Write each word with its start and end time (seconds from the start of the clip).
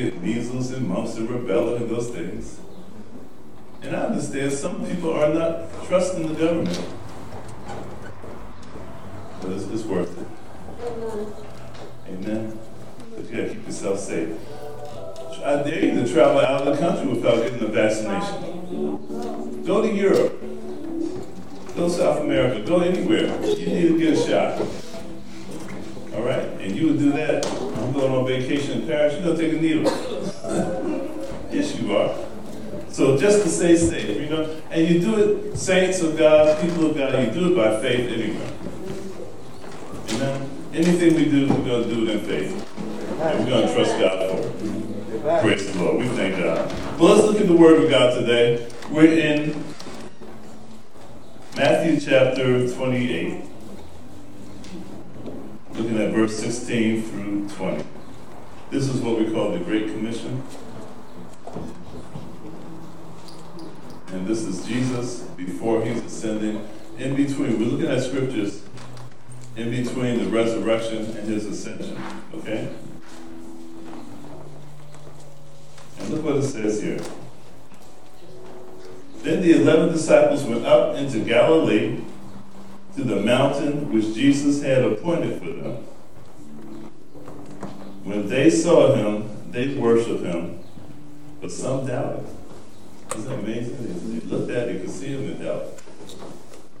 get 0.00 0.22
measles 0.22 0.70
and 0.72 0.88
mumps 0.88 1.16
and 1.16 1.28
rubella 1.28 1.76
and 1.76 1.90
those 1.90 2.08
things. 2.08 2.58
And 3.82 3.96
I 3.96 4.00
understand 4.00 4.52
some 4.52 4.84
people 4.86 5.12
are 5.12 5.32
not 5.32 5.86
trusting 5.86 6.26
the 6.28 6.34
government, 6.34 6.80
but 9.40 9.52
it's, 9.52 9.64
it's 9.64 9.84
worth 9.84 10.18
it. 10.18 10.26
Amen. 12.08 12.58
But 13.14 13.30
you 13.30 13.36
gotta 13.36 13.54
keep 13.54 13.66
yourself 13.66 13.98
safe. 13.98 14.36
I 15.44 15.62
dare 15.62 15.84
you 15.84 16.04
to 16.04 16.12
travel 16.12 16.40
out 16.40 16.66
of 16.66 16.76
the 16.76 16.86
country 16.86 17.06
without 17.06 17.36
getting 17.36 17.62
a 17.62 17.68
vaccination. 17.68 19.64
Go 19.64 19.80
to 19.80 19.88
Europe. 19.90 20.38
Go 21.74 21.88
to 21.88 21.90
South 21.90 22.20
America. 22.20 22.60
Go 22.66 22.80
anywhere. 22.80 23.28
You 23.46 23.66
need 23.66 23.88
to 23.88 23.98
get 23.98 24.12
a 24.12 24.16
shot. 24.16 24.60
All 26.14 26.22
right? 26.22 26.44
And 26.60 26.76
you 26.76 26.88
would 26.88 26.98
do 26.98 27.12
that. 27.12 27.46
I'm 27.46 27.92
going 27.92 28.12
on 28.12 28.26
vacation 28.26 28.82
in 28.82 28.86
Paris. 28.86 29.14
You're 29.14 29.22
going 29.22 29.36
to 29.38 29.42
take 29.42 29.58
a 29.58 29.62
needle. 29.62 29.89
You 31.76 31.96
are. 31.96 32.14
So 32.90 33.16
just 33.16 33.42
to 33.42 33.48
stay 33.48 33.76
safe, 33.76 34.20
you 34.20 34.28
know, 34.28 34.60
and 34.70 34.88
you 34.88 35.00
do 35.00 35.16
it, 35.16 35.56
saints 35.56 36.00
of 36.00 36.18
God, 36.18 36.60
people 36.60 36.90
of 36.90 36.96
God, 36.96 37.18
you 37.24 37.30
do 37.30 37.52
it 37.52 37.56
by 37.56 37.80
faith 37.80 38.10
anyway. 38.10 38.52
Amen. 40.14 40.50
Anything 40.74 41.14
we 41.14 41.24
do, 41.24 41.48
we're 41.48 41.64
going 41.64 41.88
to 41.88 41.94
do 41.94 42.08
it 42.08 42.16
in 42.16 42.20
faith. 42.20 42.66
And 43.20 43.44
we're 43.44 43.50
going 43.50 43.68
to 43.68 43.74
trust 43.74 43.98
God 43.98 44.30
for 44.30 44.46
it. 44.46 45.42
Praise 45.42 45.72
the 45.72 45.82
Lord. 45.82 45.98
We 45.98 46.08
thank 46.08 46.36
God. 46.36 46.70
Well, 46.98 47.14
let's 47.14 47.26
look 47.26 47.40
at 47.40 47.46
the 47.46 47.56
Word 47.56 47.82
of 47.82 47.90
God 47.90 48.18
today. 48.18 48.68
We're 48.90 49.12
in 49.12 49.64
Matthew 51.56 52.00
chapter 52.00 52.72
28, 52.72 53.44
looking 55.74 55.98
at 55.98 56.12
verse 56.12 56.38
16 56.38 57.02
through 57.02 57.48
20. 57.50 57.84
This 58.70 58.88
is 58.88 59.00
what 59.00 59.18
we 59.18 59.30
call 59.30 59.52
the 59.52 59.58
Great 59.58 59.86
Commission. 59.86 60.42
And 64.12 64.26
this 64.26 64.42
is 64.42 64.66
Jesus 64.66 65.20
before 65.36 65.84
he's 65.84 66.02
ascending. 66.02 66.68
In 66.98 67.14
between, 67.14 67.58
we're 67.58 67.66
looking 67.66 67.86
at 67.86 68.02
scriptures 68.02 68.62
in 69.56 69.70
between 69.70 70.18
the 70.18 70.30
resurrection 70.30 71.04
and 71.16 71.28
his 71.28 71.46
ascension. 71.46 71.96
Okay? 72.34 72.74
And 75.98 76.10
look 76.10 76.24
what 76.24 76.36
it 76.36 76.42
says 76.42 76.82
here. 76.82 77.00
Then 79.22 79.42
the 79.42 79.52
eleven 79.52 79.92
disciples 79.92 80.44
went 80.44 80.64
up 80.64 80.96
into 80.96 81.20
Galilee 81.20 82.00
to 82.96 83.04
the 83.04 83.20
mountain 83.20 83.92
which 83.92 84.14
Jesus 84.14 84.62
had 84.62 84.82
appointed 84.82 85.38
for 85.38 85.52
them. 85.52 85.76
When 88.02 88.28
they 88.28 88.50
saw 88.50 88.94
him, 88.94 89.52
they 89.52 89.76
worshiped 89.76 90.24
him, 90.24 90.58
but 91.40 91.52
some 91.52 91.86
doubted. 91.86 92.26
That 93.10 93.32
amazing? 93.32 94.20
They 94.20 94.26
looked 94.26 94.50
at 94.50 94.68
it, 94.68 94.72
they 94.72 94.80
could 94.80 94.90
see 94.90 95.08
him 95.08 95.32
in 95.32 95.42
doubt. 95.42 95.66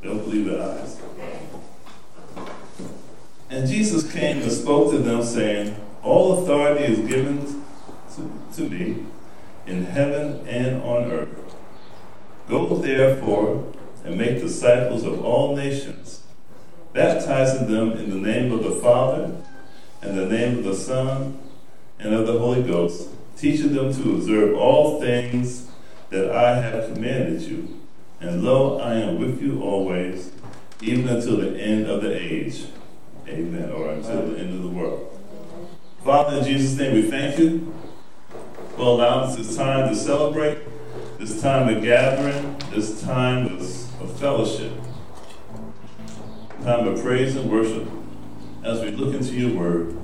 Don't 0.02 0.20
believe 0.20 0.46
their 0.46 0.62
eyes. 0.62 1.00
And 3.50 3.68
Jesus 3.68 4.10
came 4.10 4.40
and 4.40 4.52
spoke 4.52 4.92
to 4.92 4.98
them, 4.98 5.24
saying, 5.24 5.74
All 6.02 6.42
authority 6.42 6.84
is 6.84 7.00
given 7.00 7.64
to, 8.14 8.32
to 8.54 8.70
me 8.70 9.04
in 9.66 9.86
heaven 9.86 10.46
and 10.46 10.82
on 10.82 11.10
earth. 11.10 11.56
Go 12.48 12.76
therefore 12.76 13.72
and 14.04 14.16
make 14.16 14.40
disciples 14.40 15.04
of 15.04 15.24
all 15.24 15.56
nations, 15.56 16.22
baptizing 16.92 17.70
them 17.70 17.92
in 17.92 18.10
the 18.10 18.16
name 18.16 18.52
of 18.52 18.62
the 18.62 18.76
Father, 18.80 19.36
and 20.00 20.16
the 20.16 20.26
name 20.26 20.58
of 20.58 20.64
the 20.64 20.74
Son, 20.74 21.38
and 21.98 22.14
of 22.14 22.26
the 22.26 22.38
Holy 22.38 22.62
Ghost, 22.62 23.08
teaching 23.36 23.74
them 23.74 23.92
to 23.92 24.14
observe 24.14 24.56
all 24.56 25.00
things 25.00 25.69
that 26.10 26.30
I 26.30 26.60
have 26.60 26.92
commanded 26.92 27.42
you. 27.42 27.80
And 28.20 28.42
lo, 28.42 28.78
I 28.78 28.96
am 28.96 29.18
with 29.18 29.40
you 29.40 29.62
always, 29.62 30.30
even 30.82 31.08
until 31.08 31.38
the 31.38 31.58
end 31.58 31.86
of 31.86 32.02
the 32.02 32.14
age. 32.14 32.66
Amen. 33.26 33.70
Or 33.70 33.90
until 33.90 34.28
the 34.28 34.38
end 34.38 34.54
of 34.54 34.62
the 34.62 34.68
world. 34.68 35.18
Father, 36.04 36.38
in 36.38 36.44
Jesus' 36.44 36.78
name, 36.78 36.94
we 36.94 37.02
thank 37.02 37.38
you 37.38 37.74
for 38.76 38.82
allowing 38.82 39.30
us 39.30 39.36
this 39.36 39.56
time 39.56 39.88
to 39.88 39.94
celebrate, 39.94 40.58
this 41.18 41.40
time 41.40 41.74
of 41.74 41.82
gathering, 41.82 42.56
this 42.70 43.02
time 43.02 43.46
of, 43.46 43.60
fellowship, 44.18 44.72
time 46.62 46.86
of 46.88 47.00
praise 47.02 47.36
and 47.36 47.50
worship 47.50 47.88
as 48.64 48.80
we 48.80 48.90
look 48.90 49.14
into 49.14 49.32
your 49.34 49.58
word. 49.58 49.96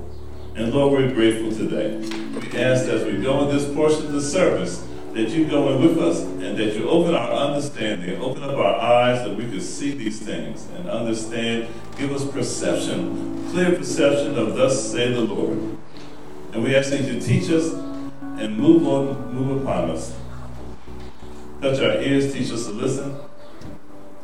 And 0.54 0.72
Lord, 0.72 0.92
we're 0.92 1.12
grateful 1.12 1.50
today. 1.50 1.98
We 1.98 2.58
ask 2.58 2.86
as 2.86 3.04
we 3.04 3.20
go 3.22 3.48
in 3.48 3.56
this 3.56 3.70
portion 3.74 4.06
of 4.06 4.12
the 4.12 4.22
service 4.22 4.86
that 5.16 5.30
you 5.30 5.46
go 5.46 5.70
in 5.70 5.80
with 5.80 5.98
us 5.98 6.20
and 6.20 6.58
that 6.58 6.76
you 6.76 6.88
open 6.90 7.14
our 7.14 7.30
understanding, 7.30 8.20
open 8.20 8.42
up 8.42 8.54
our 8.54 8.74
eyes 8.74 9.24
that 9.24 9.34
we 9.34 9.48
could 9.48 9.62
see 9.62 9.92
these 9.92 10.20
things 10.20 10.68
and 10.76 10.90
understand. 10.90 11.68
Give 11.96 12.12
us 12.12 12.22
perception, 12.30 13.48
clear 13.50 13.72
perception 13.72 14.36
of 14.36 14.56
thus 14.56 14.92
say 14.92 15.12
the 15.12 15.22
Lord. 15.22 15.58
And 16.52 16.62
we 16.62 16.76
ask 16.76 16.90
that 16.90 17.02
you 17.02 17.18
teach 17.18 17.50
us 17.50 17.72
and 17.72 18.58
move 18.58 18.86
on, 18.86 19.34
move 19.34 19.62
upon 19.62 19.90
us. 19.90 20.14
Touch 21.62 21.78
our 21.80 22.02
ears, 22.02 22.34
teach 22.34 22.52
us 22.52 22.66
to 22.66 22.72
listen, 22.72 23.16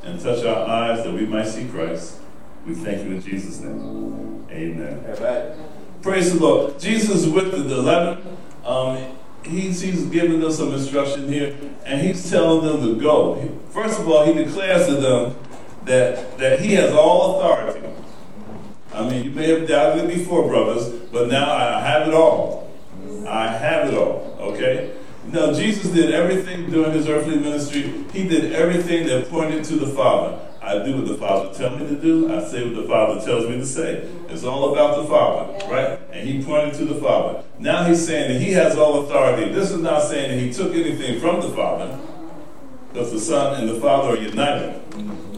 and 0.02 0.20
touch 0.20 0.44
our 0.44 0.68
eyes 0.68 1.02
that 1.04 1.12
we 1.14 1.24
might 1.24 1.46
see 1.46 1.66
Christ. 1.68 2.18
We 2.66 2.74
thank 2.74 3.02
you 3.04 3.12
in 3.12 3.22
Jesus' 3.22 3.60
name. 3.60 4.46
Amen. 4.50 5.04
Amen. 5.08 5.58
Praise 6.02 6.34
the 6.34 6.40
Lord. 6.46 6.78
Jesus 6.78 7.26
with 7.26 7.50
the 7.50 7.74
eleven. 7.74 8.36
Um, 8.64 9.16
he's, 9.44 9.80
he's 9.80 10.04
giving 10.06 10.40
them 10.40 10.52
some 10.52 10.72
instruction 10.72 11.28
here, 11.28 11.56
and 11.84 12.00
he's 12.00 12.30
telling 12.30 12.66
them 12.66 12.80
to 12.94 13.00
go. 13.00 13.48
First 13.70 14.00
of 14.00 14.08
all, 14.08 14.24
he 14.24 14.32
declares 14.32 14.86
to 14.86 14.94
them 14.94 15.36
that, 15.84 16.38
that 16.38 16.60
he 16.60 16.74
has 16.74 16.92
all 16.92 17.40
authority. 17.40 17.88
I 18.94 19.08
mean, 19.08 19.24
you 19.24 19.30
may 19.30 19.48
have 19.48 19.66
doubted 19.66 20.04
it 20.04 20.18
before, 20.18 20.46
brothers, 20.48 20.88
but 21.10 21.28
now 21.28 21.50
I 21.50 21.80
have 21.80 22.08
it 22.08 22.14
all. 22.14 22.70
I 23.26 23.48
have 23.48 23.88
it 23.88 23.94
all, 23.94 24.36
okay? 24.40 24.92
Now, 25.28 25.52
Jesus 25.52 25.90
did 25.92 26.12
everything 26.12 26.70
during 26.70 26.92
his 26.92 27.08
earthly 27.08 27.38
ministry. 27.38 28.04
He 28.12 28.28
did 28.28 28.52
everything 28.52 29.06
that 29.06 29.30
pointed 29.30 29.64
to 29.64 29.76
the 29.76 29.86
Father. 29.86 30.38
I 30.62 30.78
do 30.84 30.96
what 30.96 31.08
the 31.08 31.16
Father 31.16 31.52
tells 31.52 31.80
me 31.80 31.88
to 31.88 31.96
do. 31.96 32.32
I 32.32 32.44
say 32.44 32.64
what 32.64 32.76
the 32.76 32.88
Father 32.88 33.20
tells 33.24 33.48
me 33.48 33.56
to 33.56 33.66
say. 33.66 34.08
It's 34.28 34.44
all 34.44 34.72
about 34.72 35.02
the 35.02 35.08
Father, 35.08 35.66
right? 35.66 35.98
And 36.12 36.28
he 36.28 36.42
pointed 36.42 36.74
to 36.74 36.84
the 36.84 36.94
Father. 37.00 37.42
Now 37.58 37.84
he's 37.84 38.06
saying 38.06 38.32
that 38.32 38.40
he 38.40 38.52
has 38.52 38.76
all 38.76 39.04
authority. 39.04 39.52
This 39.52 39.72
is 39.72 39.80
not 39.80 40.04
saying 40.04 40.30
that 40.30 40.38
he 40.38 40.52
took 40.52 40.72
anything 40.72 41.20
from 41.20 41.40
the 41.40 41.48
Father, 41.48 41.98
because 42.88 43.10
the 43.10 43.18
Son 43.18 43.60
and 43.60 43.68
the 43.68 43.80
Father 43.80 44.10
are 44.10 44.16
united. 44.16 44.80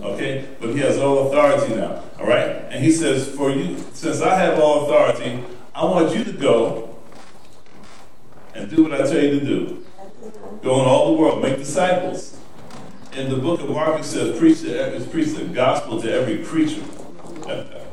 Okay? 0.02 0.46
But 0.60 0.70
he 0.70 0.80
has 0.80 0.98
all 0.98 1.28
authority 1.28 1.74
now. 1.74 2.02
All 2.20 2.26
right? 2.26 2.48
And 2.70 2.84
he 2.84 2.92
says, 2.92 3.26
For 3.28 3.50
you, 3.50 3.78
since 3.94 4.20
I 4.20 4.36
have 4.36 4.60
all 4.60 4.84
authority, 4.84 5.42
I 5.74 5.84
want 5.86 6.14
you 6.14 6.22
to 6.24 6.32
go 6.32 6.96
and 8.54 8.68
do 8.68 8.84
what 8.84 8.92
I 8.92 8.98
tell 8.98 9.22
you 9.22 9.40
to 9.40 9.44
do. 9.44 9.86
Go 10.62 10.80
in 10.80 10.86
all 10.86 11.14
the 11.14 11.20
world, 11.20 11.42
make 11.42 11.56
disciples. 11.56 12.33
In 13.16 13.30
the 13.30 13.36
book 13.36 13.60
of 13.60 13.70
Mark, 13.70 14.00
it 14.00 14.04
says, 14.04 14.36
preach, 14.38 14.64
every- 14.64 15.06
preach 15.06 15.34
the 15.36 15.44
gospel 15.44 16.02
to 16.02 16.12
every 16.12 16.44
creature. 16.44 16.82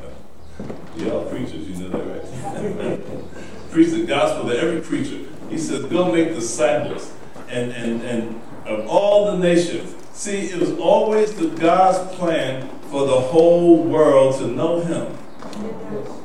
Y'all 0.96 1.24
preachers, 1.26 1.68
you 1.68 1.76
know 1.76 1.88
that, 1.90 2.04
right? 2.04 3.00
Preach 3.70 3.90
the 3.90 4.04
gospel 4.04 4.48
to 4.50 4.58
every 4.58 4.80
creature. 4.82 5.20
He 5.48 5.56
says, 5.58 5.84
go 5.86 6.12
make 6.12 6.34
disciples 6.34 7.12
and, 7.48 7.72
and, 7.72 8.02
and 8.02 8.40
of 8.66 8.86
all 8.88 9.32
the 9.32 9.38
nations. 9.38 9.94
See, 10.12 10.50
it 10.50 10.58
was 10.60 10.72
always 10.72 11.34
the 11.34 11.48
God's 11.48 12.14
plan 12.16 12.68
for 12.90 13.06
the 13.06 13.18
whole 13.18 13.82
world 13.82 14.38
to 14.40 14.48
know 14.48 14.80
him. 14.80 15.16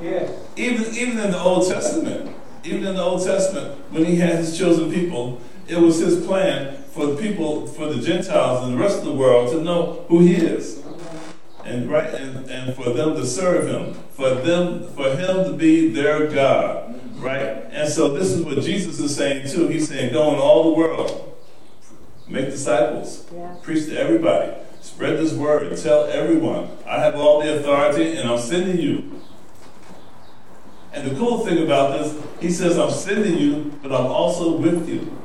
Yes. 0.01 0.31
Even, 0.57 0.93
even 0.95 1.19
in 1.19 1.31
the 1.31 1.39
Old 1.39 1.69
Testament, 1.69 2.35
even 2.63 2.85
in 2.85 2.95
the 2.95 3.01
Old 3.01 3.23
Testament, 3.23 3.79
when 3.91 4.03
he 4.03 4.17
had 4.17 4.35
his 4.35 4.57
chosen 4.57 4.91
people, 4.91 5.39
it 5.67 5.77
was 5.77 5.99
his 5.99 6.25
plan 6.25 6.76
for 6.97 7.05
the 7.05 7.15
people, 7.15 7.67
for 7.67 7.93
the 7.93 8.01
Gentiles 8.01 8.65
and 8.65 8.73
the 8.73 8.77
rest 8.77 8.97
of 8.97 9.05
the 9.05 9.13
world 9.13 9.51
to 9.51 9.61
know 9.61 10.03
who 10.09 10.19
he 10.21 10.33
is. 10.33 10.83
And 11.63 11.91
right 11.91 12.11
and, 12.11 12.49
and 12.49 12.75
for 12.75 12.89
them 12.89 13.13
to 13.13 13.23
serve 13.23 13.67
him, 13.67 13.93
for 14.13 14.31
them 14.31 14.87
for 14.95 15.11
him 15.11 15.43
to 15.43 15.53
be 15.53 15.89
their 15.89 16.25
God. 16.25 16.99
Right? 17.17 17.65
And 17.69 17.87
so 17.87 18.09
this 18.09 18.31
is 18.31 18.43
what 18.43 18.61
Jesus 18.61 18.99
is 18.99 19.15
saying 19.15 19.47
too. 19.47 19.67
He's 19.67 19.89
saying, 19.89 20.11
go 20.11 20.33
in 20.33 20.39
all 20.39 20.63
the 20.63 20.79
world, 20.79 21.37
make 22.27 22.45
disciples, 22.45 23.27
Yeah. 23.31 23.55
preach 23.61 23.85
to 23.85 23.99
everybody, 23.99 24.53
spread 24.81 25.19
this 25.19 25.33
word, 25.33 25.77
tell 25.77 26.05
everyone, 26.05 26.69
I 26.87 26.99
have 26.99 27.15
all 27.15 27.43
the 27.43 27.59
authority 27.59 28.17
and 28.17 28.27
I'm 28.27 28.39
sending 28.39 28.79
you. 28.79 29.21
And 30.93 31.11
the 31.11 31.15
cool 31.15 31.45
thing 31.45 31.63
about 31.63 31.99
this, 31.99 32.19
he 32.41 32.49
says, 32.49 32.79
I'm 32.79 32.89
sending 32.89 33.37
you, 33.37 33.77
but 33.83 33.91
I'm 33.91 34.07
also 34.07 34.57
with 34.57 34.89
you. 34.89 35.15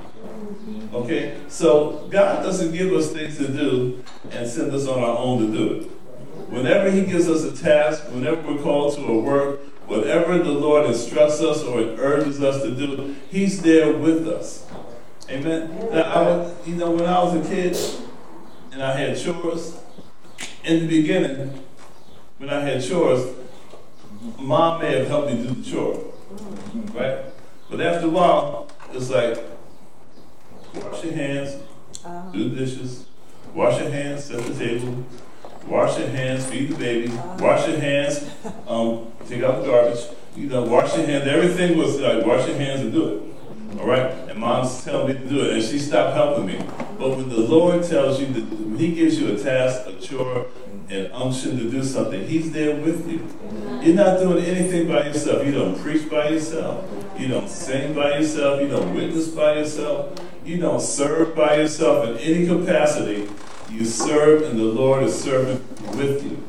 Okay? 0.92 1.38
So 1.48 2.06
God 2.10 2.42
doesn't 2.42 2.72
give 2.72 2.92
us 2.92 3.12
things 3.12 3.38
to 3.38 3.48
do 3.48 4.04
and 4.30 4.48
send 4.48 4.72
us 4.72 4.86
on 4.86 4.98
our 4.98 5.16
own 5.16 5.46
to 5.46 5.58
do 5.58 5.74
it. 5.74 5.90
Whenever 6.50 6.90
he 6.90 7.04
gives 7.04 7.28
us 7.28 7.44
a 7.44 7.62
task, 7.62 8.04
whenever 8.10 8.40
we're 8.42 8.62
called 8.62 8.94
to 8.96 9.06
a 9.06 9.18
work, 9.18 9.60
whatever 9.86 10.38
the 10.38 10.52
Lord 10.52 10.86
instructs 10.86 11.40
us 11.40 11.62
or 11.62 11.80
urges 11.80 12.42
us 12.42 12.62
to 12.62 12.74
do, 12.74 13.16
he's 13.30 13.62
there 13.62 13.96
with 13.96 14.28
us. 14.28 14.66
Amen. 15.30 15.88
Now, 15.90 16.02
I 16.02 16.52
you 16.66 16.74
know, 16.74 16.90
when 16.90 17.06
I 17.06 17.22
was 17.22 17.34
a 17.34 17.48
kid 17.48 17.76
and 18.70 18.82
I 18.82 18.94
had 18.94 19.18
chores, 19.18 19.78
in 20.64 20.80
the 20.80 20.86
beginning, 20.86 21.64
when 22.38 22.50
I 22.50 22.60
had 22.60 22.84
chores, 22.84 23.34
mom 24.38 24.80
may 24.82 24.98
have 24.98 25.08
helped 25.08 25.32
me 25.32 25.42
do 25.42 25.54
the 25.54 25.70
chore, 25.70 26.12
right? 26.92 27.24
But 27.70 27.80
after 27.80 28.06
a 28.06 28.10
while, 28.10 28.68
it's 28.92 29.10
like, 29.10 29.38
wash 30.74 31.04
your 31.04 31.12
hands, 31.14 31.62
do 32.32 32.48
the 32.48 32.56
dishes, 32.56 33.06
wash 33.54 33.80
your 33.80 33.90
hands, 33.90 34.24
set 34.24 34.42
the 34.44 34.54
table, 34.54 35.04
wash 35.66 35.98
your 35.98 36.08
hands, 36.08 36.46
feed 36.46 36.70
the 36.70 36.76
baby, 36.76 37.12
wash 37.38 37.68
your 37.68 37.78
hands, 37.78 38.30
um, 38.66 39.06
take 39.28 39.42
out 39.42 39.62
the 39.62 39.66
garbage, 39.68 40.00
you 40.36 40.48
know, 40.48 40.62
wash 40.62 40.96
your 40.96 41.06
hands. 41.06 41.26
Everything 41.26 41.76
was 41.76 42.00
like, 42.00 42.24
wash 42.24 42.46
your 42.48 42.56
hands 42.56 42.80
and 42.80 42.92
do 42.92 43.08
it. 43.08 43.80
All 43.80 43.86
right? 43.86 44.10
And 44.28 44.38
mom's 44.38 44.84
telling 44.84 45.08
me 45.08 45.14
to 45.14 45.28
do 45.28 45.40
it, 45.44 45.54
and 45.54 45.62
she 45.62 45.78
stopped 45.78 46.14
helping 46.14 46.46
me. 46.46 46.58
But 47.02 47.16
when 47.16 47.28
the 47.28 47.40
Lord 47.40 47.82
tells 47.82 48.20
you 48.20 48.28
that, 48.28 48.44
when 48.44 48.78
He 48.78 48.94
gives 48.94 49.18
you 49.18 49.34
a 49.34 49.36
task, 49.36 49.88
a 49.88 49.94
chore, 49.94 50.46
an 50.88 51.10
unction 51.10 51.58
to 51.58 51.68
do 51.68 51.82
something, 51.82 52.28
He's 52.28 52.52
there 52.52 52.76
with 52.76 53.10
you. 53.10 53.26
You're 53.82 53.96
not 53.96 54.20
doing 54.20 54.44
anything 54.44 54.86
by 54.86 55.06
yourself. 55.06 55.44
You 55.44 55.50
don't 55.50 55.76
preach 55.80 56.08
by 56.08 56.28
yourself. 56.28 56.88
You 57.18 57.26
don't 57.26 57.48
sing 57.48 57.92
by 57.92 58.18
yourself. 58.18 58.60
You 58.60 58.68
don't 58.68 58.94
witness 58.94 59.26
by 59.26 59.54
yourself. 59.54 60.16
You 60.44 60.58
don't 60.58 60.80
serve 60.80 61.34
by 61.34 61.56
yourself 61.56 62.06
in 62.06 62.18
any 62.18 62.46
capacity. 62.46 63.28
You 63.68 63.84
serve, 63.84 64.42
and 64.42 64.56
the 64.56 64.62
Lord 64.62 65.02
is 65.02 65.20
serving 65.20 65.60
with 65.96 66.22
you. 66.22 66.40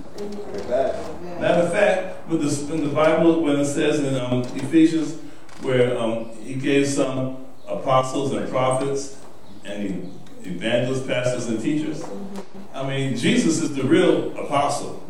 Matter 1.39 1.63
of 1.63 1.71
fact, 1.71 2.29
with 2.29 2.44
the, 2.44 2.75
in 2.75 2.88
the 2.88 2.94
Bible, 2.94 3.41
when 3.41 3.59
it 3.59 3.65
says 3.65 4.01
in 4.01 4.13
um, 4.21 4.44
Ephesians, 4.55 5.15
where 5.63 5.97
um, 5.97 6.29
he 6.44 6.53
gave 6.53 6.88
some 6.88 7.44
apostles 7.67 8.33
and 8.33 8.47
prophets 8.51 9.17
and 9.65 9.83
he, 9.83 10.09
evangelists, 10.45 11.06
pastors, 11.07 11.48
and 11.48 11.62
teachers. 11.62 12.01
Mm-hmm. 12.01 12.78
I 12.78 12.88
mean, 12.88 13.16
Jesus 13.16 13.62
is 13.62 13.75
the 13.75 13.84
real 13.84 14.36
apostle. 14.38 15.04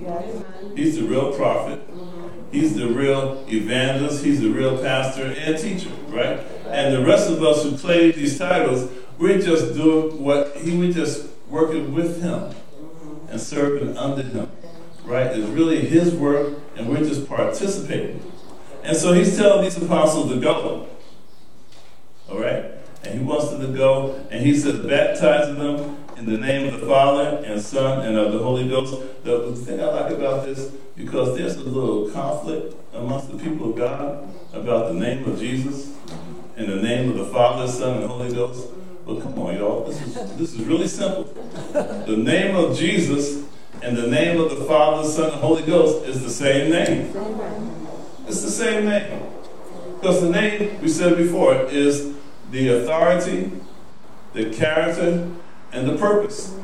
He's 0.75 0.97
the 0.97 1.03
real 1.03 1.33
prophet. 1.33 1.79
Mm-hmm. 1.89 2.51
He's 2.51 2.75
the 2.75 2.87
real 2.87 3.43
evangelist. 3.47 4.23
He's 4.23 4.41
the 4.41 4.49
real 4.49 4.77
pastor 4.77 5.33
and 5.37 5.57
teacher, 5.57 5.89
right? 6.07 6.39
And 6.67 6.93
the 6.93 7.05
rest 7.05 7.29
of 7.29 7.41
us 7.41 7.63
who 7.63 7.77
claim 7.77 8.11
these 8.11 8.37
titles, 8.37 8.91
we're 9.17 9.41
just 9.41 9.73
doing 9.73 10.21
what 10.21 10.55
he 10.57 10.77
was 10.77 10.95
just 10.95 11.27
working 11.49 11.93
with 11.93 12.21
him 12.21 12.39
mm-hmm. 12.39 13.29
and 13.29 13.41
serving 13.41 13.97
under 13.97 14.23
him, 14.23 14.51
right? 15.03 15.27
It's 15.27 15.47
really 15.49 15.79
his 15.85 16.13
work, 16.13 16.57
and 16.75 16.89
we're 16.89 16.99
just 16.99 17.27
participating. 17.27 18.21
And 18.83 18.97
so 18.97 19.13
he's 19.13 19.37
telling 19.37 19.63
these 19.63 19.77
apostles 19.81 20.31
to 20.31 20.39
go, 20.39 20.87
all 22.29 22.39
right? 22.39 22.65
And 23.05 23.19
he 23.19 23.25
wants 23.25 23.49
them 23.49 23.61
to 23.61 23.67
go, 23.67 24.25
and 24.31 24.45
he 24.45 24.57
says, 24.57 24.79
baptizing 24.79 25.55
them 25.55 25.97
in 26.17 26.25
the 26.25 26.37
name 26.37 26.73
of 26.73 26.79
the 26.79 26.87
Father 26.87 27.43
and 27.45 27.61
Son 27.61 28.05
and 28.05 28.17
of 28.17 28.31
the 28.31 28.39
Holy 28.39 28.67
Ghost. 28.69 28.95
The, 29.23 29.49
the 29.49 29.55
thing 29.55 29.79
I 29.81 29.85
like 29.85 30.11
about 30.11 30.45
this, 30.45 30.71
because 30.95 31.37
there's 31.37 31.55
a 31.57 31.63
little 31.63 32.09
conflict 32.11 32.75
amongst 32.93 33.29
the 33.31 33.37
people 33.37 33.71
of 33.71 33.77
God 33.77 34.27
about 34.53 34.93
the 34.93 34.93
name 34.93 35.25
of 35.25 35.37
Jesus 35.39 35.93
and 36.55 36.67
the 36.67 36.77
name 36.77 37.09
of 37.09 37.17
the 37.17 37.25
Father, 37.25 37.67
Son, 37.67 37.97
and 37.97 38.05
Holy 38.05 38.33
Ghost. 38.33 38.67
But 39.05 39.21
come 39.21 39.37
on, 39.39 39.57
y'all, 39.57 39.83
this 39.83 40.01
is 40.01 40.37
this 40.37 40.53
is 40.53 40.61
really 40.61 40.87
simple. 40.87 41.25
The 41.73 42.15
name 42.15 42.55
of 42.55 42.77
Jesus 42.77 43.43
and 43.81 43.97
the 43.97 44.07
name 44.07 44.39
of 44.39 44.49
the 44.49 44.63
Father, 44.63 45.05
Son, 45.07 45.31
and 45.31 45.41
Holy 45.41 45.63
Ghost 45.63 46.05
is 46.05 46.23
the 46.23 46.29
same 46.29 46.71
name. 46.71 47.11
It's 48.27 48.41
the 48.41 48.51
same 48.51 48.85
name. 48.85 49.23
Because 49.99 50.21
the 50.21 50.29
name, 50.29 50.79
we 50.81 50.87
said 50.87 51.17
before, 51.17 51.55
is 51.65 52.15
the 52.53 52.69
authority, 52.69 53.51
the 54.33 54.53
character, 54.53 55.27
and 55.71 55.89
the 55.89 55.97
purpose. 55.97 56.55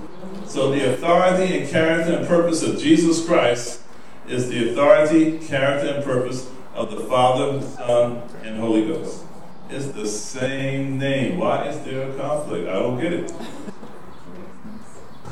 So 0.45 0.69
the 0.69 0.93
authority 0.93 1.59
and 1.59 1.67
character 1.67 2.13
and 2.13 2.27
purpose 2.27 2.61
of 2.61 2.77
Jesus 2.77 3.25
Christ 3.25 3.81
is 4.27 4.49
the 4.49 4.69
authority, 4.69 5.39
character, 5.39 5.95
and 5.95 6.03
purpose 6.03 6.47
of 6.75 6.91
the 6.91 6.99
Father, 7.05 7.59
Son, 7.61 8.21
and 8.43 8.59
Holy 8.59 8.87
Ghost. 8.87 9.23
It's 9.71 9.87
the 9.87 10.07
same 10.07 10.99
name. 10.99 11.39
Why 11.39 11.67
is 11.67 11.79
there 11.83 12.11
a 12.11 12.15
conflict? 12.15 12.69
I 12.69 12.73
don't 12.73 13.01
get 13.01 13.11
it. 13.11 13.33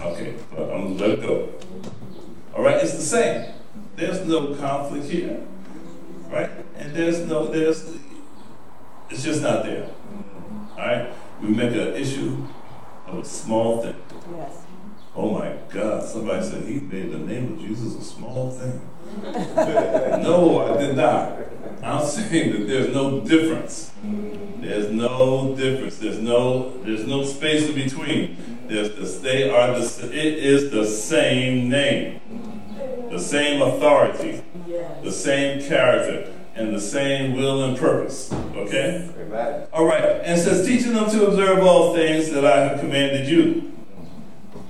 Okay, 0.02 0.36
but 0.50 0.72
I'm 0.72 0.98
gonna 0.98 1.08
let 1.08 1.10
it 1.12 1.22
go. 1.22 1.50
All 2.56 2.64
right, 2.64 2.78
it's 2.78 2.94
the 2.94 3.02
same. 3.02 3.54
There's 3.96 4.26
no 4.26 4.56
conflict 4.56 5.06
here, 5.06 5.40
right? 6.32 6.50
And 6.78 6.96
there's 6.96 7.20
no, 7.20 7.46
there's, 7.46 7.96
it's 9.12 9.24
just 9.24 9.44
not 9.44 9.64
there. 9.64 9.90
All 10.78 10.86
right, 10.86 11.12
we 11.42 11.50
make 11.50 11.72
an 11.72 11.96
issue 11.96 12.46
of 13.08 13.18
a 13.20 13.26
small 13.26 13.82
thing. 13.82 13.96
Yes. 14.36 14.62
Oh 15.16 15.32
my 15.32 15.56
God, 15.70 16.08
somebody 16.08 16.46
said 16.46 16.68
he 16.68 16.76
made 16.80 17.12
the 17.12 17.18
name 17.18 17.54
of 17.54 17.60
Jesus 17.60 17.96
a 17.96 18.04
small 18.04 18.52
thing. 18.52 18.80
no, 20.22 20.72
I 20.72 20.78
did 20.78 20.96
not. 20.96 21.40
I'm 21.82 22.06
saying 22.06 22.52
that 22.52 22.68
there's 22.68 22.94
no 22.94 23.22
difference. 23.22 23.92
There's 24.04 24.92
no 24.92 25.56
difference. 25.56 25.98
There's 25.98 26.20
no 26.20 26.78
there's 26.84 27.08
no 27.08 27.24
space 27.24 27.68
in 27.68 27.74
between. 27.74 28.68
There's 28.68 28.96
this, 28.96 29.18
they 29.20 29.50
are 29.50 29.80
the 29.80 30.10
it 30.14 30.38
is 30.38 30.70
the 30.70 30.86
same 30.86 31.70
name. 31.70 32.22
The 33.10 33.20
same 33.20 33.64
authority, 33.64 34.44
the 35.02 35.12
same 35.12 35.68
character, 35.68 36.37
and 36.58 36.74
the 36.74 36.82
same 36.82 37.34
will 37.34 37.64
and 37.64 37.78
purpose. 37.78 38.34
Okay? 38.34 39.10
Amen. 39.20 39.68
All 39.72 39.86
right, 39.86 40.04
and 40.04 40.40
it 40.40 40.44
says, 40.44 40.66
teaching 40.66 40.94
them 40.94 41.10
to 41.12 41.28
observe 41.28 41.60
all 41.60 41.94
things 41.94 42.32
that 42.32 42.46
I 42.46 42.68
have 42.68 42.80
commanded 42.80 43.28
you. 43.28 43.72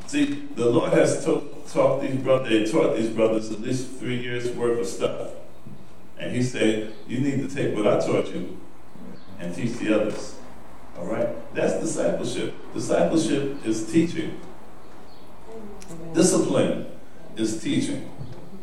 See, 0.08 0.48
the 0.56 0.70
Lord 0.70 0.94
has 0.94 1.24
to- 1.26 1.44
taught 1.72 2.02
these 2.02 2.16
brothers, 2.16 2.72
taught 2.72 2.96
these 2.96 3.10
brothers 3.10 3.52
at 3.52 3.62
least 3.62 3.92
three 4.00 4.22
years 4.22 4.50
worth 4.52 4.80
of 4.80 4.88
stuff. 4.88 5.30
And 6.18 6.36
he 6.36 6.42
said, 6.42 6.94
you 7.08 7.20
need 7.20 7.48
to 7.48 7.54
take 7.54 7.76
what 7.76 7.88
I 7.88 8.00
taught 8.00 8.34
you 8.34 8.58
and 9.40 9.54
teach 9.54 9.74
the 9.74 9.94
others. 9.96 10.36
All 10.98 11.06
right? 11.06 11.30
That's 11.54 11.80
discipleship. 11.80 12.56
Discipleship 12.74 13.66
is 13.66 13.92
teaching. 13.92 14.40
Discipline 16.14 16.88
is 17.36 17.62
teaching. 17.62 18.10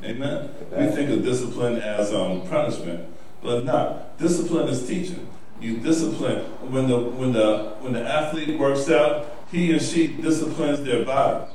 Amen? 0.02 0.50
We 0.76 0.86
think 0.88 1.10
of 1.10 1.24
discipline 1.24 1.76
as 1.76 2.12
um, 2.12 2.42
punishment, 2.48 3.08
but 3.44 3.64
not. 3.64 4.18
Discipline 4.18 4.68
is 4.68 4.88
teaching. 4.88 5.28
You 5.60 5.76
discipline 5.76 6.40
when 6.72 6.88
the 6.88 6.98
when 6.98 7.32
the 7.32 7.76
when 7.80 7.92
the 7.92 8.02
athlete 8.02 8.58
works 8.58 8.90
out, 8.90 9.26
he 9.52 9.72
or 9.72 9.78
she 9.78 10.08
disciplines 10.08 10.82
their 10.82 11.04
body, 11.04 11.46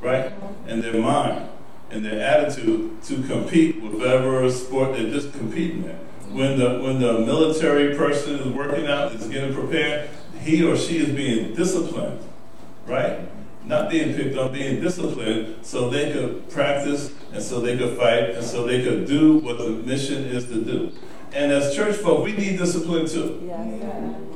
right, 0.00 0.32
and 0.66 0.82
their 0.82 1.00
mind 1.00 1.48
and 1.90 2.04
their 2.04 2.20
attitude 2.20 3.02
to 3.04 3.22
compete 3.24 3.80
with 3.82 3.94
whatever 3.94 4.50
sport 4.50 4.94
they're 4.94 5.10
just 5.10 5.32
competing 5.34 5.84
in. 5.84 5.96
When 6.34 6.58
the 6.58 6.80
when 6.82 6.98
the 6.98 7.20
military 7.20 7.94
person 7.94 8.40
is 8.40 8.46
working 8.48 8.86
out, 8.86 9.12
is 9.12 9.28
getting 9.28 9.54
prepared, 9.54 10.08
he 10.40 10.64
or 10.64 10.76
she 10.76 10.96
is 10.96 11.10
being 11.10 11.54
disciplined, 11.54 12.20
right? 12.86 13.20
Not 13.64 13.90
being 13.90 14.14
picked 14.14 14.36
on, 14.36 14.52
being 14.52 14.80
disciplined 14.80 15.64
so 15.64 15.88
they 15.88 16.12
could 16.12 16.48
practice 16.50 17.12
and 17.32 17.42
so 17.42 17.60
they 17.60 17.76
could 17.76 17.96
fight 17.96 18.30
and 18.30 18.44
so 18.44 18.66
they 18.66 18.82
could 18.82 19.06
do 19.06 19.38
what 19.38 19.58
the 19.58 19.70
mission 19.70 20.24
is 20.24 20.46
to 20.46 20.64
do. 20.64 20.92
And 21.32 21.50
as 21.50 21.74
church 21.74 21.96
folk, 21.96 22.24
we 22.24 22.32
need 22.32 22.58
discipline 22.58 23.06
too. 23.06 23.42
Yes. 23.46 23.58
Amen. 23.58 24.28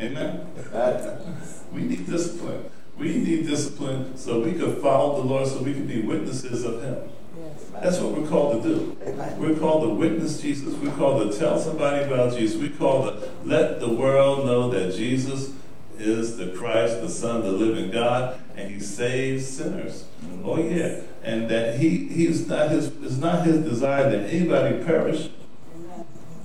Amen. 0.00 0.46
We 1.72 1.82
need 1.82 2.06
discipline. 2.06 2.68
We 2.98 3.16
need 3.16 3.46
discipline 3.46 4.16
so 4.16 4.40
we 4.40 4.54
could 4.54 4.78
follow 4.78 5.22
the 5.22 5.28
Lord, 5.28 5.46
so 5.46 5.62
we 5.62 5.72
can 5.72 5.86
be 5.86 6.02
witnesses 6.02 6.64
of 6.64 6.82
Him. 6.82 7.08
Yes. 7.38 7.70
That's 7.80 7.98
what 8.00 8.18
we're 8.18 8.28
called 8.28 8.62
to 8.62 8.68
do. 8.68 8.96
We're 9.38 9.56
called 9.56 9.84
to 9.84 9.94
witness 9.94 10.40
Jesus. 10.40 10.74
We're 10.74 10.96
called 10.96 11.30
to 11.30 11.38
tell 11.38 11.60
somebody 11.60 12.04
about 12.04 12.36
Jesus. 12.36 12.60
We're 12.60 12.76
called 12.76 13.04
to 13.04 13.30
let 13.44 13.78
the 13.78 13.88
world 13.88 14.46
know 14.46 14.68
that 14.70 14.96
Jesus 14.96 15.52
is 16.00 16.36
the 16.36 16.48
Christ, 16.48 17.00
the 17.00 17.08
Son 17.08 17.42
the 17.42 17.52
living 17.52 17.90
God, 17.90 18.40
and 18.56 18.70
He 18.70 18.80
saves 18.80 19.46
sinners. 19.46 20.04
Oh 20.44 20.58
yeah, 20.58 21.00
and 21.22 21.48
that 21.48 21.78
He 21.78 22.08
He's 22.08 22.48
not 22.48 22.70
His 22.70 22.86
it's 23.02 23.16
not 23.16 23.44
His 23.46 23.58
desire 23.58 24.10
that 24.10 24.30
anybody 24.30 24.82
perish, 24.84 25.30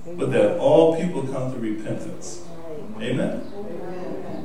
but 0.06 0.30
that 0.32 0.58
all 0.58 0.96
people 1.00 1.22
come 1.22 1.52
to 1.52 1.58
repentance. 1.58 2.44
Amen. 3.00 3.42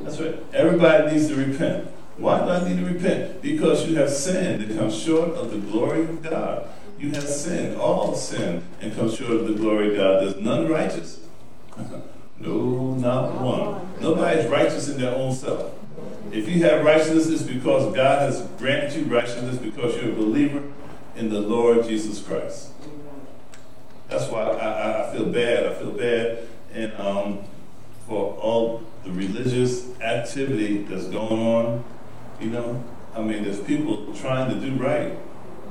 That's 0.04 0.20
right. 0.20 0.36
Everybody 0.52 1.12
needs 1.12 1.28
to 1.28 1.36
repent. 1.36 1.88
Why 2.18 2.44
do 2.44 2.50
I 2.50 2.68
need 2.68 2.78
to 2.78 2.92
repent? 2.92 3.40
Because 3.40 3.88
you 3.88 3.96
have 3.96 4.10
sinned 4.10 4.62
and 4.62 4.78
come 4.78 4.90
short 4.90 5.30
of 5.30 5.50
the 5.50 5.58
glory 5.58 6.02
of 6.02 6.22
God. 6.22 6.68
You 6.98 7.10
have 7.12 7.26
sinned, 7.26 7.80
all 7.80 8.14
sinned, 8.14 8.62
and 8.80 8.94
come 8.94 9.10
short 9.10 9.32
of 9.32 9.48
the 9.48 9.54
glory 9.54 9.90
of 9.90 9.96
God. 9.96 10.22
There's 10.22 10.36
none 10.36 10.68
righteous. 10.68 11.20
no, 12.42 12.94
not 12.94 13.40
one. 13.40 13.88
Nobody's 14.00 14.48
righteous 14.50 14.88
in 14.88 15.00
their 15.00 15.14
own 15.14 15.34
self. 15.34 15.72
If 16.32 16.48
you 16.48 16.62
have 16.64 16.84
righteousness, 16.84 17.28
it's 17.28 17.42
because 17.42 17.94
God 17.94 18.22
has 18.22 18.42
granted 18.58 18.94
you 18.94 19.04
righteousness 19.04 19.58
because 19.58 19.96
you're 19.96 20.12
a 20.12 20.14
believer 20.14 20.62
in 21.16 21.28
the 21.28 21.40
Lord 21.40 21.86
Jesus 21.86 22.20
Christ. 22.22 22.70
That's 24.08 24.30
why 24.30 24.42
I, 24.42 24.68
I, 24.68 25.08
I 25.08 25.12
feel 25.12 25.26
bad. 25.26 25.66
I 25.66 25.74
feel 25.74 25.92
bad 25.92 26.48
and 26.74 26.92
um, 26.94 27.44
for 28.06 28.34
all 28.34 28.82
the 29.04 29.10
religious 29.10 29.88
activity 30.00 30.82
that's 30.84 31.06
going 31.06 31.40
on. 31.40 31.84
You 32.40 32.50
know, 32.50 32.84
I 33.14 33.20
mean, 33.20 33.44
there's 33.44 33.60
people 33.60 34.12
trying 34.14 34.48
to 34.52 34.66
do 34.66 34.74
right. 34.82 35.16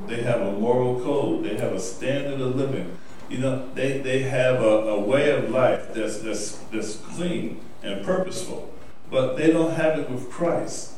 They 0.07 0.21
have 0.23 0.41
a 0.41 0.51
moral 0.53 1.01
code. 1.01 1.43
They 1.43 1.57
have 1.57 1.73
a 1.73 1.79
standard 1.79 2.39
of 2.39 2.55
living. 2.55 2.97
You 3.31 3.37
know, 3.37 3.73
they, 3.75 3.99
they 3.99 4.23
have 4.23 4.61
a, 4.61 4.89
a 4.89 4.99
way 4.99 5.29
of 5.31 5.49
life 5.49 5.93
that's, 5.93 6.17
that's, 6.19 6.57
that's 6.71 6.97
clean 6.97 7.61
and 7.81 8.05
purposeful, 8.05 8.73
but 9.09 9.37
they 9.37 9.51
don't 9.51 9.73
have 9.75 9.97
it 9.97 10.09
with 10.09 10.29
Christ. 10.29 10.95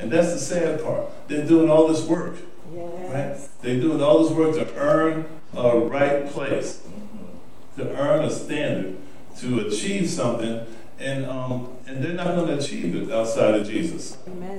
And 0.00 0.10
that's 0.10 0.32
the 0.32 0.40
sad 0.40 0.82
part. 0.82 1.06
They're 1.28 1.46
doing 1.46 1.70
all 1.70 1.86
this 1.86 2.04
work, 2.04 2.38
right? 2.72 3.36
They're 3.62 3.80
doing 3.80 4.02
all 4.02 4.24
this 4.24 4.32
work 4.32 4.54
to 4.56 4.74
earn 4.76 5.26
a 5.54 5.78
right 5.78 6.26
place, 6.28 6.82
to 7.76 7.96
earn 7.96 8.24
a 8.24 8.30
standard, 8.30 8.96
to 9.38 9.60
achieve 9.60 10.10
something, 10.10 10.66
and 10.98 11.24
um, 11.26 11.76
and 11.86 12.02
they're 12.04 12.14
not 12.14 12.34
going 12.34 12.48
to 12.48 12.58
achieve 12.58 12.94
it 12.94 13.12
outside 13.12 13.54
of 13.54 13.66
Jesus. 13.66 14.18
Amen. 14.26 14.58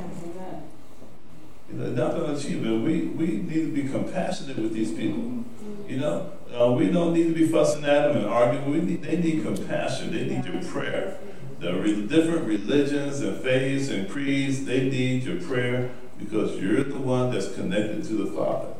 Know, 1.71 1.83
they're 1.83 2.05
not 2.05 2.15
going 2.15 2.33
to 2.33 2.39
achieve 2.39 2.65
it. 2.65 2.69
We 2.69 3.01
we 3.07 3.27
need 3.27 3.53
to 3.53 3.71
be 3.71 3.87
compassionate 3.87 4.57
with 4.57 4.73
these 4.73 4.91
people. 4.91 5.43
You 5.87 5.97
know, 5.97 6.31
uh, 6.53 6.71
we 6.71 6.89
don't 6.89 7.13
need 7.13 7.27
to 7.27 7.33
be 7.33 7.47
fussing 7.47 7.85
at 7.85 8.07
them 8.07 8.17
and 8.17 8.25
arguing. 8.25 8.71
We 8.71 8.81
need, 8.81 9.03
they 9.03 9.17
need 9.17 9.43
compassion. 9.43 10.11
They 10.11 10.25
need 10.25 10.45
your 10.45 10.63
prayer. 10.63 11.17
The 11.59 11.75
re- 11.75 12.05
different 12.05 12.45
religions 12.45 13.21
and 13.21 13.37
faiths 13.37 13.89
and 13.89 14.09
creeds, 14.09 14.65
they 14.65 14.89
need 14.89 15.23
your 15.23 15.39
prayer 15.41 15.91
because 16.17 16.59
you're 16.59 16.83
the 16.83 16.99
one 16.99 17.31
that's 17.31 17.53
connected 17.53 18.03
to 18.05 18.13
the 18.13 18.31
Father. 18.31 18.73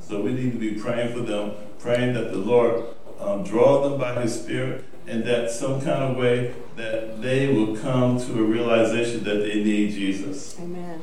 So 0.00 0.20
we 0.20 0.32
need 0.32 0.52
to 0.52 0.58
be 0.58 0.74
praying 0.80 1.14
for 1.14 1.20
them, 1.20 1.52
praying 1.78 2.14
that 2.14 2.30
the 2.30 2.38
Lord 2.38 2.84
um, 3.18 3.44
draw 3.44 3.88
them 3.88 3.98
by 3.98 4.20
His 4.20 4.42
Spirit, 4.42 4.84
and 5.06 5.24
that 5.24 5.50
some 5.50 5.80
kind 5.80 6.02
of 6.02 6.16
way 6.16 6.54
that 6.76 7.20
they 7.22 7.52
will 7.52 7.76
come 7.76 8.18
to 8.18 8.32
a 8.38 8.42
realization 8.42 9.24
that 9.24 9.36
they 9.36 9.62
need 9.62 9.92
Jesus. 9.92 10.58
Amen. 10.60 11.02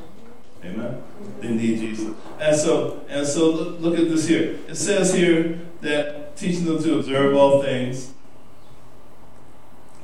Amen. 0.64 1.02
They 1.40 1.48
need 1.48 1.78
Jesus. 1.78 2.14
And 2.38 2.56
so, 2.56 3.04
and 3.08 3.26
so 3.26 3.50
look, 3.50 3.80
look 3.80 3.98
at 3.98 4.08
this 4.08 4.28
here. 4.28 4.58
It 4.68 4.76
says 4.76 5.14
here 5.14 5.60
that 5.80 6.36
teaching 6.36 6.64
them 6.64 6.82
to 6.82 6.98
observe 6.98 7.34
all 7.34 7.62
things. 7.62 8.12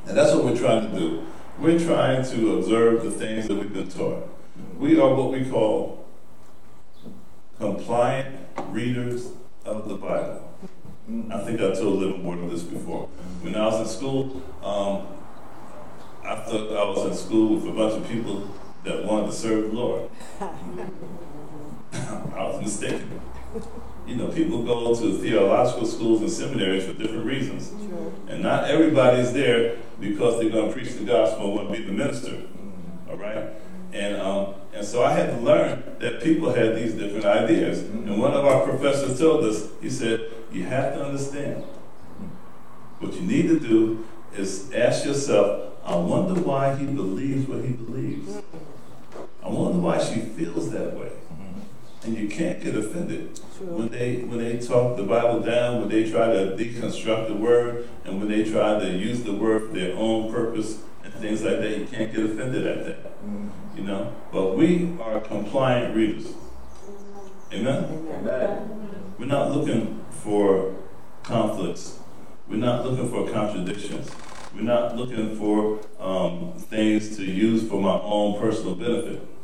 And 0.07 0.17
that's 0.17 0.35
what 0.35 0.45
we're 0.45 0.57
trying 0.57 0.91
to 0.91 0.99
do. 0.99 1.27
We're 1.59 1.79
trying 1.79 2.25
to 2.25 2.59
observe 2.59 3.05
the 3.05 3.11
things 3.11 3.49
that 3.49 3.57
we've 3.57 3.73
been 3.73 3.89
taught. 3.89 4.29
We 4.79 4.99
are 5.01 5.15
what 5.15 5.33
we 5.33 5.49
call 5.49 6.07
compliant 7.59 8.37
readers 8.69 9.29
of 9.65 9.89
the 9.89 9.97
Bible. 9.97 10.43
I 11.31 11.39
think 11.39 11.61
I 11.61 11.73
told 11.73 11.79
a 11.79 11.89
little 11.89 12.19
bit 12.19 12.25
Livermore 12.27 12.51
this 12.51 12.63
before. 12.63 13.07
When 13.41 13.55
I 13.55 13.67
was 13.67 13.81
in 13.81 13.97
school, 13.97 14.43
um, 14.63 15.07
I 16.25 16.35
thought 16.37 16.77
I 16.77 16.85
was 16.85 17.11
in 17.11 17.15
school 17.15 17.55
with 17.55 17.69
a 17.69 17.73
bunch 17.73 17.95
of 17.95 18.09
people 18.11 18.51
that 18.87 19.05
wanted 19.05 19.27
to 19.27 19.33
serve 19.33 19.71
the 19.71 19.77
Lord. 19.77 20.09
I 20.41 22.45
was 22.45 22.63
mistaken. 22.63 23.21
You 24.07 24.15
know, 24.15 24.29
people 24.29 24.63
go 24.63 24.95
to 24.95 25.19
theological 25.19 25.87
schools 25.87 26.21
and 26.21 26.31
seminaries 26.31 26.87
for 26.87 26.93
different 26.93 27.27
reasons. 27.27 27.73
And 28.29 28.43
not 28.43 28.65
everybody's 28.65 29.33
there 29.33 29.77
because 29.99 30.41
they're 30.41 30.51
going 30.51 30.69
to 30.69 30.73
preach 30.73 30.95
the 30.95 31.05
gospel 31.05 31.47
and 31.47 31.55
want 31.57 31.69
to 31.71 31.77
be 31.77 31.85
the 31.85 31.93
minister. 31.93 32.31
Mm. 32.31 33.11
All 33.11 33.17
right? 33.17 33.49
And, 33.93 34.21
um, 34.21 34.55
and 34.73 34.87
so 34.87 35.03
I 35.03 35.13
had 35.13 35.31
to 35.31 35.37
learn 35.39 35.83
that 35.99 36.23
people 36.23 36.53
had 36.53 36.77
these 36.77 36.95
different 36.95 37.25
ideas. 37.25 37.81
Mm. 37.81 38.07
And 38.07 38.21
one 38.21 38.35
of 38.35 38.45
our 38.45 38.65
professors 38.65 39.19
told 39.19 39.45
us, 39.45 39.69
he 39.81 39.91
said, 39.91 40.31
you 40.53 40.65
have 40.65 40.95
to 40.95 41.05
understand. 41.05 41.65
What 43.01 43.15
you 43.15 43.23
need 43.23 43.49
to 43.49 43.59
do 43.59 44.07
is 44.37 44.71
ask 44.73 45.05
yourself, 45.05 45.73
I 45.85 45.97
wonder 45.97 46.41
why 46.41 46.77
he 46.77 46.87
believes 46.87 47.49
what 47.49 47.65
he 47.65 47.73
believes. 47.73 48.29
Mm. 48.29 48.45
I 49.47 49.51
wonder 49.51 49.79
why 49.79 49.99
she 50.03 50.21
feels 50.21 50.73
that 50.73 50.99
way. 50.99 51.13
And 52.03 52.17
you 52.17 52.29
can't 52.29 52.61
get 52.61 52.75
offended 52.75 53.39
when 53.61 53.89
they 53.89 54.17
when 54.19 54.39
they 54.39 54.59
talk 54.59 54.97
the 54.97 55.05
Bible 55.05 55.41
down, 55.41 55.81
when 55.81 55.89
they 55.89 56.11
try 56.11 56.27
to 56.27 56.57
deconstruct 56.57 57.29
the 57.29 57.35
word, 57.35 57.89
and 58.05 58.19
when 58.19 58.29
they 58.29 58.43
try 58.43 58.79
to 58.81 58.91
use 58.91 59.23
the 59.23 59.33
word 59.33 59.69
for 59.69 59.75
their 59.75 59.95
own 59.97 60.33
purpose 60.33 60.81
and 61.05 61.15
things 61.15 61.43
like 61.43 61.61
that. 61.61 61.79
You 61.79 61.87
can't 61.87 62.13
get 62.13 62.25
offended 62.25 62.67
at 62.67 62.85
that. 62.87 63.13
You 63.77 63.85
know? 63.85 64.13
But 64.33 64.57
we 64.57 64.97
are 65.01 65.21
compliant 65.21 65.95
readers. 65.95 66.33
Amen? 67.53 68.09
Amen. 68.19 69.05
We're 69.17 69.27
not 69.27 69.53
looking 69.53 70.05
for 70.11 70.75
conflicts. 71.23 72.01
We're 72.49 72.57
not 72.57 72.85
looking 72.85 73.09
for 73.09 73.31
contradictions. 73.31 74.11
We're 74.55 74.63
not 74.63 74.97
looking 74.97 75.37
for 75.37 75.81
um, 76.01 76.55
things 76.57 77.17
to 77.17 77.25
use 77.25 77.69
for 77.69 77.81
my 77.81 78.01
own 78.01 78.41
personal 78.41 78.75
benefit. 78.75 79.36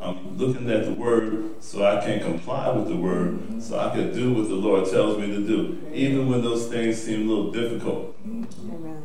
I'm 0.00 0.38
looking 0.38 0.70
at 0.70 0.86
the 0.86 0.92
word 0.94 1.62
so 1.62 1.84
I 1.84 2.02
can 2.02 2.20
comply 2.20 2.70
with 2.70 2.88
the 2.88 2.96
word, 2.96 3.62
so 3.62 3.78
I 3.78 3.90
can 3.90 4.14
do 4.14 4.32
what 4.32 4.48
the 4.48 4.54
Lord 4.54 4.90
tells 4.90 5.18
me 5.18 5.26
to 5.26 5.46
do, 5.46 5.78
even 5.92 6.28
when 6.28 6.40
those 6.40 6.68
things 6.68 7.02
seem 7.02 7.28
a 7.28 7.32
little 7.32 7.52
difficult. 7.52 8.16
Amen. 8.24 8.48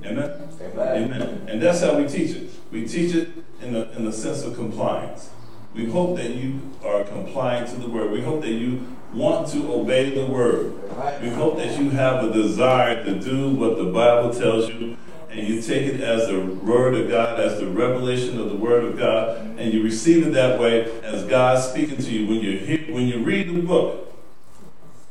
Amen? 0.05 0.49
Amen. 0.61 1.21
Amen. 1.21 1.47
And 1.49 1.61
that's 1.61 1.81
how 1.81 1.97
we 1.97 2.07
teach 2.07 2.31
it. 2.35 2.49
We 2.71 2.87
teach 2.87 3.13
it 3.13 3.29
in 3.61 3.73
the, 3.73 3.91
in 3.97 4.07
a 4.07 4.11
sense 4.11 4.43
of 4.43 4.55
compliance. 4.55 5.31
We 5.73 5.85
hope 5.89 6.15
that 6.15 6.31
you 6.31 6.61
are 6.85 7.03
compliant 7.03 7.69
to 7.71 7.75
the 7.75 7.89
word. 7.89 8.11
We 8.11 8.21
hope 8.21 8.41
that 8.43 8.53
you 8.53 8.87
want 9.13 9.49
to 9.49 9.73
obey 9.73 10.11
the 10.11 10.25
word. 10.25 10.73
We 11.21 11.29
hope 11.29 11.57
that 11.57 11.77
you 11.77 11.89
have 11.89 12.23
a 12.23 12.31
desire 12.31 13.03
to 13.03 13.19
do 13.19 13.49
what 13.49 13.77
the 13.77 13.85
Bible 13.85 14.33
tells 14.33 14.69
you, 14.69 14.95
and 15.35 15.47
you 15.47 15.61
take 15.61 15.85
it 15.85 15.99
as 15.99 16.27
the 16.27 16.39
word 16.39 16.95
of 16.95 17.09
God, 17.09 17.39
as 17.39 17.59
the 17.59 17.67
revelation 17.67 18.39
of 18.39 18.49
the 18.49 18.55
word 18.55 18.85
of 18.85 18.97
God, 18.97 19.37
and 19.57 19.73
you 19.73 19.83
receive 19.83 20.25
it 20.25 20.31
that 20.31 20.59
way 20.59 21.01
as 21.01 21.25
God 21.25 21.61
speaking 21.61 21.97
to 21.97 22.09
you. 22.09 22.27
When 22.27 22.39
you 22.39 22.57
hear, 22.57 22.93
when 22.93 23.07
you 23.07 23.21
read 23.21 23.49
the 23.49 23.61
book, 23.61 24.13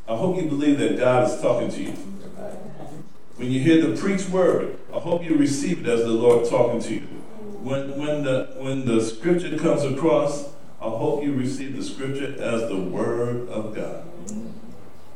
I 0.09 0.17
hope 0.17 0.37
you 0.37 0.49
believe 0.49 0.79
that 0.79 0.99
God 0.99 1.31
is 1.31 1.41
talking 1.43 1.71
to 1.73 1.83
you. 1.83 1.93
When 3.37 3.51
you 3.51 3.61
hear 3.61 3.87
the 3.87 4.01
preached 4.01 4.31
word, 4.31 4.79
I 4.95 4.99
hope 4.99 5.25
you 5.25 5.37
receive 5.37 5.81
it 5.81 5.91
as 5.91 6.01
the 6.01 6.11
Lord 6.11 6.49
talking 6.49 6.81
to 6.83 6.95
you. 6.95 7.01
When, 7.01 7.99
when, 7.99 8.23
the, 8.25 8.55
when 8.59 8.87
the 8.87 9.03
scripture 9.03 9.59
comes 9.59 9.83
across, 9.83 10.49
I 10.81 10.89
hope 10.89 11.23
you 11.23 11.35
receive 11.35 11.77
the 11.77 11.83
scripture 11.83 12.35
as 12.43 12.69
the 12.69 12.79
word 12.79 13.49
of 13.49 13.75
God. 13.75 14.05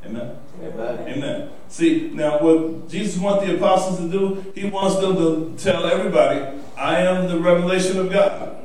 Amen. 0.04 0.38
Amen. 0.62 1.08
Amen. 1.08 1.50
See, 1.68 2.10
now 2.12 2.38
what 2.40 2.88
Jesus 2.88 3.20
wants 3.20 3.46
the 3.46 3.56
apostles 3.56 3.98
to 3.98 4.08
do, 4.08 4.52
he 4.54 4.68
wants 4.68 4.96
them 4.96 5.16
to 5.16 5.54
tell 5.62 5.86
everybody, 5.86 6.60
I 6.76 7.00
am 7.00 7.28
the 7.28 7.38
revelation 7.38 7.98
of 7.98 8.10
God. 8.10 8.56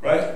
Right? 0.00 0.34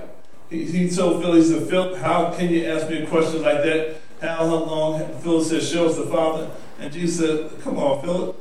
He, 0.48 0.64
he 0.64 0.90
told 0.90 1.22
Philip, 1.22 1.38
he 1.38 1.44
said, 1.44 1.68
Philip, 1.68 1.98
how 1.98 2.32
can 2.32 2.50
you 2.50 2.66
ask 2.66 2.88
me 2.88 3.02
a 3.02 3.06
question 3.06 3.42
like 3.42 3.62
that? 3.62 3.96
How, 4.20 4.44
long? 4.44 5.20
Philip 5.20 5.44
said, 5.44 5.62
show 5.62 5.86
us 5.86 5.96
the 5.96 6.06
Father. 6.06 6.50
And 6.78 6.92
Jesus 6.92 7.18
said, 7.18 7.62
come 7.62 7.78
on, 7.78 8.02
Philip. 8.02 8.36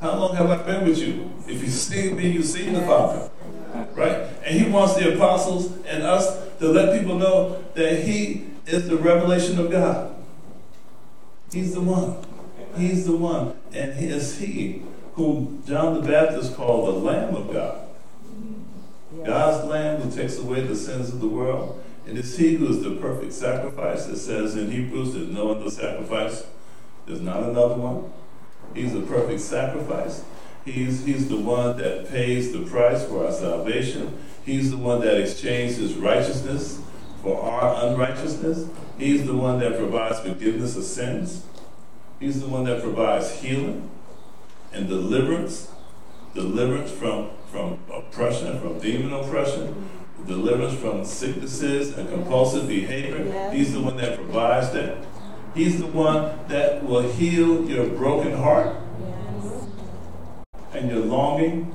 How 0.00 0.16
long 0.16 0.36
have 0.36 0.50
I 0.50 0.62
been 0.62 0.86
with 0.86 0.98
you? 0.98 1.30
If 1.46 1.62
you 1.62 1.68
see 1.68 2.12
me, 2.12 2.30
you 2.30 2.42
see 2.42 2.70
the 2.70 2.82
Father. 2.82 3.30
Right? 3.94 4.28
And 4.44 4.60
he 4.60 4.70
wants 4.70 4.94
the 4.96 5.14
apostles 5.14 5.72
and 5.86 6.02
us 6.02 6.58
to 6.58 6.68
let 6.68 6.98
people 6.98 7.16
know 7.16 7.62
that 7.74 8.04
he 8.04 8.46
is 8.66 8.88
the 8.88 8.96
revelation 8.96 9.58
of 9.58 9.70
God. 9.70 10.15
He's 11.56 11.72
the 11.72 11.80
one. 11.80 12.18
He's 12.76 13.06
the 13.06 13.16
one. 13.16 13.54
And 13.72 13.94
he 13.94 14.08
is 14.08 14.38
he 14.38 14.82
whom 15.14 15.62
John 15.66 15.94
the 15.94 16.06
Baptist 16.06 16.54
called 16.54 16.86
the 16.88 16.98
Lamb 16.98 17.34
of 17.34 17.50
God. 17.50 17.80
God's 19.24 19.66
Lamb 19.66 20.02
who 20.02 20.14
takes 20.14 20.36
away 20.36 20.60
the 20.60 20.76
sins 20.76 21.08
of 21.08 21.20
the 21.22 21.26
world. 21.26 21.82
And 22.06 22.18
It 22.18 22.26
is 22.26 22.36
he 22.36 22.56
who 22.56 22.68
is 22.68 22.82
the 22.82 22.96
perfect 22.96 23.32
sacrifice. 23.32 24.06
It 24.06 24.18
says 24.18 24.54
in 24.54 24.70
Hebrews, 24.70 25.14
there's 25.14 25.30
no 25.30 25.52
other 25.52 25.70
sacrifice. 25.70 26.44
There's 27.06 27.22
not 27.22 27.42
another 27.42 27.76
one. 27.76 28.12
He's 28.74 28.92
the 28.92 29.00
perfect 29.00 29.40
sacrifice. 29.40 30.24
He's, 30.66 31.06
he's 31.06 31.30
the 31.30 31.40
one 31.40 31.78
that 31.78 32.10
pays 32.10 32.52
the 32.52 32.66
price 32.66 33.02
for 33.06 33.24
our 33.24 33.32
salvation. 33.32 34.18
He's 34.44 34.72
the 34.72 34.76
one 34.76 35.00
that 35.00 35.18
exchanged 35.18 35.78
his 35.78 35.94
righteousness 35.94 36.82
for 37.22 37.40
our 37.40 37.86
unrighteousness. 37.86 38.68
He's 38.98 39.26
the 39.26 39.36
one 39.36 39.58
that 39.60 39.78
provides 39.78 40.20
forgiveness 40.20 40.76
of 40.76 40.84
sins. 40.84 41.44
He's 42.18 42.40
the 42.40 42.48
one 42.48 42.64
that 42.64 42.82
provides 42.82 43.40
healing 43.40 43.90
and 44.72 44.88
deliverance. 44.88 45.70
Deliverance 46.34 46.90
from, 46.90 47.30
from 47.50 47.78
oppression, 47.92 48.58
from 48.60 48.78
demon 48.78 49.12
oppression. 49.12 49.90
Deliverance 50.26 50.78
from 50.78 51.04
sicknesses 51.04 51.96
and 51.96 52.08
compulsive 52.08 52.68
behavior. 52.68 53.50
He's 53.50 53.74
the 53.74 53.80
one 53.80 53.96
that 53.98 54.16
provides 54.16 54.72
that. 54.72 55.04
He's 55.54 55.78
the 55.78 55.86
one 55.86 56.38
that 56.48 56.82
will 56.82 57.02
heal 57.02 57.68
your 57.68 57.88
broken 57.88 58.32
heart 58.32 58.76
and 60.72 60.90
your 60.90 61.00
longing. 61.00 61.74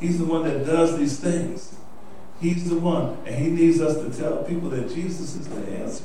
He's 0.00 0.18
the 0.18 0.24
one 0.24 0.44
that 0.44 0.64
does 0.64 0.98
these 0.98 1.18
things. 1.18 1.76
He's 2.40 2.68
the 2.68 2.78
one. 2.78 3.18
And 3.26 3.34
he 3.34 3.50
needs 3.50 3.80
us 3.80 3.96
to 3.96 4.22
tell 4.22 4.44
people 4.44 4.70
that 4.70 4.94
Jesus 4.94 5.34
is 5.34 5.48
the 5.48 5.60
answer. 5.72 6.04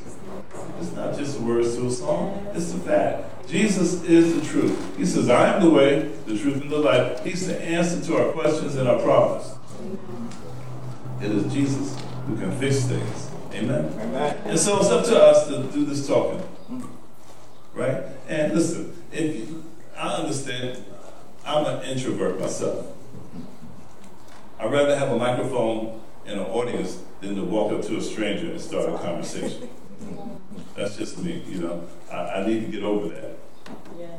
It's 0.80 0.92
not 0.94 1.18
just 1.18 1.40
words 1.40 1.76
to 1.76 1.88
a 1.88 1.92
song, 1.92 2.48
it's 2.54 2.74
a 2.74 2.78
fact. 2.80 3.48
Jesus 3.48 4.04
is 4.04 4.36
the 4.36 4.46
truth. 4.46 4.98
He 4.98 5.06
says, 5.06 5.30
I 5.30 5.56
am 5.56 5.64
the 5.64 5.70
way, 5.70 6.12
the 6.26 6.38
truth, 6.38 6.62
and 6.62 6.72
the 6.72 6.78
life. 6.78 7.24
He's 7.24 7.48
the 7.48 7.62
answer 7.62 8.02
to 8.02 8.18
our 8.18 8.32
questions 8.32 8.76
and 8.76 8.88
our 8.88 9.00
problems. 9.00 9.54
It 11.22 11.32
is 11.32 11.54
Jesus 11.54 12.02
who 12.26 12.38
can 12.38 12.52
fix 12.58 12.86
things. 12.86 13.30
Amen. 13.54 13.86
Amen. 14.00 14.38
And 14.46 14.60
so 14.60 14.80
it's 14.80 14.90
up 14.90 15.06
to 15.06 15.22
us 15.22 15.48
to 15.48 15.64
do 15.72 15.86
this 15.86 16.08
talking. 16.08 16.42
Right? 17.74 18.04
And 18.28 18.54
listen, 18.54 18.96
if 19.12 19.36
you, 19.36 19.64
I 19.96 20.16
understand, 20.16 20.84
I'm 21.46 21.66
an 21.66 21.84
introvert 21.84 22.40
myself. 22.40 22.88
I'd 24.60 24.72
rather 24.72 24.96
have 24.98 25.10
a 25.12 25.18
microphone 25.18 26.02
and 26.26 26.40
an 26.40 26.46
audience 26.46 27.02
than 27.22 27.36
to 27.36 27.44
walk 27.44 27.74
up 27.74 27.82
to 27.84 27.98
a 27.98 28.02
stranger 28.02 28.52
and 28.52 28.62
start 28.62 28.90
a 28.90 28.98
conversation. 28.98 29.70
That's 30.76 30.98
just 30.98 31.20
me, 31.24 31.44
you 31.48 31.60
know. 31.60 31.88
I, 32.12 32.16
I 32.16 32.48
need 32.48 32.66
to 32.66 32.72
get 32.72 32.84
over 32.84 33.10
that, 33.10 33.38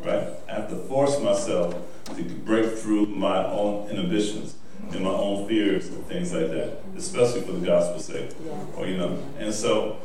right? 0.05 0.29
I 0.49 0.55
have 0.55 0.69
to 0.71 0.77
force 0.77 1.21
myself 1.21 1.75
to 2.17 2.23
break 2.23 2.79
through 2.79 3.07
my 3.07 3.45
own 3.45 3.91
inhibitions 3.91 4.57
and 4.93 5.03
my 5.03 5.11
own 5.11 5.49
fears 5.49 5.89
and 5.89 6.07
things 6.07 6.33
like 6.33 6.51
that, 6.51 6.79
especially 6.97 7.41
for 7.41 7.53
the 7.53 7.67
gospel's 7.67 8.05
sake 8.05 8.31
or 8.77 8.87
you 8.87 8.97
know. 8.97 9.19
And 9.39 9.53
so 9.53 9.99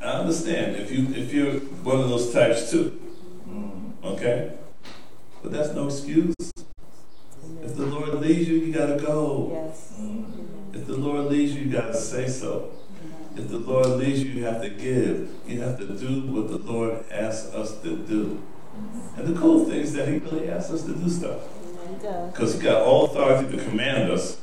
I 0.00 0.06
understand 0.06 0.76
if 0.76 0.92
you 0.92 1.08
if 1.14 1.32
you're 1.32 1.54
one 1.82 2.00
of 2.00 2.08
those 2.08 2.32
types 2.32 2.70
too, 2.70 3.00
mm-hmm. 3.48 4.06
okay. 4.06 4.52
But 5.42 5.52
that's 5.52 5.74
no 5.74 5.86
excuse. 5.86 6.34
If 7.62 7.76
the 7.76 7.86
Lord 7.86 8.14
leads 8.14 8.48
you, 8.48 8.56
you 8.56 8.72
gotta 8.72 8.96
go. 8.96 9.50
Yes. 9.52 9.94
Mm-hmm. 9.98 10.74
If 10.74 10.86
the 10.86 10.96
Lord 10.96 11.26
leads 11.26 11.54
you, 11.54 11.62
you 11.62 11.72
gotta 11.72 11.94
say 11.94 12.28
so. 12.28 12.70
If 13.36 13.48
the 13.48 13.58
Lord 13.58 13.86
leads 13.86 14.22
you, 14.22 14.30
you 14.30 14.44
have 14.44 14.62
to 14.62 14.68
give. 14.68 15.30
You 15.46 15.60
have 15.60 15.78
to 15.78 15.86
do 15.86 16.22
what 16.32 16.48
the 16.48 16.58
Lord 16.58 17.04
asks 17.10 17.52
us 17.52 17.80
to 17.82 17.96
do. 17.96 18.40
Mm-hmm. 18.76 19.20
And 19.20 19.34
the 19.34 19.40
cool 19.40 19.64
thing 19.64 19.80
is 19.80 19.92
that 19.94 20.08
He 20.08 20.18
really 20.18 20.48
asks 20.48 20.70
us 20.70 20.82
to 20.84 20.94
do 20.94 21.08
stuff. 21.08 21.40
He 21.88 21.96
does. 21.96 22.32
Because 22.32 22.54
he 22.54 22.60
got 22.60 22.82
all 22.82 23.06
authority 23.06 23.56
to 23.56 23.64
command 23.64 24.10
us. 24.10 24.40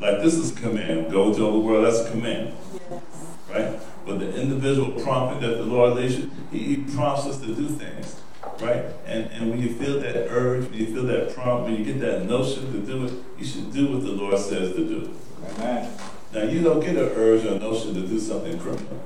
Like 0.00 0.20
this 0.22 0.34
is 0.34 0.56
a 0.56 0.60
command. 0.60 1.10
Go 1.10 1.32
to 1.32 1.44
all 1.44 1.52
the 1.52 1.58
world, 1.58 1.86
that's 1.86 2.00
a 2.00 2.10
command. 2.10 2.52
Yes. 2.90 3.02
Right? 3.48 3.80
But 4.04 4.18
the 4.18 4.40
individual 4.40 5.00
prompting 5.02 5.48
that 5.48 5.56
the 5.56 5.64
Lord 5.64 5.94
leads 5.94 6.18
you, 6.18 6.30
he, 6.50 6.58
he 6.58 6.76
prompts 6.94 7.26
us 7.26 7.40
to 7.40 7.46
do 7.46 7.68
things. 7.68 8.20
Right? 8.60 8.84
And 9.06 9.30
and 9.32 9.50
when 9.50 9.60
you 9.60 9.74
feel 9.74 10.00
that 10.00 10.28
urge, 10.30 10.68
when 10.68 10.78
you 10.78 10.86
feel 10.86 11.04
that 11.04 11.34
prompt, 11.34 11.64
when 11.64 11.76
you 11.76 11.84
get 11.84 12.00
that 12.00 12.26
notion 12.26 12.72
to 12.72 12.78
do 12.78 13.06
it, 13.06 13.12
you 13.38 13.44
should 13.44 13.72
do 13.72 13.92
what 13.92 14.02
the 14.02 14.12
Lord 14.12 14.38
says 14.38 14.74
to 14.74 14.86
do. 14.86 15.14
Amen. 15.58 15.90
Now 16.36 16.42
you 16.42 16.60
don't 16.60 16.80
get 16.80 16.96
an 16.96 17.08
urge 17.16 17.46
or 17.46 17.54
a 17.54 17.58
notion 17.58 17.94
to 17.94 18.02
do 18.02 18.20
something 18.20 18.58
criminal, 18.58 19.02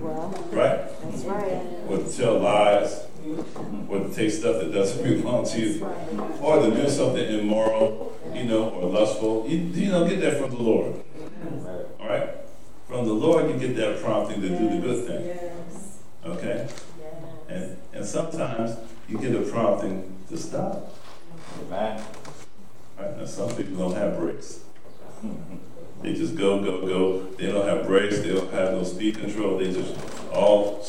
Well, 0.00 0.34
right? 0.50 0.80
that's 1.04 1.22
right. 1.22 1.62
Or 1.88 1.98
to 1.98 2.12
tell 2.12 2.40
lies, 2.40 3.06
or 3.88 4.00
to 4.00 4.12
take 4.12 4.32
stuff 4.32 4.56
that 4.60 4.72
doesn't 4.72 5.04
belong 5.22 5.46
to 5.46 5.60
you. 5.60 5.86
or 6.42 6.62
to 6.62 6.74
do 6.74 6.90
something 6.90 7.24
immoral, 7.38 8.18
you 8.34 8.42
know, 8.42 8.70
or 8.70 8.90
lustful. 8.90 9.46
You, 9.46 9.58
you 9.58 9.92
don't 9.92 10.08
get 10.08 10.20
that 10.22 10.40
from 10.40 10.50
the 10.50 10.60
Lord. 10.60 11.00
All 12.00 12.08
right? 12.08 12.30
From 12.88 13.06
the 13.06 13.12
Lord, 13.12 13.48
you 13.48 13.56
get 13.56 13.76
that 13.76 14.02
prompting 14.02 14.40
to 14.40 14.48
do 14.48 14.68
the 14.68 14.78
good 14.84 15.06
thing. 15.06 15.26
Yes. 15.26 15.98
Okay? 16.26 16.66
Yes. 16.66 17.14
And 17.48 17.76
and 17.92 18.04
sometimes 18.04 18.76
you 19.08 19.16
get 19.16 19.32
a 19.36 19.42
prompting 19.42 20.12
to 20.28 20.36
stop. 20.36 20.92
Amen. 21.68 22.02
Right? 22.98 23.16
Now 23.16 23.26
some 23.26 23.54
people 23.54 23.76
don't 23.76 23.94
have 23.94 24.18
brakes. 24.18 24.58
They 26.02 26.14
just 26.14 26.34
go, 26.34 26.62
go, 26.62 26.86
go. 26.86 27.26
They 27.36 27.52
don't 27.52 27.66
have 27.66 27.86
brakes. 27.86 28.20
They 28.20 28.34
don't 28.34 28.52
have 28.52 28.72
no 28.72 28.84
speed 28.84 29.18
control. 29.18 29.58
They 29.58 29.72
just 29.72 29.94
all 30.32 30.84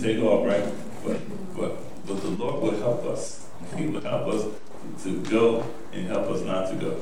take 0.00 0.18
off, 0.18 0.46
right? 0.46 0.64
But 1.04 1.20
but 1.56 2.06
but 2.06 2.20
the 2.20 2.28
Lord 2.28 2.62
will 2.62 2.78
help 2.78 3.04
us. 3.06 3.48
He 3.76 3.86
will 3.86 4.02
help 4.02 4.26
us 4.28 4.44
to 5.04 5.22
go 5.22 5.64
and 5.92 6.06
help 6.06 6.26
us 6.26 6.42
not 6.42 6.68
to 6.70 6.76
go. 6.76 7.00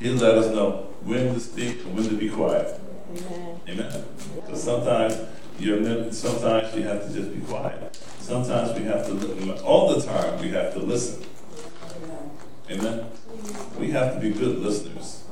He'll 0.00 0.16
let 0.16 0.36
us 0.36 0.52
know 0.54 0.88
when 1.02 1.34
to 1.34 1.40
speak 1.40 1.84
and 1.84 1.96
when 1.96 2.08
to 2.08 2.16
be 2.16 2.28
quiet. 2.28 2.80
Amen. 3.10 3.60
Amen. 3.68 4.04
Because 4.34 4.62
sometimes 4.62 5.18
you're 5.58 6.12
sometimes 6.12 6.74
you 6.76 6.82
have 6.82 7.06
to 7.06 7.12
just 7.12 7.34
be 7.34 7.40
quiet. 7.40 7.96
Sometimes 8.20 8.78
we 8.78 8.84
have 8.84 9.06
to 9.06 9.14
listen. 9.14 9.64
All 9.64 9.94
the 9.94 10.02
time 10.02 10.38
we 10.40 10.50
have 10.50 10.74
to 10.74 10.80
listen. 10.80 11.24
Amen. 12.70 13.06
We 13.78 13.90
have 13.90 14.14
to 14.14 14.20
be 14.20 14.30
good 14.30 14.58
listeners. 14.58 15.24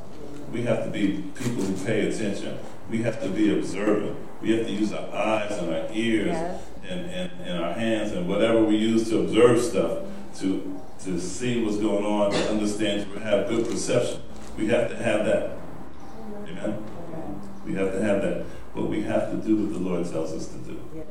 We 0.57 0.63
have 0.63 0.85
to 0.85 0.91
be 0.91 1.23
people 1.35 1.63
who 1.65 1.85
pay 1.85 2.09
attention. 2.09 2.59
We 2.89 3.03
have 3.03 3.21
to 3.21 3.29
be 3.29 3.59
observant. 3.59 4.17
We 4.41 4.57
have 4.57 4.67
to 4.67 4.73
use 4.73 4.91
our 4.91 5.15
eyes 5.15 5.53
and 5.59 5.69
our 5.71 5.87
ears 5.93 6.29
Yes. 6.29 6.63
and, 6.89 7.11
and, 7.11 7.31
and 7.43 7.63
our 7.63 7.75
hands 7.75 8.13
and 8.13 8.27
whatever 8.27 8.65
we 8.65 8.77
use 8.77 9.07
to 9.11 9.21
observe 9.21 9.61
stuff 9.61 10.05
to 10.39 10.81
to 11.05 11.21
see 11.21 11.63
what's 11.63 11.77
going 11.77 12.07
on, 12.07 12.31
to 12.31 12.51
understand, 12.51 13.13
to 13.13 13.21
have 13.21 13.49
good 13.49 13.67
perception. 13.69 14.23
We 14.57 14.69
have 14.69 14.89
to 14.89 14.97
have 14.97 15.27
that. 15.27 15.59
Amen. 16.49 16.83
We 17.67 17.75
have 17.75 17.93
to 17.93 18.03
have 18.03 18.23
that. 18.23 18.47
But 18.75 18.87
we 18.87 19.03
have 19.03 19.31
to 19.33 19.37
do 19.37 19.57
what 19.57 19.75
the 19.75 19.79
Lord 19.79 20.11
tells 20.11 20.33
us 20.33 20.49
to 20.49 20.57
do. 20.59 20.81
Yes. 20.95 21.05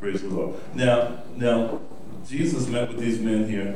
Praise 0.00 0.20
the 0.20 0.28
Lord. 0.28 0.56
Now, 0.74 1.22
now, 1.34 1.80
Jesus 2.28 2.66
met 2.68 2.88
with 2.88 2.98
these 2.98 3.18
men 3.20 3.48
here. 3.48 3.74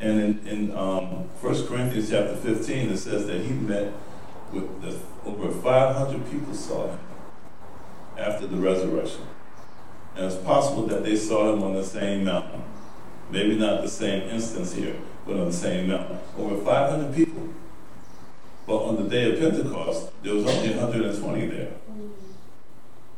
And 0.00 0.20
in, 0.20 0.48
in 0.48 0.76
um, 0.76 1.28
1 1.40 1.66
Corinthians 1.66 2.10
chapter 2.10 2.34
15, 2.34 2.88
it 2.90 2.96
says 2.96 3.26
that 3.26 3.42
he 3.42 3.52
met 3.52 3.92
with 4.50 4.82
the, 4.82 4.98
over 5.28 5.52
500 5.52 6.30
people 6.30 6.54
saw 6.54 6.88
him 6.88 6.98
after 8.16 8.46
the 8.46 8.56
resurrection. 8.56 9.26
And 10.16 10.24
it's 10.24 10.36
possible 10.36 10.86
that 10.86 11.04
they 11.04 11.16
saw 11.16 11.52
him 11.52 11.62
on 11.62 11.74
the 11.74 11.84
same 11.84 12.24
mountain. 12.24 12.62
Maybe 13.30 13.56
not 13.56 13.82
the 13.82 13.88
same 13.88 14.28
instance 14.28 14.72
here, 14.72 14.96
but 15.26 15.36
on 15.36 15.46
the 15.46 15.52
same 15.52 15.88
mountain. 15.88 16.18
Over 16.36 16.64
500 16.64 17.14
people. 17.14 17.48
But 18.66 18.76
on 18.76 19.02
the 19.02 19.08
day 19.08 19.32
of 19.32 19.38
Pentecost, 19.38 20.10
there 20.22 20.34
was 20.34 20.46
only 20.46 20.70
120 20.70 21.46
there. 21.46 21.72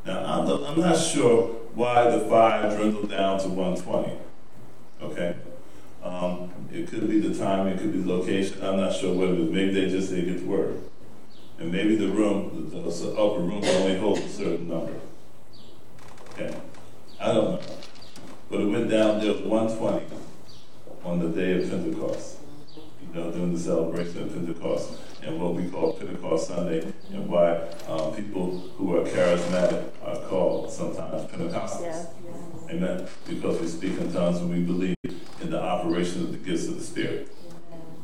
Now, 0.05 0.25
I'm, 0.25 0.64
I'm 0.64 0.81
not 0.81 0.99
sure 0.99 1.47
why 1.75 2.11
the 2.11 2.21
five 2.29 2.77
dwindled 2.77 3.11
down 3.11 3.38
to 3.40 3.49
120. 3.49 4.18
Okay? 5.01 5.37
Um, 6.03 6.51
it 6.73 6.88
could 6.88 7.09
be 7.09 7.21
the 7.21 7.37
time, 7.38 7.69
it 7.69 7.79
could 7.79 7.93
be 7.93 8.01
the 8.01 8.12
location. 8.12 8.62
I'm 8.62 8.77
not 8.77 8.95
sure 8.95 9.15
what 9.15 9.29
it 9.29 9.38
is. 9.38 9.51
Maybe 9.51 9.73
they 9.73 9.88
just 9.88 10.11
didn't 10.11 10.33
get 10.33 10.41
the 10.41 10.47
word. 10.47 10.81
And 11.59 11.71
maybe 11.71 11.95
the 11.95 12.09
room, 12.09 12.71
the, 12.71 12.81
the 12.81 13.12
upper 13.12 13.41
room 13.41 13.62
only 13.65 13.99
holds 13.99 14.21
a 14.23 14.29
certain 14.29 14.69
number. 14.69 14.95
Okay? 16.31 16.57
I 17.21 17.27
don't 17.27 17.53
know. 17.53 17.61
But 18.51 18.61
it 18.62 18.67
went 18.67 18.91
down, 18.91 19.21
there 19.21 19.33
was 19.33 19.43
120 19.43 20.07
on 21.05 21.19
the 21.21 21.29
day 21.29 21.62
of 21.62 21.71
Pentecost. 21.71 22.38
You 22.77 23.21
know, 23.21 23.31
during 23.31 23.55
the 23.55 23.61
celebration 23.61 24.23
of 24.23 24.35
Pentecost 24.35 24.99
and 25.23 25.41
what 25.41 25.55
we 25.55 25.69
call 25.69 25.93
Pentecost 25.93 26.49
Sunday, 26.49 26.93
and 27.12 27.29
why 27.29 27.61
uh, 27.87 28.11
people 28.11 28.59
who 28.77 28.97
are 28.97 29.05
charismatic 29.05 29.85
are 30.05 30.17
called 30.29 30.73
sometimes 30.73 31.31
Pentecostals. 31.31 31.81
Yes. 31.83 32.07
Amen. 32.71 33.07
Because 33.29 33.61
we 33.61 33.69
speak 33.69 33.99
in 34.01 34.12
tongues 34.12 34.38
and 34.38 34.51
we 34.51 34.62
believe 34.62 34.97
the 35.53 35.62
operation 35.62 36.23
of 36.23 36.33
the 36.33 36.38
gifts 36.38 36.67
of 36.67 36.79
the 36.79 36.85
Spirit. 36.85 37.35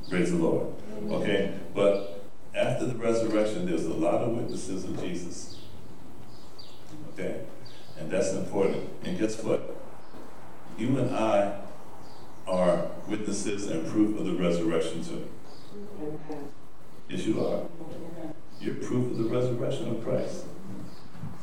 Praise 0.09 0.31
the 0.31 0.37
Lord. 0.37 0.69
Okay, 1.11 1.55
but 1.75 2.25
after 2.55 2.87
the 2.87 2.95
resurrection, 2.95 3.67
there's 3.67 3.87
a 3.87 3.95
lot 3.95 4.17
of 4.17 4.33
witnesses 4.33 4.85
of 4.85 5.01
Jesus. 5.01 5.57
Okay, 7.13 7.41
and 7.99 8.11
that's 8.11 8.33
important. 8.33 8.89
And 9.05 9.19
guess 9.19 9.43
what? 9.43 9.77
You 10.77 10.99
and 10.99 11.15
I 11.15 11.61
are 12.47 12.87
witnesses 13.07 13.67
and 13.67 13.87
proof 13.89 14.19
of 14.19 14.27
the 14.27 14.35
resurrection 14.35 15.05
too. 15.05 15.29
Yes, 17.09 17.27
you 17.27 17.45
are. 17.45 17.63
You're 18.61 18.75
proof 18.75 19.13
of 19.13 19.19
the 19.19 19.25
resurrection 19.25 19.89
of 19.89 20.05
Christ. 20.05 20.45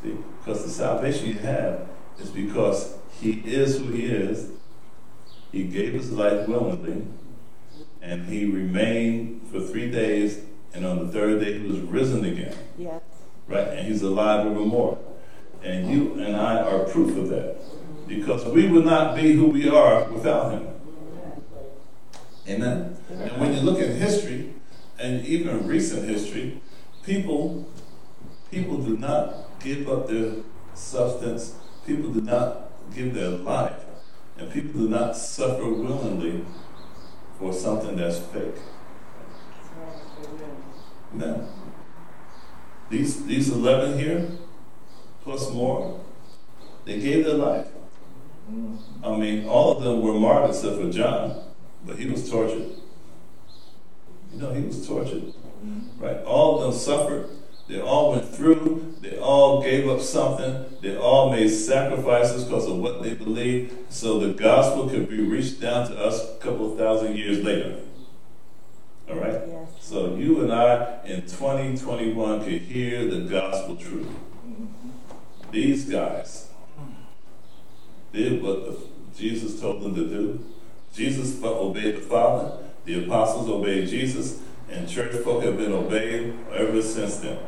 See, 0.04 0.18
because 0.39 0.63
the 0.63 0.70
salvation 0.70 1.28
you 1.28 1.36
have 1.36 1.88
is 2.20 2.30
because 2.30 2.98
He 3.20 3.41
is 3.46 3.80
who 3.80 3.91
He 3.91 4.06
is. 4.06 4.52
He 5.56 5.63
gave 5.63 5.94
His 5.94 6.12
life 6.12 6.50
willingly, 6.50 7.08
and 8.02 8.28
He 8.28 8.44
remained 8.44 9.48
for 9.50 9.62
three 9.62 9.89
days, 9.89 10.41
and 10.74 10.86
on 10.86 11.06
the 11.06 11.10
third 11.13 11.39
day 11.39 11.60
He 11.60 11.65
was 11.65 11.80
risen 11.80 12.26
again. 12.26 12.54
Yes. 12.78 13.02
Right? 13.48 13.70
And 13.70 13.88
He's 13.88 14.02
alive 14.02 14.46
evermore. 14.46 14.98
And 15.63 15.89
you 15.89 16.20
and 16.20 16.36
I 16.36 16.60
are 16.60 16.80
proof 16.80 17.18
of 17.18 17.30
that. 17.30 17.56
Because 18.06 18.44
we 18.44 18.68
would 18.68 18.84
not 18.84 19.15
be 19.15 19.32
who 19.32 19.46
we 19.46 19.70
are 19.70 20.12
without 20.12 20.52
Him. 20.52 20.68
Amen? 22.50 22.98
And 23.10 23.39
when 23.39 23.54
you 23.54 23.62
look 23.62 23.80
at 23.80 23.91
history, 23.91 24.54
and 25.00 25.26
even 25.26 25.65
recent 25.65 26.08
history, 26.08 26.60
people 27.04 27.65
people 28.52 28.78
do 28.80 28.98
not 28.98 29.58
give 29.62 29.88
up 29.88 30.08
their 30.08 30.34
substance, 30.74 31.56
people 31.88 32.10
do 32.10 32.20
not 32.20 32.72
give 32.94 33.13
their 33.13 33.30
life, 33.30 33.85
and 34.38 34.52
people 34.52 34.82
do 34.82 34.89
not 34.89 35.15
suffer 35.15 35.65
willingly 35.65 36.45
for 37.39 37.54
something 37.54 37.95
that's 37.95 38.19
fake. 38.19 38.56
Amen. 41.13 41.48
These 42.89 43.26
these 43.26 43.50
eleven 43.52 43.98
here, 43.98 44.30
plus 45.24 45.52
more, 45.52 46.00
they 46.86 47.00
gave 47.00 47.26
their 47.26 47.36
life. 47.36 47.67
I 49.04 49.17
mean, 49.17 49.48
all 49.48 49.78
of 49.78 49.84
them 49.84 50.02
were 50.02 50.13
martyred 50.13 50.52
except 50.52 50.76
for 50.80 50.91
John, 50.91 51.41
but 51.86 51.98
he 51.98 52.06
was 52.06 52.30
tortured. 52.30 52.74
You 54.32 54.41
know, 54.41 54.54
he 54.54 54.62
was 54.62 54.86
tortured. 54.88 55.24
Mm-hmm. 55.24 56.04
Right? 56.04 56.17
All 56.26 56.58
of 56.58 56.63
them 56.63 56.80
suffered. 56.80 57.30
They 57.67 57.82
all 57.82 58.12
went 58.12 58.28
through. 58.28 58.95
They 59.01 59.17
all 59.17 59.63
gave 59.63 59.89
up 59.89 59.99
something. 59.99 60.65
They 60.82 60.95
all 60.95 61.32
made 61.32 61.49
sacrifices 61.49 62.43
because 62.43 62.67
of 62.67 62.78
what 62.78 63.01
they 63.01 63.15
believed. 63.15 63.91
So 63.91 64.19
the 64.19 64.34
gospel 64.34 64.88
could 64.88 65.10
be 65.10 65.21
reached 65.21 65.62
down 65.62 65.88
to 65.88 65.97
us 65.97 66.36
a 66.36 66.38
couple 66.38 66.71
of 66.71 66.78
thousand 66.78 67.17
years 67.17 67.43
later. 67.43 67.80
All 69.10 69.15
right? 69.15 69.41
Yes. 69.47 69.69
So 69.80 70.15
you 70.15 70.41
and 70.41 70.54
I 70.54 71.04
in 71.06 71.21
2021 71.21 72.43
could 72.43 72.62
hear 72.62 73.08
the 73.08 73.21
gospel 73.21 73.75
truth. 73.75 74.10
These 75.51 75.86
guys 75.86 76.49
did 78.13 78.43
what 78.43 78.65
the, 78.65 78.78
Jesus 79.17 79.60
told 79.60 79.82
them 79.82 79.95
to 79.95 80.08
do. 80.08 80.45
Jesus 80.93 81.41
obeyed 81.43 81.97
the 81.97 82.01
Father. 82.01 82.58
The 82.86 83.06
apostles 83.06 83.49
obeyed 83.49 83.88
Jesus. 83.88 84.41
And 84.69 84.88
church 84.88 85.15
folk 85.23 85.43
have 85.43 85.58
been 85.58 85.71
obeyed 85.71 86.36
ever 86.54 86.82
since 86.82 87.17
then. 87.17 87.39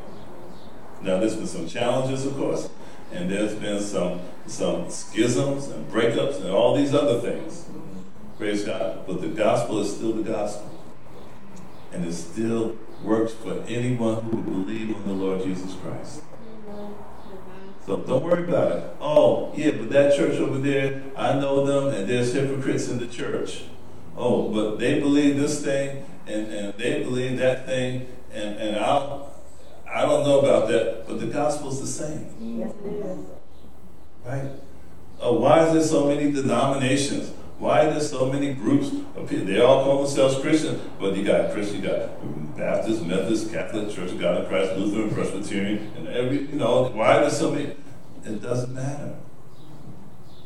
Now, 1.01 1.19
there's 1.19 1.35
been 1.35 1.47
some 1.47 1.67
challenges, 1.67 2.25
of 2.25 2.35
course, 2.35 2.69
and 3.11 3.29
there's 3.29 3.55
been 3.55 3.81
some 3.81 4.21
some 4.47 4.89
schisms 4.89 5.67
and 5.67 5.91
breakups 5.91 6.41
and 6.41 6.49
all 6.49 6.75
these 6.75 6.93
other 6.93 7.19
things. 7.19 7.65
Praise 8.37 8.63
God. 8.63 9.05
But 9.05 9.21
the 9.21 9.27
gospel 9.27 9.79
is 9.81 9.95
still 9.95 10.13
the 10.13 10.23
gospel. 10.23 10.71
And 11.91 12.05
it 12.05 12.13
still 12.13 12.77
works 13.03 13.33
for 13.33 13.63
anyone 13.67 14.23
who 14.23 14.37
will 14.37 14.63
believe 14.63 14.95
on 14.95 15.07
the 15.07 15.13
Lord 15.13 15.43
Jesus 15.43 15.73
Christ. 15.75 16.21
So 17.85 17.97
don't 17.97 18.23
worry 18.23 18.43
about 18.43 18.71
it. 18.73 18.83
Oh, 18.99 19.53
yeah, 19.55 19.71
but 19.71 19.89
that 19.91 20.15
church 20.15 20.39
over 20.39 20.59
there, 20.59 21.03
I 21.15 21.33
know 21.39 21.65
them, 21.65 21.93
and 21.93 22.09
there's 22.09 22.33
hypocrites 22.33 22.89
in 22.89 22.99
the 22.99 23.07
church. 23.07 23.63
Oh, 24.17 24.49
but 24.49 24.77
they 24.77 24.99
believe 24.99 25.39
this 25.39 25.63
thing, 25.63 26.05
and, 26.25 26.51
and 26.51 26.73
they 26.73 27.01
believe 27.03 27.37
that 27.37 27.65
thing, 27.65 28.07
and, 28.33 28.57
and 28.57 28.75
I, 28.75 29.26
I 29.93 30.01
don't 30.01 30.23
know 30.25 30.39
about 30.39 30.67
that, 30.69 31.07
but 31.07 31.19
the 31.19 31.27
gospel's 31.27 31.79
the 31.81 31.87
same, 31.87 32.27
Yes, 32.59 32.71
it 32.85 32.93
is. 33.05 33.25
right? 34.25 34.51
Oh, 35.19 35.39
why 35.39 35.65
is 35.65 35.73
there 35.73 35.83
so 35.83 36.07
many 36.07 36.31
denominations? 36.31 37.31
Why 37.57 37.85
are 37.85 37.91
there 37.91 37.99
so 38.01 38.31
many 38.31 38.53
groups 38.53 38.91
of 39.15 39.27
people? 39.29 39.45
They 39.47 39.59
all 39.61 39.83
call 39.83 40.03
themselves 40.03 40.39
Christian, 40.39 40.79
but 40.99 41.15
you 41.15 41.23
got 41.23 41.51
Christian, 41.53 41.81
you 41.81 41.87
got 41.87 42.57
Baptist, 42.57 43.03
Methodist, 43.03 43.51
Catholic, 43.51 43.89
Church 43.89 44.11
of 44.11 44.19
God 44.19 44.41
in 44.43 44.47
Christ, 44.47 44.73
Lutheran, 44.75 45.09
Presbyterian, 45.11 45.91
and 45.97 46.07
every, 46.09 46.41
you 46.41 46.55
know, 46.55 46.89
why 46.89 47.17
are 47.17 47.21
there 47.21 47.29
so 47.31 47.51
many? 47.51 47.75
It 48.25 48.41
doesn't 48.41 48.73
matter. 48.75 49.15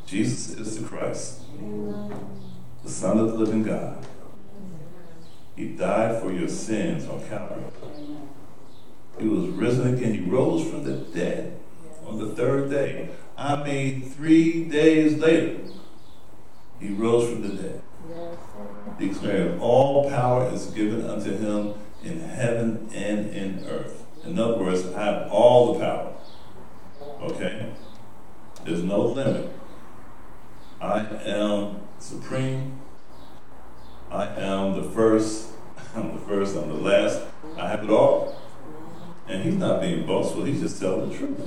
Jesus 0.06 0.56
is 0.58 0.78
the 0.80 0.86
Christ, 0.88 1.40
the 2.82 2.90
Son 2.90 3.18
of 3.18 3.28
the 3.28 3.34
living 3.34 3.62
God. 3.62 4.06
He 5.56 5.68
died 5.68 6.20
for 6.22 6.32
your 6.32 6.48
sins 6.48 7.06
on 7.08 7.20
Calvary. 7.28 7.64
He 9.18 9.28
was 9.28 9.48
risen 9.48 9.94
again. 9.94 10.14
He 10.14 10.30
rose 10.30 10.68
from 10.68 10.84
the 10.84 10.96
dead 10.96 11.58
on 12.06 12.18
the 12.18 12.34
third 12.34 12.70
day. 12.70 13.10
I 13.36 13.62
mean, 13.62 14.02
three 14.02 14.64
days 14.64 15.18
later, 15.18 15.60
he 16.80 16.92
rose 16.92 17.30
from 17.30 17.42
the 17.42 17.62
dead. 17.62 17.82
Declared, 18.98 19.58
all 19.60 20.08
power 20.10 20.52
is 20.52 20.66
given 20.66 21.08
unto 21.08 21.36
him 21.36 21.74
in 22.02 22.20
heaven 22.20 22.88
and 22.94 23.30
in 23.30 23.64
earth. 23.68 24.04
In 24.24 24.38
other 24.38 24.58
words, 24.58 24.86
I 24.92 25.04
have 25.04 25.30
all 25.30 25.74
the 25.74 25.80
power. 25.80 26.12
Okay? 27.22 27.72
There's 28.64 28.82
no 28.82 29.00
limit. 29.00 29.50
I 30.80 31.00
am 31.24 31.80
supreme. 31.98 32.80
I 34.10 34.26
am 34.26 34.80
the 34.80 34.90
first. 34.90 35.50
I'm 35.96 36.14
the 36.14 36.26
first. 36.26 36.56
I'm 36.56 36.68
the 36.68 36.74
last. 36.74 37.22
I 37.56 37.68
have 37.68 37.84
it 37.84 37.90
all. 37.90 38.41
And 39.28 39.42
he's 39.42 39.54
not 39.54 39.80
being 39.80 40.06
boastful. 40.06 40.44
He's 40.44 40.60
just 40.60 40.80
telling 40.80 41.10
the 41.10 41.16
truth. 41.16 41.38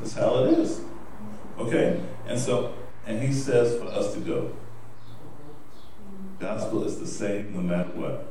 That's 0.00 0.14
how 0.14 0.44
it 0.44 0.58
is. 0.58 0.80
Okay? 1.58 2.00
And 2.26 2.38
so, 2.38 2.74
and 3.06 3.22
he 3.22 3.32
says 3.32 3.78
for 3.80 3.86
us 3.86 4.14
to 4.14 4.20
go. 4.20 4.52
Gospel 6.38 6.84
is 6.84 7.00
the 7.00 7.06
same 7.06 7.52
no 7.54 7.60
matter 7.60 7.90
what. 7.90 8.26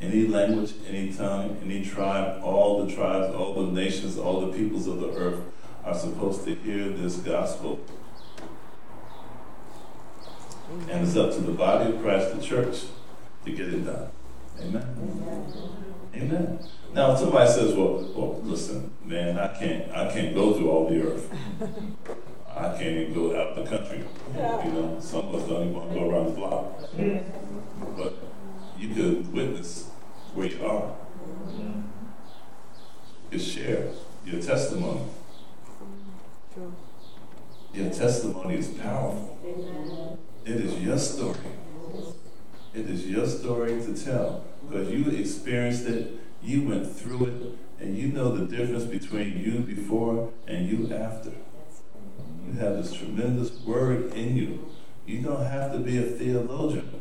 Any 0.00 0.26
language, 0.28 0.74
any 0.86 1.12
tongue, 1.12 1.58
any 1.62 1.84
tribe, 1.84 2.42
all 2.42 2.84
the 2.84 2.92
tribes, 2.92 3.34
all 3.34 3.54
the 3.54 3.72
nations, 3.72 4.16
all 4.16 4.40
the 4.40 4.56
peoples 4.56 4.86
of 4.86 5.00
the 5.00 5.12
earth 5.12 5.40
are 5.84 5.94
supposed 5.94 6.44
to 6.44 6.54
hear 6.54 6.88
this 6.90 7.16
gospel. 7.16 7.80
And 10.90 11.06
it's 11.06 11.16
up 11.16 11.32
to 11.32 11.40
the 11.40 11.52
body 11.52 11.92
of 11.92 12.02
Christ, 12.02 12.36
the 12.36 12.42
church, 12.42 12.84
to 13.44 13.50
get 13.50 13.72
it 13.72 13.84
done. 13.84 14.10
Amen. 14.60 15.52
Amen. 16.14 16.58
Now, 16.94 17.12
if 17.12 17.18
somebody 17.18 17.50
says, 17.50 17.74
"Well, 17.74 18.04
well, 18.14 18.40
listen, 18.42 18.90
man, 19.04 19.38
I 19.38 19.48
can't, 19.58 19.90
I 19.92 20.10
can't 20.12 20.34
go 20.34 20.54
through 20.54 20.70
all 20.70 20.88
the 20.88 21.02
earth. 21.02 21.30
I 22.56 22.76
can't 22.76 22.96
even 22.96 23.14
go 23.14 23.40
out 23.40 23.54
the 23.54 23.64
country. 23.64 24.04
You 24.34 24.72
know, 24.72 24.96
some 25.00 25.28
of 25.28 25.34
us 25.36 25.48
don't 25.48 25.62
even 25.68 25.74
want 25.74 25.92
to 25.92 25.98
go 25.98 26.10
around 26.10 26.24
the 26.26 26.32
block. 26.32 26.80
But 27.96 28.14
you 28.78 28.94
could 28.94 29.32
witness 29.32 29.90
where 30.34 30.46
you 30.46 30.66
are. 30.66 30.94
You 33.30 33.38
share 33.38 33.90
your 34.24 34.40
testimony. 34.40 35.02
Your 37.74 37.90
testimony 37.90 38.56
is 38.56 38.68
powerful. 38.68 39.38
It 40.44 40.56
is 40.56 40.80
your 40.82 40.98
story. 40.98 41.36
It 42.74 42.88
is 42.88 43.06
your 43.06 43.26
story 43.26 43.80
to 43.82 43.94
tell 44.04 44.44
because 44.68 44.90
you 44.90 45.04
experienced 45.10 45.86
it, 45.86 46.18
you 46.42 46.68
went 46.68 46.94
through 46.94 47.26
it, 47.26 47.58
and 47.80 47.96
you 47.96 48.08
know 48.08 48.34
the 48.34 48.46
difference 48.46 48.84
between 48.84 49.38
you 49.38 49.60
before 49.60 50.30
and 50.46 50.68
you 50.68 50.94
after. 50.94 51.32
You 52.46 52.58
have 52.60 52.76
this 52.76 52.92
tremendous 52.92 53.52
word 53.60 54.14
in 54.14 54.36
you. 54.36 54.68
You 55.06 55.22
don't 55.22 55.44
have 55.44 55.72
to 55.72 55.78
be 55.78 55.98
a 55.98 56.02
theologian. 56.02 57.00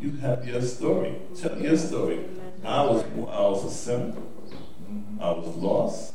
You 0.00 0.12
have 0.16 0.46
your 0.46 0.62
story. 0.62 1.16
Tell 1.40 1.58
your 1.60 1.76
story. 1.76 2.24
I 2.64 2.82
was 2.84 3.04
I 3.04 3.40
was 3.40 3.64
a 3.64 3.70
sinner. 3.70 4.14
I 5.20 5.30
was 5.30 5.56
lost. 5.56 6.14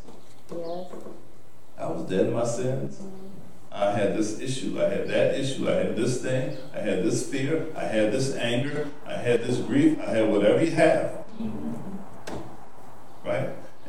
I 1.78 1.86
was 1.88 2.10
dead 2.10 2.28
in 2.28 2.34
my 2.34 2.46
sins. 2.46 3.02
I 3.72 3.92
had 3.92 4.18
this 4.18 4.40
issue. 4.40 4.82
I 4.82 4.90
had 4.90 5.08
that 5.08 5.40
issue. 5.40 5.70
I 5.70 5.74
had 5.74 5.96
this 5.96 6.22
thing. 6.22 6.58
I 6.74 6.80
had 6.80 7.04
this 7.04 7.30
fear. 7.30 7.68
I 7.76 7.84
had 7.84 8.12
this 8.12 8.36
anger. 8.36 8.90
I 9.06 9.14
had 9.14 9.42
this 9.44 9.60
grief. 9.60 10.00
I 10.00 10.10
had 10.10 10.30
whatever 10.30 10.64
you 10.64 10.72
have. 10.72 11.26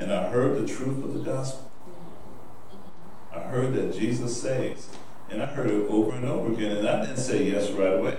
And 0.09 0.17
I 0.17 0.31
heard 0.31 0.57
the 0.57 0.67
truth 0.67 1.05
of 1.05 1.13
the 1.13 1.21
gospel. 1.21 1.71
I 3.31 3.41
heard 3.41 3.75
that 3.75 3.93
Jesus 3.93 4.41
saves. 4.41 4.89
And 5.29 5.43
I 5.43 5.45
heard 5.45 5.69
it 5.69 5.87
over 5.91 6.17
and 6.17 6.25
over 6.25 6.51
again. 6.51 6.79
And 6.79 6.89
I 6.89 7.05
didn't 7.05 7.19
say 7.19 7.45
yes 7.45 7.71
right 7.73 7.93
away. 7.93 8.17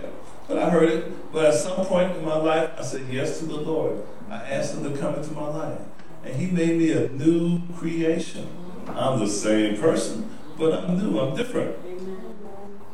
but 0.48 0.60
I 0.60 0.70
heard 0.70 0.88
it. 0.88 1.34
But 1.34 1.46
at 1.46 1.56
some 1.56 1.84
point 1.88 2.16
in 2.16 2.24
my 2.24 2.38
life, 2.38 2.70
I 2.78 2.84
said 2.84 3.08
yes 3.10 3.40
to 3.40 3.46
the 3.46 3.58
Lord. 3.58 4.04
I 4.30 4.36
asked 4.36 4.76
Him 4.76 4.84
to 4.84 5.00
come 5.00 5.16
into 5.16 5.32
my 5.32 5.48
life. 5.48 5.80
And 6.24 6.36
He 6.36 6.52
made 6.52 6.78
me 6.78 6.92
a 6.92 7.10
new 7.10 7.60
creation. 7.76 8.48
I'm 8.90 9.18
the 9.18 9.28
same 9.28 9.76
person, 9.82 10.30
but 10.60 10.72
I'm 10.72 10.96
new, 10.96 11.18
I'm 11.20 11.36
different. 11.36 11.76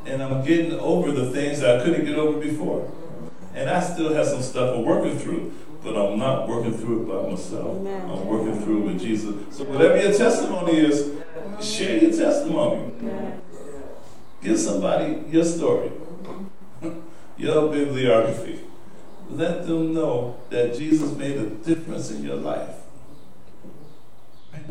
And 0.05 0.23
I'm 0.23 0.45
getting 0.45 0.71
over 0.79 1.11
the 1.11 1.31
things 1.31 1.59
that 1.59 1.81
I 1.81 1.83
couldn't 1.83 2.05
get 2.05 2.15
over 2.15 2.39
before. 2.39 2.89
And 3.53 3.69
I 3.69 3.81
still 3.81 4.13
have 4.13 4.27
some 4.27 4.41
stuff 4.41 4.73
I'm 4.73 4.85
working 4.85 5.19
through, 5.19 5.53
but 5.85 5.95
I'm 5.95 6.17
not 6.17 6.47
working 6.47 6.73
through 6.73 7.03
it 7.03 7.07
by 7.07 7.29
myself. 7.29 7.77
Amen. 7.77 8.09
I'm 8.09 8.25
working 8.25 8.59
through 8.59 8.81
it 8.81 8.85
with 8.87 8.99
Jesus. 8.99 9.55
So 9.55 9.65
whatever 9.65 10.01
your 10.01 10.11
testimony 10.11 10.79
is, 10.79 11.11
share 11.61 11.99
your 11.99 12.11
testimony. 12.11 12.91
Give 14.41 14.59
somebody 14.59 15.23
your 15.29 15.45
story, 15.45 15.91
your 17.37 17.71
bibliography. 17.71 18.61
Let 19.29 19.67
them 19.67 19.93
know 19.93 20.37
that 20.49 20.75
Jesus 20.75 21.15
made 21.15 21.37
a 21.37 21.49
difference 21.49 22.09
in 22.09 22.23
your 22.23 22.37
life. 22.37 22.75
Right? 24.53 24.63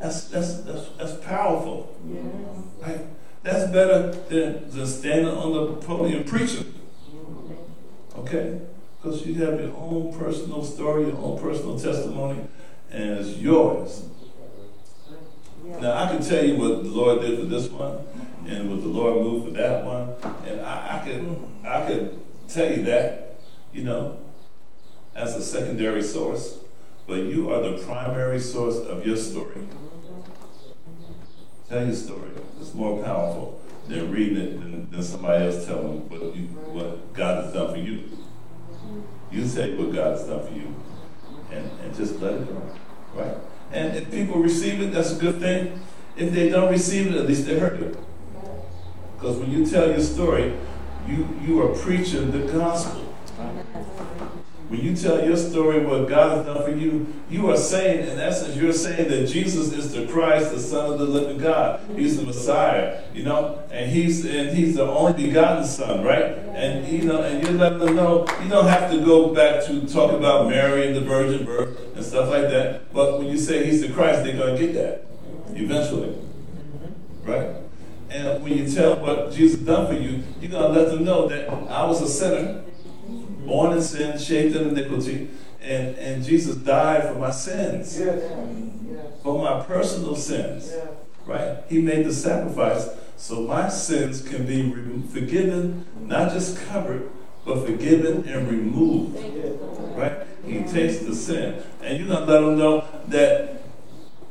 That's, 0.00 0.24
that's, 0.28 0.60
that's, 0.62 0.88
that's 0.96 1.24
powerful. 1.24 1.94
Right? 2.80 3.00
That's 3.42 3.70
better 3.70 4.10
than, 4.12 4.70
than 4.70 4.86
standing 4.86 5.28
on 5.28 5.52
the 5.52 5.86
podium 5.86 6.24
preaching. 6.24 6.74
Okay? 8.16 8.60
Because 9.04 9.26
you 9.26 9.34
have 9.34 9.60
your 9.60 9.76
own 9.76 10.18
personal 10.18 10.64
story, 10.64 11.08
your 11.08 11.18
own 11.18 11.38
personal 11.38 11.78
testimony, 11.78 12.40
and 12.90 13.18
it's 13.18 13.36
yours. 13.36 14.06
Now, 15.62 16.04
I 16.04 16.06
can 16.08 16.22
tell 16.22 16.42
you 16.42 16.56
what 16.56 16.82
the 16.82 16.88
Lord 16.88 17.20
did 17.20 17.38
for 17.38 17.44
this 17.44 17.68
one, 17.68 17.98
and 18.46 18.70
what 18.70 18.80
the 18.80 18.88
Lord 18.88 19.22
moved 19.22 19.48
for 19.48 19.50
that 19.60 19.84
one, 19.84 20.14
and 20.46 20.62
I, 20.62 20.96
I 20.96 21.04
could, 21.04 21.38
I 21.66 21.86
could 21.86 22.18
tell 22.48 22.70
you 22.70 22.82
that, 22.84 23.36
you 23.74 23.84
know, 23.84 24.16
as 25.14 25.36
a 25.36 25.42
secondary 25.42 26.02
source, 26.02 26.60
but 27.06 27.24
you 27.24 27.52
are 27.52 27.60
the 27.60 27.84
primary 27.84 28.40
source 28.40 28.78
of 28.78 29.06
your 29.06 29.18
story. 29.18 29.68
Tell 31.68 31.84
your 31.84 31.94
story. 31.94 32.30
It's 32.58 32.72
more 32.72 33.04
powerful 33.04 33.60
than 33.86 34.10
reading 34.10 34.38
it 34.38 34.60
than, 34.60 34.90
than 34.90 35.02
somebody 35.02 35.44
else 35.44 35.66
telling 35.66 36.08
what 36.08 36.34
you, 36.34 36.46
what 36.72 37.12
God 37.12 37.44
has 37.44 37.52
done 37.52 37.70
for 37.70 37.78
you. 37.78 38.23
You 39.34 39.44
say 39.44 39.74
what 39.74 39.92
God 39.92 40.12
has 40.12 40.28
done 40.28 40.46
for 40.46 40.52
you, 40.54 40.72
and, 41.50 41.68
and 41.82 41.94
just 41.96 42.20
let 42.20 42.34
it 42.34 42.46
go, 42.46 42.62
right? 43.14 43.36
And 43.72 43.96
if 43.96 44.08
people 44.08 44.40
receive 44.40 44.80
it, 44.80 44.92
that's 44.92 45.16
a 45.16 45.18
good 45.18 45.40
thing. 45.40 45.80
If 46.16 46.32
they 46.32 46.48
don't 46.50 46.70
receive 46.70 47.08
it, 47.08 47.14
at 47.16 47.26
least 47.26 47.46
they 47.46 47.58
heard 47.58 47.82
it. 47.82 47.98
Because 49.16 49.38
when 49.38 49.50
you 49.50 49.66
tell 49.66 49.88
your 49.88 50.00
story, 50.00 50.54
you, 51.08 51.28
you 51.44 51.60
are 51.62 51.74
preaching 51.74 52.30
the 52.30 52.52
gospel. 52.52 53.00
When 54.68 54.80
you 54.80 54.94
tell 54.94 55.24
your 55.24 55.36
story, 55.36 55.84
what 55.84 56.08
God 56.08 56.36
has 56.36 56.46
done 56.46 56.64
for 56.64 56.76
you, 56.76 57.12
you 57.28 57.50
are 57.50 57.56
saying, 57.56 58.08
in 58.08 58.20
essence, 58.20 58.56
you're 58.56 58.72
saying 58.72 59.08
that 59.08 59.26
Jesus 59.26 59.72
is 59.72 59.92
the 59.92 60.06
Christ, 60.06 60.52
the 60.52 60.60
Son 60.60 60.92
of 60.92 60.98
the 61.00 61.06
living 61.06 61.38
God. 61.38 61.80
He's 61.96 62.16
the 62.18 62.24
Messiah, 62.24 63.02
you 63.12 63.24
know, 63.24 63.62
and 63.72 63.90
he's 63.90 64.24
and 64.24 64.56
he's 64.56 64.76
the 64.76 64.84
only 64.84 65.26
begotten 65.26 65.64
Son, 65.64 66.04
right? 66.04 66.43
And 66.64 66.88
you 66.88 67.02
know, 67.02 67.22
and 67.22 67.46
you 67.46 67.58
let 67.58 67.78
them 67.78 67.94
know. 67.94 68.26
You 68.42 68.48
don't 68.48 68.66
have 68.68 68.90
to 68.90 68.98
go 69.04 69.34
back 69.34 69.64
to 69.66 69.86
talk 69.86 70.12
about 70.12 70.48
Mary 70.48 70.86
and 70.86 70.96
the 70.96 71.02
virgin 71.02 71.44
birth 71.44 71.94
and 71.94 72.04
stuff 72.04 72.30
like 72.30 72.48
that. 72.48 72.92
But 72.92 73.18
when 73.18 73.28
you 73.28 73.36
say 73.36 73.66
he's 73.66 73.82
the 73.82 73.90
Christ, 73.90 74.24
they're 74.24 74.36
gonna 74.36 74.58
get 74.58 74.72
that 74.74 75.06
eventually, 75.50 76.08
mm-hmm. 76.08 77.30
right? 77.30 77.50
And 78.08 78.42
when 78.42 78.56
you 78.56 78.66
tell 78.70 78.96
what 78.96 79.32
Jesus 79.32 79.60
done 79.60 79.88
for 79.88 79.94
you, 79.94 80.22
you're 80.40 80.50
gonna 80.50 80.68
let 80.68 80.88
them 80.88 81.04
know 81.04 81.28
that 81.28 81.50
I 81.50 81.84
was 81.84 82.00
a 82.00 82.08
sinner 82.08 82.62
born 83.44 83.76
in 83.76 83.82
sin, 83.82 84.18
shaped 84.18 84.56
in 84.56 84.68
iniquity, 84.68 85.28
and, 85.60 85.96
and 85.96 86.24
Jesus 86.24 86.56
died 86.56 87.04
for 87.04 87.18
my 87.18 87.30
sins, 87.30 87.98
for 89.22 89.38
my 89.38 89.62
personal 89.64 90.16
sins, 90.16 90.72
right? 91.26 91.58
He 91.68 91.82
made 91.82 92.06
the 92.06 92.12
sacrifice 92.12 92.88
so 93.16 93.42
my 93.42 93.68
sins 93.68 94.22
can 94.22 94.46
be 94.46 94.70
forgiven, 95.08 95.86
not 96.00 96.32
just 96.32 96.58
covered, 96.66 97.10
but 97.44 97.66
forgiven 97.66 98.26
and 98.28 98.48
removed, 98.48 99.16
right? 99.96 100.26
He 100.44 100.62
takes 100.64 100.98
the 100.98 101.14
sin. 101.14 101.62
And 101.82 101.98
you're 101.98 102.08
going 102.08 102.26
to 102.26 102.32
let 102.32 102.40
them 102.40 102.58
know 102.58 102.84
that 103.08 103.62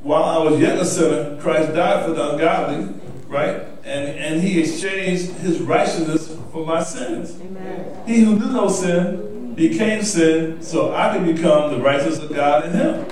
while 0.02 0.24
I 0.24 0.38
was 0.44 0.60
yet 0.60 0.78
a 0.78 0.86
sinner, 0.86 1.40
Christ 1.42 1.74
died 1.74 2.06
for 2.06 2.12
the 2.12 2.34
ungodly, 2.34 2.94
right? 3.28 3.68
And, 3.84 4.10
and 4.18 4.42
he 4.42 4.60
exchanged 4.60 5.32
his 5.34 5.60
righteousness 5.62 6.38
for 6.52 6.66
my 6.66 6.84
sins. 6.84 7.40
Amen. 7.40 8.04
He 8.06 8.22
who 8.22 8.38
knew 8.38 8.52
no 8.52 8.68
sin 8.68 9.54
became 9.56 10.04
sin 10.04 10.62
so 10.62 10.94
I 10.94 11.16
could 11.16 11.36
become 11.36 11.72
the 11.72 11.82
righteousness 11.82 12.20
of 12.20 12.34
God 12.36 12.66
in 12.66 12.72
him. 12.74 13.06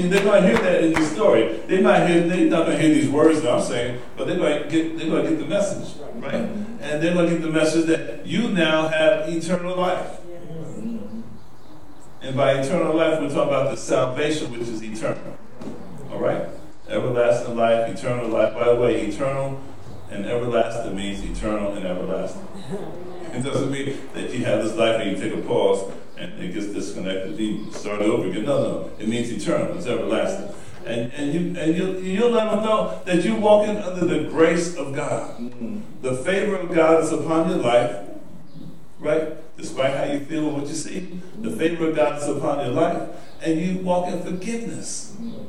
See, 0.00 0.08
they're 0.08 0.24
going 0.24 0.42
to 0.42 0.48
hear 0.48 0.58
that 0.58 0.82
in 0.82 0.94
the 0.94 1.04
story. 1.04 1.58
They 1.66 1.82
might 1.82 2.06
hear, 2.06 2.26
they're 2.26 2.48
not 2.48 2.64
going 2.64 2.78
to 2.78 2.82
hear 2.82 2.94
these 2.94 3.10
words 3.10 3.42
that 3.42 3.52
I'm 3.52 3.62
saying, 3.62 4.00
but 4.16 4.26
they're 4.26 4.38
going 4.38 4.62
to 4.62 4.68
get, 4.68 4.96
they're 4.96 5.10
going 5.10 5.24
to 5.24 5.30
get 5.30 5.38
the 5.40 5.46
message, 5.46 6.00
right? 6.14 6.34
And 6.34 7.02
they're 7.02 7.12
going 7.12 7.28
to 7.28 7.32
get 7.32 7.42
the 7.42 7.50
message 7.50 7.84
that 7.86 8.26
you 8.26 8.48
now 8.48 8.88
have 8.88 9.28
eternal 9.28 9.76
life. 9.76 10.20
And 12.22 12.36
by 12.36 12.52
eternal 12.52 12.96
life, 12.96 13.20
we're 13.20 13.28
talking 13.28 13.48
about 13.48 13.70
the 13.70 13.76
salvation 13.76 14.52
which 14.52 14.68
is 14.68 14.82
eternal. 14.82 15.38
All 16.10 16.18
right? 16.18 16.46
Everlasting 16.88 17.56
life, 17.56 17.94
eternal 17.94 18.28
life. 18.28 18.54
By 18.54 18.72
the 18.72 18.76
way, 18.76 19.02
eternal 19.02 19.60
and 20.10 20.24
everlasting 20.24 20.96
means 20.96 21.22
eternal 21.22 21.74
and 21.74 21.86
everlasting. 21.86 22.46
It 23.34 23.42
doesn't 23.42 23.70
mean 23.70 23.98
that 24.14 24.32
you 24.32 24.44
have 24.44 24.62
this 24.62 24.74
life 24.76 25.00
and 25.00 25.10
you 25.10 25.16
take 25.16 25.38
a 25.38 25.46
pause 25.46 25.92
and 26.20 26.42
it 26.42 26.52
gets 26.52 26.66
disconnected, 26.66 27.38
you 27.38 27.72
start 27.72 28.02
over 28.02 28.28
again. 28.28 28.44
No, 28.44 28.62
no. 28.62 28.90
It 28.98 29.08
means 29.08 29.30
eternal, 29.30 29.76
it's 29.76 29.86
everlasting. 29.86 30.54
And, 30.84 31.12
and 31.12 31.32
you 31.32 31.60
and 31.60 31.76
you 31.76 31.98
you'll 31.98 32.30
let 32.30 32.50
them 32.50 32.64
know 32.64 33.00
that 33.04 33.22
you're 33.22 33.38
walking 33.38 33.76
under 33.76 34.04
the 34.04 34.28
grace 34.28 34.76
of 34.76 34.94
God. 34.94 35.38
Mm. 35.38 35.82
The 36.00 36.16
favor 36.16 36.56
of 36.56 36.74
God 36.74 37.02
is 37.02 37.12
upon 37.12 37.50
your 37.50 37.58
life, 37.58 38.08
right? 38.98 39.36
Despite 39.56 39.94
how 39.94 40.04
you 40.04 40.20
feel 40.20 40.48
and 40.48 40.56
what 40.56 40.66
you 40.66 40.74
see, 40.74 41.20
the 41.38 41.50
favor 41.50 41.88
of 41.88 41.96
God 41.96 42.20
is 42.20 42.28
upon 42.28 42.64
your 42.64 42.74
life, 42.74 43.08
and 43.42 43.60
you 43.60 43.78
walk 43.78 44.08
in 44.08 44.22
forgiveness. 44.22 45.16
Mm. 45.20 45.46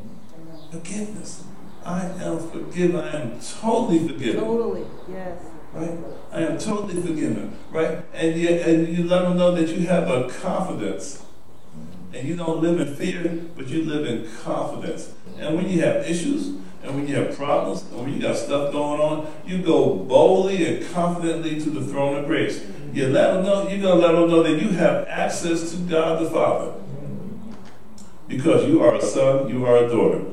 Forgiveness. 0.70 1.44
I 1.86 2.06
am 2.06 2.38
forgiven. 2.50 2.98
I 2.98 3.22
am 3.22 3.40
totally 3.40 4.08
forgiven. 4.08 4.42
Totally. 4.42 4.86
Yes. 5.10 5.42
Right? 5.74 5.98
I 6.32 6.42
am 6.42 6.58
totally 6.58 7.02
forgiven. 7.02 7.58
Right? 7.72 8.00
And 8.14 8.40
yet, 8.40 8.68
and 8.68 8.88
you 8.88 9.06
let 9.06 9.24
them 9.24 9.38
know 9.38 9.54
that 9.56 9.70
you 9.70 9.88
have 9.88 10.10
a 10.10 10.30
confidence. 10.30 11.24
And 12.14 12.28
you 12.28 12.36
don't 12.36 12.62
live 12.62 12.80
in 12.80 12.94
fear, 12.96 13.42
but 13.56 13.68
you 13.68 13.84
live 13.84 14.06
in 14.06 14.30
confidence. 14.44 15.14
And 15.40 15.56
when 15.56 15.70
you 15.70 15.82
have 15.82 16.06
issues, 16.06 16.48
and 16.84 16.96
when 16.96 17.08
you 17.08 17.16
have 17.16 17.36
problems, 17.38 17.84
and 17.84 18.02
when 18.02 18.14
you 18.14 18.22
got 18.22 18.36
stuff 18.36 18.72
going 18.72 19.00
on, 19.00 19.32
you 19.46 19.62
go 19.62 19.96
boldly 19.96 20.66
and 20.66 20.94
confidently 20.94 21.62
to 21.62 21.70
the 21.70 21.82
throne 21.86 22.18
of 22.18 22.26
grace. 22.26 22.66
You 22.92 23.08
let 23.08 23.36
them 23.36 23.46
know, 23.46 23.68
you're 23.70 23.82
gonna 23.82 24.02
let 24.02 24.12
them 24.14 24.30
know 24.30 24.44
that 24.44 24.62
you 24.62 24.70
have 24.70 25.08
access 25.08 25.72
to 25.72 25.78
God 25.78 26.26
the 26.26 26.30
Father. 26.30 26.74
Because 28.28 28.68
you 28.68 28.84
are 28.84 28.96
a 28.96 29.02
son, 29.02 29.50
you 29.50 29.66
are 29.66 29.86
a 29.86 29.90
daughter. 29.90 30.26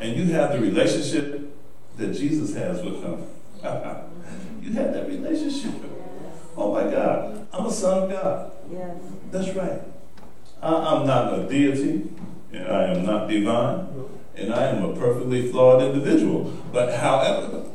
And 0.00 0.16
you 0.16 0.26
have 0.34 0.52
the 0.52 0.60
relationship 0.60 1.56
that 1.96 2.12
Jesus 2.12 2.54
has 2.54 2.82
with 2.82 3.02
him. 3.02 3.26
you 4.64 4.72
have 4.72 4.94
that 4.94 5.06
relationship. 5.06 5.72
Oh 6.56 6.72
my 6.72 6.90
God, 6.90 7.46
I'm 7.52 7.66
a 7.66 7.70
son 7.70 8.04
of 8.04 8.10
God. 8.10 8.52
Yes. 8.72 8.96
That's 9.30 9.50
right. 9.50 9.82
I, 10.62 10.72
I'm 10.72 11.06
not 11.06 11.38
a 11.38 11.48
deity, 11.48 12.08
and 12.52 12.66
I 12.66 12.84
am 12.84 13.04
not 13.04 13.28
divine, 13.28 13.86
and 14.36 14.54
I 14.54 14.68
am 14.68 14.84
a 14.84 14.96
perfectly 14.96 15.50
flawed 15.50 15.82
individual. 15.82 16.44
But 16.72 16.94
however, 16.94 17.66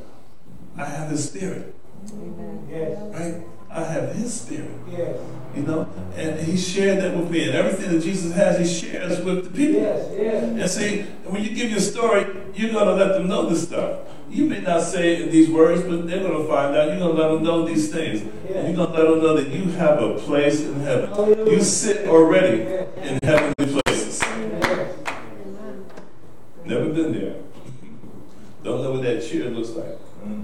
I 0.78 0.86
have 0.86 1.12
His 1.12 1.30
Spirit, 1.30 1.76
Amen. 2.12 2.68
Yes. 2.72 2.98
right? 3.14 3.44
I 3.72 3.84
have 3.84 4.16
His 4.16 4.42
Spirit, 4.42 4.72
Yes. 4.92 5.20
you 5.56 5.64
know, 5.64 5.88
and 6.16 6.40
He 6.40 6.58
shared 6.58 7.02
that 7.04 7.16
with 7.16 7.30
me, 7.30 7.46
and 7.48 7.56
everything 7.56 7.92
that 7.96 8.04
Jesus 8.04 8.34
has, 8.36 8.58
He 8.58 8.66
shares 8.88 9.24
with 9.24 9.44
the 9.46 9.50
people. 9.52 9.82
Yes. 9.82 10.10
Yes. 10.18 10.44
And 10.44 10.70
see, 10.70 11.02
when 11.26 11.44
you 11.44 11.52
give 11.56 11.70
your 11.70 11.80
story, 11.80 12.26
you're 12.56 12.72
going 12.72 12.86
to 12.88 12.94
let 12.96 13.10
them 13.14 13.28
know 13.28 13.48
this 13.48 13.64
stuff. 13.68 14.00
You 14.30 14.46
may 14.46 14.62
not 14.62 14.82
say 14.84 15.16
it 15.16 15.22
in 15.22 15.32
these 15.32 15.50
words, 15.50 15.82
but 15.84 16.08
they're 16.08 16.20
going 16.24 16.42
to 16.42 16.48
find 16.48 16.76
out. 16.76 16.88
You're 16.90 17.00
going 17.00 17.16
to 17.16 17.22
let 17.22 17.32
them 17.34 17.44
know 17.44 17.66
these 17.66 17.92
things. 17.92 18.22
You're 18.48 18.62
going 18.62 18.76
to 18.76 18.84
let 18.84 19.10
them 19.10 19.20
know 19.24 19.36
that 19.36 19.50
you 19.50 19.64
have 19.72 20.02
a 20.02 20.16
place 20.20 20.62
in 20.62 20.80
heaven. 20.82 21.48
You 21.48 21.62
sit 21.62 22.08
already 22.08 22.62
in 23.02 23.20
heavenly 23.24 23.82
places. 23.82 24.22
Never 26.66 26.90
been 26.90 27.12
there. 27.14 27.36
Don't 28.64 28.84
know 28.84 28.92
what 28.92 29.02
that 29.04 29.28
chair 29.28 29.46
looks 29.50 29.70
like. 29.72 29.98
Mm. 30.24 30.44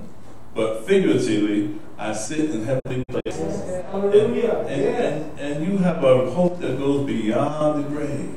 But 0.56 0.88
figuratively, 0.88 1.76
I 1.98 2.14
sit 2.14 2.50
in 2.50 2.64
heavenly 2.64 3.04
places. 3.10 3.62
And, 3.94 4.16
and, 4.16 5.40
and, 5.40 5.66
you 5.66 5.78
have 5.80 6.02
a 6.02 6.32
hope 6.32 6.60
that 6.62 6.78
goes 6.78 7.06
beyond 7.06 7.84
the 7.84 7.90
grave. 7.90 8.34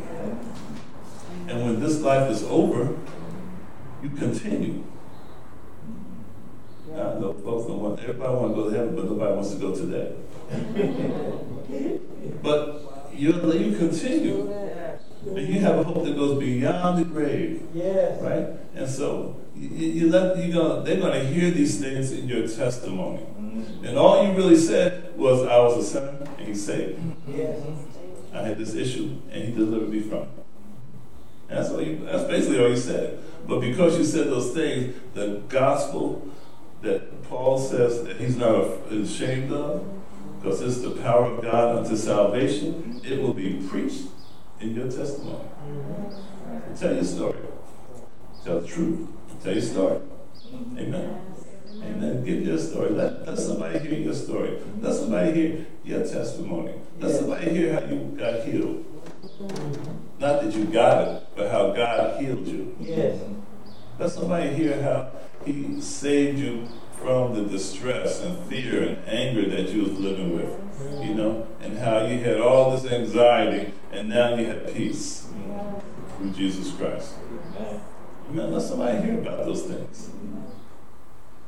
And 1.46 1.64
when 1.64 1.81
this 1.81 2.00
life 2.00 2.28
is 2.28 2.42
over, 2.42 2.96
you 4.02 4.11
continue. 4.11 4.85
I 6.92 7.20
know 7.20 7.33
folks 7.35 7.68
don't 7.68 7.81
want, 7.81 8.00
everybody 8.00 8.35
want 8.35 8.57
to 8.57 8.62
go 8.62 8.70
to 8.70 8.76
heaven, 8.76 8.96
but 8.96 9.04
nobody 9.04 9.35
wants 9.35 9.50
to 9.52 9.59
go 9.61 9.72
to 9.72 9.81
today. 9.81 10.14
but 12.42 13.12
you, 13.14 13.33
you 13.52 13.76
continue, 13.78 14.52
and 15.26 15.48
you 15.48 15.61
have 15.61 15.78
a 15.78 15.83
hope 15.83 16.04
that 16.04 16.16
goes 16.16 16.38
beyond 16.38 16.98
the 16.98 17.04
grave, 17.04 17.62
Yes. 17.74 18.20
right? 18.22 18.46
And 18.74 18.88
so 18.88 19.37
you, 19.57 19.68
you 19.68 20.11
let 20.11 20.37
you 20.38 20.52
gonna 20.52 20.83
they're 20.83 21.00
gonna 21.00 21.24
hear 21.24 21.50
these 21.50 21.81
things 21.81 22.12
in 22.12 22.28
your 22.28 22.46
testimony, 22.46 23.22
mm-hmm. 23.38 23.85
and 23.85 23.98
all 23.98 24.24
you 24.24 24.33
really 24.33 24.57
said 24.57 25.16
was, 25.16 25.42
"I 25.46 25.59
was 25.59 25.78
a 25.78 25.83
sinner, 25.85 26.26
and 26.38 26.46
He 26.48 26.54
saved 26.54 27.02
me. 27.02 27.14
Yes. 27.28 27.61
I 28.33 28.42
had 28.42 28.59
this 28.59 28.74
issue, 28.74 29.16
and 29.33 29.44
He 29.44 29.52
delivered 29.52 29.88
me 29.88 30.00
from 30.00 30.22
it." 30.22 30.28
And 31.48 31.59
that's 31.59 31.70
all 31.70 31.83
you. 31.83 32.04
That's 32.04 32.24
basically 32.24 32.61
all 32.61 32.68
you 32.68 32.76
said. 32.76 33.18
But 33.46 33.61
because 33.61 33.98
you 33.98 34.04
said 34.04 34.26
those 34.28 34.52
things, 34.52 34.94
the 35.14 35.42
gospel 35.48 36.28
that 36.83 37.22
Paul 37.28 37.59
says 37.59 38.04
that 38.04 38.18
he's 38.18 38.37
not 38.37 38.54
ashamed 38.92 39.50
of, 39.52 39.85
because 40.38 40.61
it's 40.61 40.81
the 40.81 40.90
power 41.02 41.24
of 41.24 41.42
God 41.42 41.78
unto 41.78 41.96
salvation, 41.96 43.00
it 43.04 43.20
will 43.20 43.35
be 43.35 43.66
preached 43.68 44.04
in 44.61 44.75
your 44.75 44.90
testimony. 44.90 45.49
Tell 46.79 46.94
your 46.94 47.05
story. 47.05 47.38
Tell 48.44 48.61
the 48.61 48.66
truth. 48.66 49.09
Tell 49.42 49.53
your 49.53 49.62
story. 49.62 50.01
Amen. 50.77 51.21
Amen. 51.83 52.25
Give 52.25 52.44
your 52.44 52.59
story. 52.59 52.90
Let, 52.90 53.27
let 53.27 53.38
somebody 53.38 53.79
hear 53.79 53.99
your 53.99 54.14
story. 54.14 54.59
Let 54.81 54.94
somebody 54.94 55.33
hear 55.33 55.66
your 55.85 56.01
testimony. 56.01 56.75
Let 56.99 57.14
somebody 57.14 57.51
hear 57.51 57.75
how 57.75 57.87
you 57.87 58.16
got 58.18 58.44
healed. 58.44 58.85
Not 60.18 60.42
that 60.42 60.53
you 60.53 60.64
got 60.64 61.09
it, 61.09 61.23
but 61.37 61.51
how 61.51 61.73
God 61.73 62.21
healed 62.21 62.47
you. 62.47 62.77
Yes. 62.81 63.21
Let 63.99 64.11
somebody 64.11 64.55
hear 64.55 64.83
how 64.83 65.11
He 65.44 65.81
saved 65.81 66.38
you 66.38 66.66
from 67.00 67.34
the 67.34 67.42
distress 67.42 68.22
and 68.22 68.38
fear 68.48 68.82
and 68.82 69.08
anger 69.08 69.48
that 69.48 69.68
you 69.70 69.82
was 69.82 69.92
living 69.98 70.34
with, 70.34 71.02
you 71.02 71.14
know, 71.14 71.46
and 71.61 71.78
how 71.78 72.04
you 72.06 72.18
had 72.18 72.40
all 72.40 72.70
this 72.76 72.90
anxiety 72.90 73.72
and 73.92 74.08
now 74.08 74.34
you 74.34 74.46
have 74.46 74.72
peace 74.74 75.28
through 76.16 76.30
Jesus 76.32 76.72
Christ. 76.72 77.14
Amen. 78.30 78.52
Let 78.52 78.62
somebody 78.62 79.00
hear 79.00 79.18
about 79.18 79.44
those 79.46 79.62
things. 79.62 80.11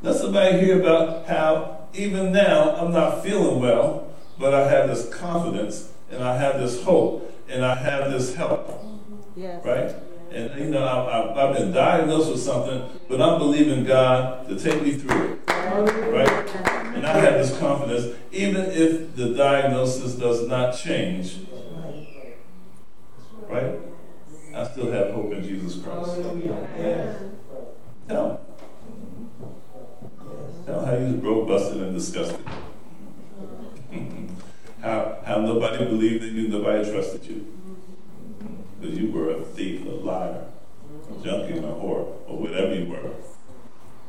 Let 0.02 0.16
somebody 0.16 0.58
hear 0.60 0.80
about 0.80 1.26
how 1.26 1.88
even 1.92 2.32
now 2.32 2.74
I'm 2.76 2.92
not 2.92 3.22
feeling 3.22 3.60
well, 3.60 4.06
but 4.38 4.54
I 4.54 4.70
have 4.70 4.88
this 4.88 5.12
confidence 5.14 5.92
and 6.10 6.24
I 6.24 6.36
have 6.38 6.58
this 6.58 6.82
hope 6.84 7.30
and 7.48 7.64
I 7.64 7.74
have 7.74 8.10
this 8.10 8.34
help, 8.34 8.82
Yes. 9.36 9.64
right? 9.64 9.94
And 10.32 10.60
you 10.60 10.70
know, 10.70 10.84
I, 10.84 11.48
I've 11.48 11.56
been 11.56 11.72
diagnosed 11.72 12.30
with 12.30 12.40
something, 12.40 12.88
but 13.08 13.20
I'm 13.20 13.38
believing 13.38 13.84
God 13.84 14.48
to 14.48 14.56
take 14.56 14.80
me 14.82 14.92
through 14.92 15.32
it, 15.32 15.40
right? 15.48 16.48
And 16.94 17.04
I 17.04 17.18
have 17.18 17.34
this 17.34 17.58
confidence, 17.58 18.16
even 18.30 18.66
if 18.66 19.16
the 19.16 19.34
diagnosis 19.34 20.14
does 20.14 20.46
not 20.46 20.76
change, 20.76 21.38
right? 23.48 23.74
I 24.54 24.68
still 24.68 24.92
have 24.92 25.12
hope 25.12 25.32
in 25.32 25.42
Jesus 25.42 25.82
Christ. 25.82 26.16
Tell. 28.06 28.40
Tell 30.66 30.84
how 30.84 30.94
you 30.94 31.14
broke, 31.14 31.48
busted, 31.48 31.82
and 31.82 31.94
disgusted. 31.94 32.44
how, 34.80 35.18
how 35.24 35.40
nobody 35.40 35.84
believed 35.84 36.22
in 36.22 36.36
you, 36.36 36.48
nobody 36.48 36.88
trusted 36.88 37.24
you. 37.24 37.59
Because 38.80 38.98
you 38.98 39.10
were 39.10 39.30
a 39.30 39.42
thief, 39.42 39.84
a 39.84 39.90
liar, 39.90 40.44
a 41.10 41.24
junkie, 41.24 41.52
and 41.52 41.66
a 41.66 41.68
whore, 41.68 42.16
or 42.26 42.38
whatever 42.38 42.74
you 42.74 42.86
were. 42.86 43.10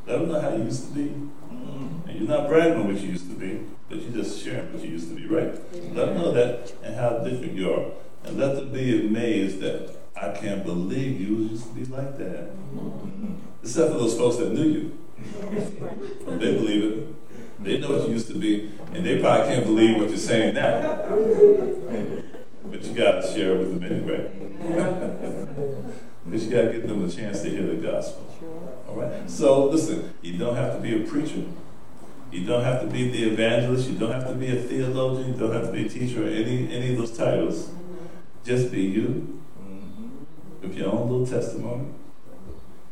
Let 0.07 0.19
them 0.19 0.29
know 0.29 0.39
how 0.39 0.55
you 0.55 0.63
used 0.63 0.87
to 0.87 0.93
be. 0.93 1.09
Mm-hmm. 1.09 2.09
And 2.09 2.19
you're 2.19 2.29
not 2.29 2.47
bragging 2.47 2.79
on 2.79 2.87
what 2.87 3.01
you 3.01 3.09
used 3.09 3.29
to 3.29 3.35
be, 3.35 3.61
but 3.89 4.01
you're 4.01 4.23
just 4.23 4.41
sharing 4.43 4.73
what 4.73 4.81
you 4.83 4.91
used 4.91 5.09
to 5.09 5.15
be, 5.15 5.27
right? 5.27 5.53
Let 5.93 6.05
them 6.07 6.17
know 6.17 6.31
that 6.31 6.73
and 6.83 6.95
how 6.95 7.19
different 7.19 7.53
you 7.53 7.73
are. 7.73 7.91
And 8.23 8.37
let 8.37 8.55
them 8.55 8.71
be 8.71 9.07
amazed 9.07 9.59
that 9.59 9.95
I 10.15 10.31
can't 10.31 10.63
believe 10.63 11.19
you 11.19 11.35
used 11.49 11.67
to 11.67 11.73
be 11.73 11.85
like 11.85 12.17
that. 12.17 12.49
Mm-hmm. 12.73 13.35
Except 13.63 13.91
for 13.91 13.99
those 13.99 14.17
folks 14.17 14.37
that 14.37 14.53
knew 14.53 14.67
you. 14.67 14.97
They 16.25 16.53
believe 16.55 16.83
it. 16.83 17.63
They 17.63 17.77
know 17.77 17.91
what 17.91 18.07
you 18.07 18.13
used 18.13 18.27
to 18.29 18.33
be, 18.39 18.71
and 18.93 19.05
they 19.05 19.19
probably 19.21 19.53
can't 19.53 19.65
believe 19.65 19.97
what 19.97 20.09
you're 20.09 20.17
saying 20.17 20.55
now. 20.55 20.79
But 22.65 22.83
you 22.83 22.93
got 22.93 23.21
to 23.21 23.27
share 23.27 23.55
it 23.55 23.59
with 23.59 23.81
them 23.81 23.91
anyway. 23.91 24.31
Because 26.25 26.45
you 26.45 26.51
got 26.51 26.61
to 26.63 26.73
give 26.73 26.87
them 26.87 27.03
a 27.03 27.09
chance 27.09 27.41
to 27.41 27.49
hear 27.49 27.65
the 27.65 27.75
gospel. 27.75 28.27
All 28.87 28.95
right? 28.95 29.29
So, 29.29 29.65
listen, 29.65 30.13
you 30.21 30.37
don't 30.37 30.55
have 30.55 30.75
to 30.75 30.79
be 30.79 31.03
a 31.03 31.07
preacher. 31.07 31.43
You 32.31 32.45
don't 32.45 32.63
have 32.63 32.81
to 32.81 32.87
be 32.87 33.11
the 33.11 33.31
evangelist. 33.31 33.89
You 33.89 33.97
don't 33.97 34.11
have 34.11 34.27
to 34.27 34.35
be 34.35 34.47
a 34.47 34.61
theologian. 34.61 35.33
You 35.33 35.39
don't 35.39 35.53
have 35.53 35.65
to 35.65 35.71
be 35.71 35.85
a 35.85 35.89
teacher 35.89 36.25
or 36.25 36.29
any, 36.29 36.73
any 36.73 36.93
of 36.93 36.99
those 36.99 37.17
titles. 37.17 37.65
Mm-hmm. 37.65 38.05
Just 38.45 38.71
be 38.71 38.83
you 38.83 39.41
mm-hmm. 39.59 40.07
with 40.61 40.75
your 40.75 40.93
own 40.93 41.09
little 41.09 41.27
testimony. 41.27 41.87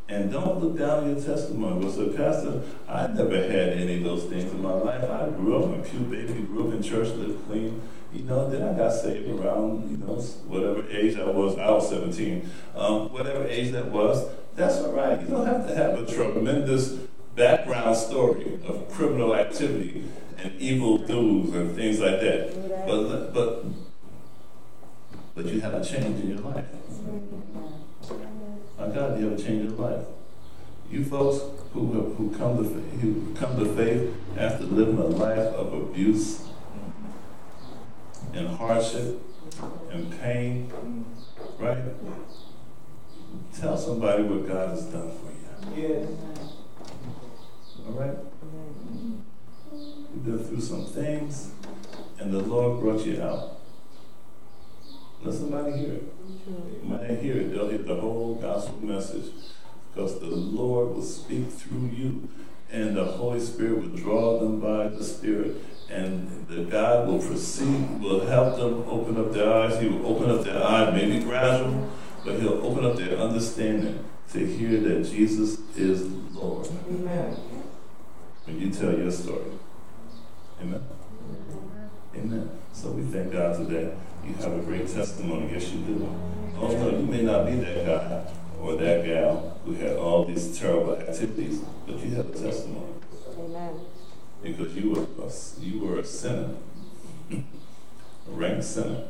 And 0.09 0.31
don't 0.31 0.59
look 0.59 0.77
down 0.77 1.03
on 1.03 1.15
your 1.15 1.23
testimony. 1.23 1.85
But 1.85 1.93
so, 1.93 2.09
Pastor, 2.09 2.63
I 2.87 3.07
never 3.07 3.35
had 3.35 3.69
any 3.77 3.97
of 3.97 4.03
those 4.03 4.23
things 4.23 4.51
in 4.51 4.61
my 4.61 4.73
life. 4.73 5.03
I 5.03 5.29
grew 5.29 5.63
up 5.63 5.73
in 5.73 5.83
pew 5.83 5.99
baby, 5.99 6.41
grew 6.41 6.67
up 6.67 6.73
in 6.73 6.81
church, 6.81 7.09
lived 7.09 7.45
clean. 7.47 7.79
You 8.11 8.23
know, 8.23 8.49
then 8.49 8.63
I 8.63 8.75
got 8.75 8.91
saved 8.91 9.29
around, 9.29 9.89
you 9.91 9.97
know, 9.97 10.15
whatever 10.47 10.87
age 10.89 11.17
I 11.17 11.25
was. 11.25 11.57
I 11.57 11.69
was 11.69 11.89
17. 11.89 12.49
Um, 12.75 13.13
whatever 13.13 13.45
age 13.45 13.71
that 13.73 13.85
was, 13.91 14.27
that's 14.55 14.77
all 14.77 14.93
right. 14.93 15.21
You 15.21 15.27
don't 15.27 15.45
have 15.45 15.67
to 15.67 15.75
have 15.75 15.99
a 15.99 16.05
tremendous 16.11 16.93
background 17.35 17.95
story 17.95 18.59
of 18.67 18.89
criminal 18.91 19.35
activity 19.35 20.05
and 20.39 20.59
evil 20.59 20.97
do's 20.97 21.53
and 21.53 21.75
things 21.75 21.99
like 21.99 22.19
that. 22.19 22.85
But, 22.87 23.33
but, 23.33 23.65
but 25.35 25.45
you 25.45 25.61
have 25.61 25.75
a 25.75 25.85
change 25.85 26.19
in 26.19 26.29
your 26.29 26.39
life. 26.39 26.65
My 28.79 28.87
God, 28.87 29.19
you 29.19 29.29
have 29.29 29.39
a 29.39 29.41
change 29.41 29.61
in 29.61 29.77
your 29.77 29.89
life. 29.89 30.05
You 30.89 31.05
folks 31.05 31.43
who 31.73 31.85
who 32.17 32.35
come 32.35 32.57
to 32.57 32.63
who 32.63 33.35
come 33.35 33.57
to 33.59 33.75
faith 33.75 34.11
after 34.35 34.63
living 34.63 34.97
a 34.97 35.05
life 35.05 35.37
of 35.37 35.71
abuse 35.71 36.49
and 38.33 38.47
hardship 38.57 39.21
and 39.91 40.19
pain, 40.19 40.71
right? 41.59 41.83
Tell 43.59 43.77
somebody 43.77 44.23
what 44.23 44.47
God 44.47 44.69
has 44.69 44.85
done 44.85 45.11
for 45.11 45.31
you. 45.75 45.81
Yes. 45.81 46.09
All 47.85 47.93
right? 47.93 48.17
You've 49.71 50.25
been 50.25 50.43
through 50.43 50.61
some 50.61 50.85
things, 50.85 51.51
and 52.19 52.33
the 52.33 52.39
Lord 52.39 52.79
brought 52.81 53.05
you 53.05 53.21
out. 53.21 53.57
Let 55.21 55.33
somebody 55.33 55.77
hear 55.77 55.93
it. 55.93 56.13
When 56.83 56.99
they 57.05 57.15
hear 57.15 57.37
it, 57.41 57.51
they'll 57.51 57.69
hear 57.69 57.79
the 57.79 57.95
whole 57.95 58.35
gospel 58.35 58.79
message 58.81 59.31
because 59.93 60.19
the 60.19 60.27
Lord 60.27 60.95
will 60.95 61.03
speak 61.03 61.51
through 61.51 61.89
you 61.93 62.29
and 62.71 62.95
the 62.95 63.03
Holy 63.03 63.39
Spirit 63.39 63.81
will 63.81 63.97
draw 63.97 64.39
them 64.39 64.59
by 64.59 64.87
the 64.87 65.03
Spirit 65.03 65.57
and 65.89 66.45
the 66.47 66.63
God 66.65 67.07
will 67.07 67.19
proceed, 67.19 67.99
will 67.99 68.25
help 68.27 68.57
them 68.57 68.83
open 68.87 69.17
up 69.17 69.33
their 69.33 69.51
eyes. 69.51 69.79
He 69.79 69.87
will 69.87 70.05
open 70.05 70.29
up 70.29 70.43
their 70.43 70.63
eyes, 70.63 70.93
maybe 70.93 71.23
gradual, 71.23 71.89
but 72.23 72.39
he'll 72.39 72.63
open 72.65 72.85
up 72.85 72.95
their 72.95 73.17
understanding 73.17 74.05
to 74.31 74.45
hear 74.45 74.79
that 74.81 75.09
Jesus 75.09 75.59
is 75.75 76.07
Lord. 76.33 76.67
Amen. 76.87 77.35
When 78.45 78.59
you 78.59 78.69
tell 78.69 78.95
your 78.95 79.11
story. 79.11 79.51
Amen. 80.61 80.83
Amen. 82.15 82.49
So 82.73 82.91
we 82.91 83.03
thank 83.03 83.31
God 83.31 83.57
today. 83.57 83.93
You 84.25 84.33
have 84.35 84.53
a 84.53 84.59
great 84.59 84.87
testimony. 84.87 85.51
Yes, 85.51 85.71
you 85.71 85.79
do. 85.81 86.09
Oh 86.59 86.67
no, 86.67 86.89
you 86.91 87.05
may 87.05 87.23
not 87.23 87.45
be 87.45 87.55
that 87.55 87.85
guy 87.85 88.31
or 88.61 88.75
that 88.75 89.05
gal 89.05 89.57
who 89.65 89.73
had 89.73 89.95
all 89.95 90.25
these 90.25 90.57
terrible 90.57 90.95
activities, 90.95 91.61
but 91.85 91.99
you 91.99 92.15
have 92.15 92.29
a 92.29 92.37
testimony 92.37 92.93
Amen. 93.37 93.79
because 94.43 94.75
you 94.75 94.91
were 94.91 95.23
a, 95.23 95.31
you 95.61 95.79
were 95.79 95.99
a 95.99 96.05
sinner, 96.05 96.55
a 97.31 97.41
rank 98.27 98.63
sinner. 98.63 99.05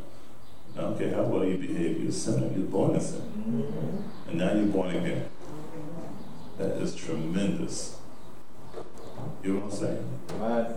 I 0.78 0.82
don't 0.82 1.00
care 1.00 1.14
how 1.14 1.24
well 1.24 1.46
you 1.46 1.58
behave, 1.58 2.00
you're 2.00 2.10
a 2.10 2.12
sinner. 2.12 2.48
You're 2.56 2.68
born 2.68 2.96
a 2.96 3.02
sinner, 3.02 3.26
mm-hmm. 3.26 4.30
and 4.30 4.38
now 4.38 4.54
you're 4.54 4.66
born 4.66 4.96
again. 4.96 5.28
That 6.58 6.72
is 6.78 6.94
tremendous. 6.94 7.98
You 9.44 9.54
know 9.54 9.60
what 9.62 9.74
I'm 9.74 9.80
saying? 9.80 10.20
Right. 10.38 10.68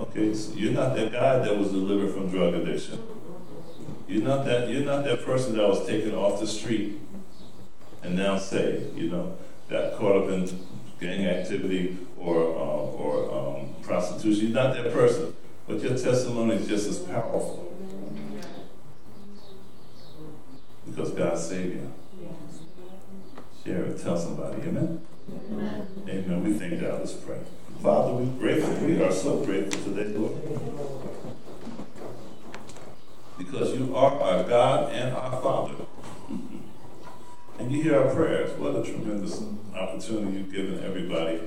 Okay, 0.00 0.34
so 0.34 0.54
you're 0.54 0.72
not 0.72 0.94
that 0.94 1.10
guy 1.12 1.38
that 1.38 1.56
was 1.56 1.70
delivered 1.72 2.12
from 2.14 2.30
drug 2.30 2.54
addiction. 2.54 3.02
You're 4.06 4.22
not 4.22 4.44
that. 4.44 4.68
You're 4.68 4.84
not 4.84 5.04
that 5.04 5.24
person 5.24 5.56
that 5.56 5.68
was 5.68 5.86
taken 5.86 6.14
off 6.14 6.40
the 6.40 6.46
street 6.46 6.98
and 8.02 8.16
now 8.16 8.38
saved. 8.38 8.96
You 8.96 9.10
know, 9.10 9.36
got 9.68 9.94
caught 9.96 10.16
up 10.16 10.30
in 10.30 10.48
gang 11.00 11.26
activity 11.26 11.96
or 12.18 12.36
uh, 12.36 12.98
or 13.02 13.58
um, 13.58 13.74
prostitution. 13.82 14.48
You're 14.48 14.62
not 14.62 14.74
that 14.74 14.92
person. 14.92 15.34
But 15.66 15.82
your 15.82 15.98
testimony 15.98 16.54
is 16.54 16.66
just 16.66 16.88
as 16.88 16.98
powerful 17.00 17.68
because 20.98 21.12
God 21.12 21.38
saved 21.38 21.76
you. 21.76 21.92
Share 23.64 23.84
it. 23.84 24.00
Tell 24.02 24.16
somebody. 24.16 24.62
Amen. 24.62 25.00
Amen. 26.08 26.44
We 26.44 26.54
thank 26.54 26.80
God. 26.80 27.00
Let's 27.00 27.12
pray. 27.12 27.38
Father, 27.82 28.14
we're 28.14 28.38
grateful. 28.40 28.74
We 28.86 29.02
are 29.02 29.12
so 29.12 29.44
grateful 29.44 29.92
today, 29.92 30.16
Lord. 30.16 30.34
Because 33.36 33.78
you 33.78 33.94
are 33.94 34.20
our 34.20 34.42
God 34.44 34.92
and 34.92 35.14
our 35.14 35.40
Father. 35.42 35.74
And 37.58 37.72
you 37.72 37.82
hear 37.82 38.00
our 38.00 38.14
prayers. 38.14 38.56
What 38.58 38.76
a 38.76 38.84
tremendous 38.84 39.42
opportunity 39.74 40.38
you've 40.38 40.52
given 40.52 40.82
everybody 40.84 41.40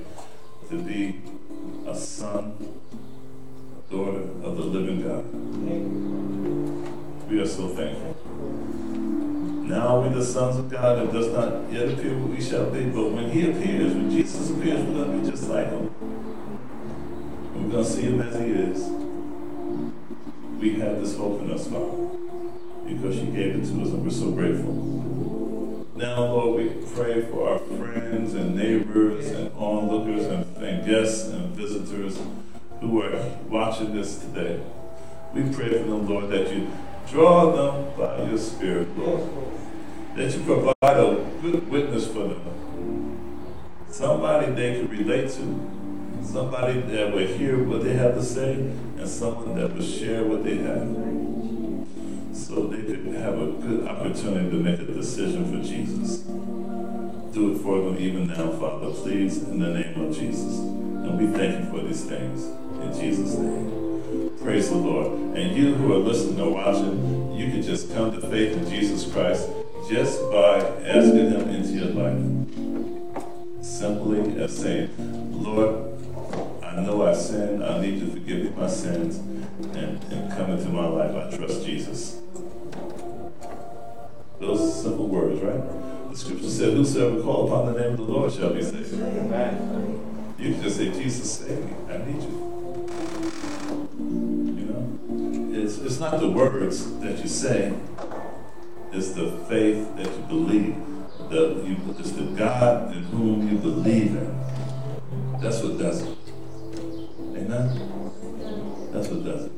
to 0.69 0.81
be 0.81 1.21
a 1.87 1.95
son, 1.95 2.55
a 3.77 3.91
daughter 3.91 4.19
of 4.43 4.57
the 4.57 4.63
living 4.63 5.01
God. 5.01 5.25
We 7.29 7.39
are 7.39 7.47
so 7.47 7.69
thankful. 7.69 8.17
Now 9.65 10.01
we're 10.01 10.09
the 10.09 10.25
sons 10.25 10.57
of 10.57 10.69
God. 10.69 10.99
It 10.99 11.13
does 11.13 11.29
not 11.29 11.71
yet 11.71 11.87
appear 11.87 12.17
what 12.17 12.37
we 12.37 12.41
shall 12.43 12.69
be, 12.69 12.83
but 12.85 13.11
when 13.11 13.29
He 13.31 13.49
appears, 13.49 13.93
when 13.93 14.11
Jesus 14.11 14.49
appears, 14.49 14.83
we're 14.83 15.05
going 15.05 15.11
to 15.11 15.25
be 15.25 15.31
just 15.31 15.49
like 15.49 15.69
Him. 15.69 15.89
We're 17.55 17.71
going 17.71 17.85
to 17.85 17.89
see 17.89 18.01
Him 18.01 18.21
as 18.21 18.35
He 18.37 18.47
is. 18.51 18.83
We 20.59 20.73
have 20.81 20.99
this 20.99 21.15
hope 21.15 21.41
in 21.41 21.51
us, 21.51 21.67
Father, 21.67 22.09
because 22.85 23.15
You 23.17 23.31
gave 23.31 23.55
it 23.55 23.65
to 23.67 23.81
us, 23.81 23.89
and 23.91 24.03
we're 24.03 24.11
so 24.11 24.31
grateful. 24.31 24.91
Now, 26.01 26.25
Lord, 26.25 26.63
we 26.63 26.69
pray 26.95 27.21
for 27.21 27.49
our 27.49 27.59
friends 27.59 28.33
and 28.33 28.55
neighbors 28.55 29.29
and 29.29 29.51
onlookers 29.55 30.25
and, 30.25 30.57
and 30.57 30.85
guests 30.85 31.27
and 31.27 31.55
visitors 31.55 32.19
who 32.79 33.03
are 33.03 33.23
watching 33.47 33.93
this 33.93 34.17
today. 34.17 34.59
We 35.33 35.43
pray 35.53 35.69
for 35.69 35.85
them, 35.85 36.09
Lord, 36.09 36.29
that 36.31 36.51
you 36.51 36.71
draw 37.07 37.51
them 37.51 37.97
by 37.97 38.27
your 38.27 38.37
Spirit, 38.37 38.97
Lord 38.97 39.29
that 40.15 40.35
you 40.35 40.43
provide 40.43 40.75
a 40.97 41.25
good 41.41 41.69
witness 41.69 42.07
for 42.07 42.27
them. 42.27 43.47
Somebody 43.89 44.51
they 44.53 44.79
can 44.79 44.89
relate 44.89 45.29
to, 45.31 46.23
somebody 46.23 46.81
that 46.81 47.13
will 47.13 47.27
hear 47.27 47.63
what 47.63 47.83
they 47.83 47.93
have 47.93 48.15
to 48.15 48.23
say, 48.23 48.53
and 48.53 49.07
someone 49.07 49.55
that 49.55 49.73
will 49.73 49.83
share 49.83 50.23
what 50.23 50.43
they 50.43 50.57
have. 50.57 50.87
So 52.33 52.67
they 52.67 52.81
could 52.83 53.13
have 53.15 53.37
a 53.37 53.51
good 53.51 53.87
opportunity 53.87 54.49
to 54.49 54.57
make 54.57 54.79
a 54.79 54.85
decision 54.85 55.45
for 55.45 55.67
Jesus. 55.67 56.19
Do 57.33 57.53
it 57.53 57.59
for 57.59 57.81
them 57.81 57.97
even 57.97 58.27
now, 58.27 58.51
Father, 58.51 58.91
please, 58.91 59.43
in 59.43 59.59
the 59.59 59.73
name 59.73 60.01
of 60.01 60.15
Jesus. 60.15 60.59
And 60.59 61.17
we 61.17 61.37
thank 61.37 61.63
you 61.63 61.71
for 61.71 61.85
these 61.85 62.05
things. 62.05 62.45
In 62.81 62.93
Jesus' 62.99 63.37
name. 63.37 64.31
Praise 64.41 64.69
the 64.69 64.75
Lord. 64.75 65.37
And 65.37 65.55
you 65.55 65.75
who 65.75 65.93
are 65.93 65.99
listening 65.99 66.39
or 66.39 66.53
watching, 66.53 67.33
you 67.35 67.51
can 67.51 67.61
just 67.61 67.93
come 67.93 68.11
to 68.11 68.21
faith 68.27 68.57
in 68.57 68.69
Jesus 68.69 69.11
Christ 69.11 69.49
just 69.89 70.21
by 70.31 70.59
asking 70.85 71.31
Him 71.31 71.49
into 71.49 71.71
your 71.71 71.93
life. 71.93 73.65
Simply 73.65 74.41
as 74.41 74.57
saying, 74.57 74.89
Lord, 75.43 75.90
I 76.71 76.79
know 76.79 77.05
I 77.05 77.13
sinned. 77.13 77.61
I 77.61 77.81
need 77.81 77.99
you 77.99 78.05
to 78.05 78.11
forgive 78.13 78.43
me 78.45 78.49
my 78.51 78.67
sins 78.67 79.17
and, 79.17 80.01
and 80.05 80.31
come 80.31 80.51
into 80.51 80.69
my 80.69 80.87
life. 80.87 81.13
I 81.13 81.35
trust 81.35 81.65
Jesus. 81.65 82.21
Those 84.39 84.81
simple 84.81 85.07
words, 85.09 85.41
right? 85.41 86.09
The 86.11 86.15
scripture 86.15 86.49
said, 86.49 86.73
Whosoever 86.73 87.21
call 87.21 87.47
upon 87.47 87.73
the 87.73 87.79
name 87.79 87.91
of 87.91 87.97
the 87.97 88.03
Lord 88.03 88.31
shall 88.31 88.53
be 88.53 88.63
saved. 88.63 88.93
Amen. 88.93 90.35
You 90.39 90.53
can 90.53 90.63
just 90.63 90.77
say, 90.77 90.91
Jesus, 90.91 91.39
save 91.39 91.59
me. 91.59 91.73
I 91.89 91.97
need 91.97 92.23
you. 92.23 92.87
You 93.99 94.65
know? 94.71 95.61
It's, 95.61 95.77
it's 95.77 95.99
not 95.99 96.21
the 96.21 96.29
words 96.29 96.99
that 96.99 97.19
you 97.19 97.27
say, 97.27 97.73
it's 98.93 99.11
the 99.11 99.31
faith 99.49 99.93
that 99.97 100.05
you 100.05 100.23
believe. 100.29 100.75
The, 101.29 101.63
you, 101.65 101.77
it's 101.99 102.11
the 102.11 102.23
God 102.23 102.95
in 102.95 103.03
whom 103.03 103.49
you 103.49 103.57
believe 103.57 104.15
in. 104.15 104.39
That's 105.41 105.61
what 105.61 105.77
does 105.77 106.03
it. 106.03 106.20
Amen? 107.41 108.91
That's 108.91 109.07
what 109.07 109.25
does 109.25 109.45
it. 109.45 109.51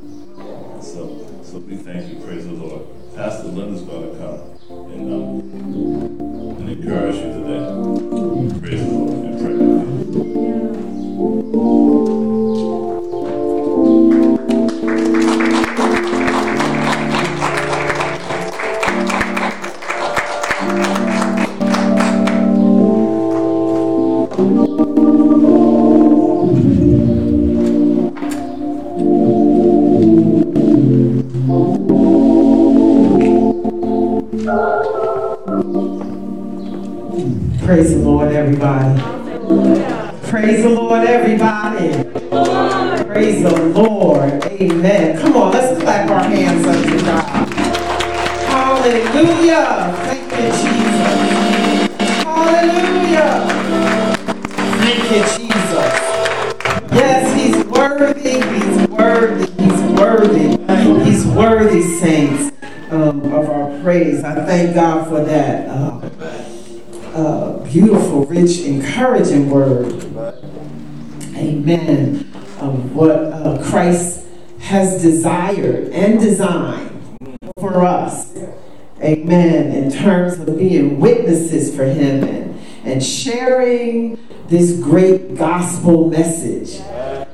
So, 0.81 1.27
so 1.43 1.57
we 1.59 1.75
thank 1.75 2.13
you. 2.13 2.23
Praise 2.23 2.45
the 2.45 2.53
Lord. 2.53 2.83
Pastor 3.13 3.49
Linda's 3.49 3.81
going 3.81 4.11
to 4.11 4.17
come 4.17 4.39
and, 4.89 5.13
um, 5.13 5.39
and 6.59 6.69
encourage 6.69 7.15
you 7.15 7.33
today. 7.33 8.59
Praise 8.59 8.81
the 8.81 8.87
Lord 8.89 9.25
and 9.25 9.39
pray 9.39 9.53
with 9.55 10.15
you. 11.55 12.42
Praise 37.65 37.91
the 37.91 37.99
Lord, 37.99 38.33
everybody. 38.33 39.01
Praise 40.27 40.63
the 40.63 40.69
Lord, 40.69 41.07
everybody. 41.07 41.93
Praise 43.05 43.41
the 43.41 43.71
Lord. 43.73 44.43
Amen. 44.43 45.17
Come 45.21 45.37
on, 45.37 45.53
let's 45.53 45.81
clap 45.81 46.09
our 46.09 46.23
hands 46.23 46.67
unto 46.67 47.05
God. 47.05 47.53
Hallelujah. 48.49 49.95
Thank 50.03 50.31
you, 50.33 50.51
Jesus. 50.59 52.23
Hallelujah. 52.25 53.47
Thank 54.83 55.03
you, 55.11 55.23
Jesus. 55.37 55.93
Yes, 56.91 57.33
he's 57.33 57.65
worthy. 57.67 58.41
He's 58.41 58.87
worthy. 58.89 59.63
He's 59.63 59.81
worthy. 59.97 61.05
He's 61.05 61.25
worthy, 61.27 61.81
saints, 61.81 62.51
um, 62.91 63.21
of 63.33 63.49
our 63.49 63.81
praise. 63.81 64.21
I 64.21 64.43
thank 64.45 64.75
God 64.75 65.07
for 65.07 65.23
that. 65.23 65.69
Uh, 65.69 66.09
uh, 67.13 67.52
beautiful, 67.73 68.23
rich, 68.27 68.59
encouraging 68.59 69.49
word. 69.49 70.05
Amen. 71.35 72.31
Of 72.59 72.95
what 72.95 73.09
uh, 73.09 73.63
Christ 73.63 74.27
has 74.59 75.01
desired 75.01 75.89
and 75.89 76.19
designed 76.19 77.01
for 77.59 77.83
us. 77.83 78.31
Amen. 79.01 79.71
In 79.71 79.91
terms 79.91 80.37
of 80.37 80.55
being 80.57 80.99
witnesses 80.99 81.75
for 81.75 81.85
Him 81.85 82.23
and, 82.23 82.61
and 82.85 83.03
sharing 83.03 84.19
this 84.47 84.79
great 84.79 85.35
gospel 85.35 86.11
message. 86.11 86.79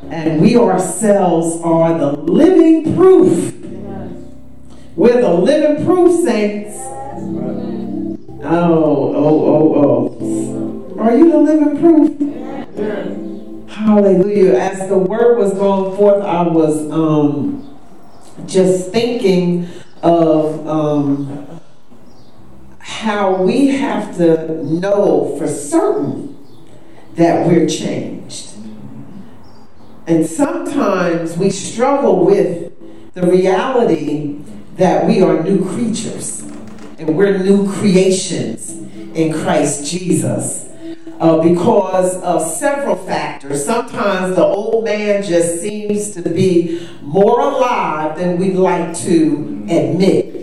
And 0.09 0.41
we 0.41 0.57
ourselves 0.57 1.61
are 1.63 1.97
the 1.97 2.13
living 2.13 2.95
proof. 2.95 3.53
We're 4.95 5.21
the 5.21 5.33
living 5.33 5.85
proof, 5.85 6.25
saints. 6.25 6.88
Oh, 8.41 9.13
oh, 9.15 9.45
oh, 9.45 10.17
oh. 10.21 10.99
Are 11.01 11.15
you 11.15 11.29
the 11.29 11.37
living 11.39 11.77
proof? 11.77 13.69
Hallelujah. 13.69 14.53
As 14.53 14.87
the 14.87 14.97
word 14.97 15.37
was 15.37 15.53
going 15.55 15.97
forth, 15.97 16.23
I 16.23 16.43
was 16.47 16.89
um, 16.89 17.77
just 18.45 18.91
thinking 18.91 19.67
of 20.01 20.65
um, 20.65 21.59
how 22.79 23.43
we 23.43 23.67
have 23.67 24.15
to 24.17 24.63
know 24.63 25.35
for 25.37 25.45
certain 25.45 26.37
that 27.15 27.45
we're 27.45 27.67
changed. 27.67 28.55
And 30.07 30.25
sometimes 30.25 31.37
we 31.37 31.49
struggle 31.49 32.25
with 32.25 32.71
the 33.15 33.27
reality 33.27 34.39
that 34.77 35.05
we 35.05 35.21
are 35.21 35.43
new 35.43 35.67
creatures 35.69 36.39
we're 37.15 37.37
new 37.37 37.71
creations 37.73 38.71
in 39.13 39.33
Christ 39.33 39.89
Jesus. 39.89 40.67
Uh, 41.19 41.43
because 41.43 42.15
of 42.21 42.41
several 42.41 42.95
factors. 42.95 43.65
Sometimes 43.65 44.37
the 44.37 44.43
old 44.45 44.85
man 44.85 45.21
just 45.21 45.59
seems 45.59 46.11
to 46.11 46.21
be 46.21 46.87
more 47.01 47.41
alive 47.41 48.17
than 48.17 48.37
we'd 48.37 48.55
like 48.55 48.95
to 48.99 49.65
admit. 49.69 50.39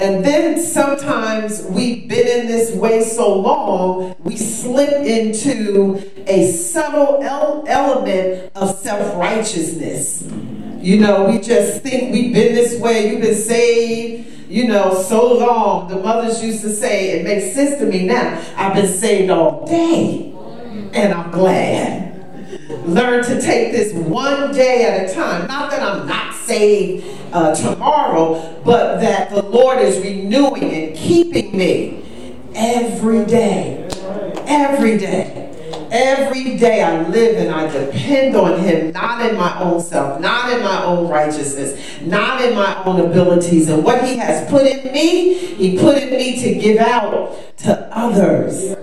And 0.00 0.24
then 0.24 0.58
sometimes 0.58 1.62
we've 1.64 2.08
been 2.08 2.26
in 2.26 2.46
this 2.46 2.74
way 2.74 3.02
so 3.02 3.38
long, 3.38 4.16
we 4.20 4.34
slip 4.34 5.04
into 5.04 6.10
a 6.26 6.50
subtle 6.52 7.22
el- 7.22 7.64
element 7.68 8.50
of 8.54 8.74
self 8.78 9.14
righteousness. 9.18 10.22
You 10.78 11.00
know, 11.00 11.28
we 11.30 11.38
just 11.38 11.82
think 11.82 12.14
we've 12.14 12.32
been 12.32 12.54
this 12.54 12.80
way, 12.80 13.10
you've 13.10 13.20
been 13.20 13.34
saved, 13.34 14.29
you 14.50 14.66
know, 14.66 15.00
so 15.00 15.34
long. 15.34 15.88
The 15.88 15.96
mothers 15.96 16.42
used 16.42 16.62
to 16.62 16.70
say, 16.70 17.12
it 17.12 17.24
makes 17.24 17.54
sense 17.54 17.78
to 17.78 17.86
me 17.86 18.04
now. 18.06 18.42
I've 18.56 18.74
been 18.74 18.92
saved 18.92 19.30
all 19.30 19.64
day, 19.64 20.34
and 20.92 21.14
I'm 21.14 21.30
glad. 21.30 22.08
Learn 22.84 23.24
to 23.24 23.40
take 23.40 23.70
this 23.72 23.92
one 23.94 24.52
day 24.52 24.84
at 24.84 25.08
a 25.08 25.14
time. 25.14 25.46
Not 25.46 25.70
that 25.70 25.82
I'm 25.82 26.06
not 26.06 26.34
saved 26.34 27.06
uh, 27.32 27.54
tomorrow, 27.54 28.60
but 28.64 29.00
that 29.00 29.30
the 29.30 29.42
Lord 29.42 29.78
is 29.78 29.98
renewing 30.02 30.64
and 30.64 30.96
keeping 30.96 31.56
me 31.56 32.02
every 32.54 33.24
day. 33.24 33.88
every 34.46 34.98
day. 34.98 35.49
Every 35.90 36.56
day 36.56 36.82
I 36.82 37.02
live 37.08 37.36
and 37.36 37.50
I 37.50 37.68
depend 37.68 38.36
on 38.36 38.60
Him, 38.60 38.92
not 38.92 39.28
in 39.28 39.36
my 39.36 39.60
own 39.60 39.80
self, 39.80 40.20
not 40.20 40.52
in 40.52 40.62
my 40.62 40.84
own 40.84 41.08
righteousness, 41.08 42.00
not 42.02 42.40
in 42.40 42.54
my 42.54 42.84
own 42.84 43.00
abilities. 43.00 43.68
And 43.68 43.82
what 43.82 44.04
He 44.04 44.16
has 44.16 44.48
put 44.48 44.66
in 44.66 44.92
me, 44.92 45.34
He 45.34 45.76
put 45.78 45.98
in 45.98 46.10
me 46.10 46.40
to 46.42 46.54
give 46.60 46.78
out 46.78 47.56
to 47.58 47.88
others. 47.96 48.76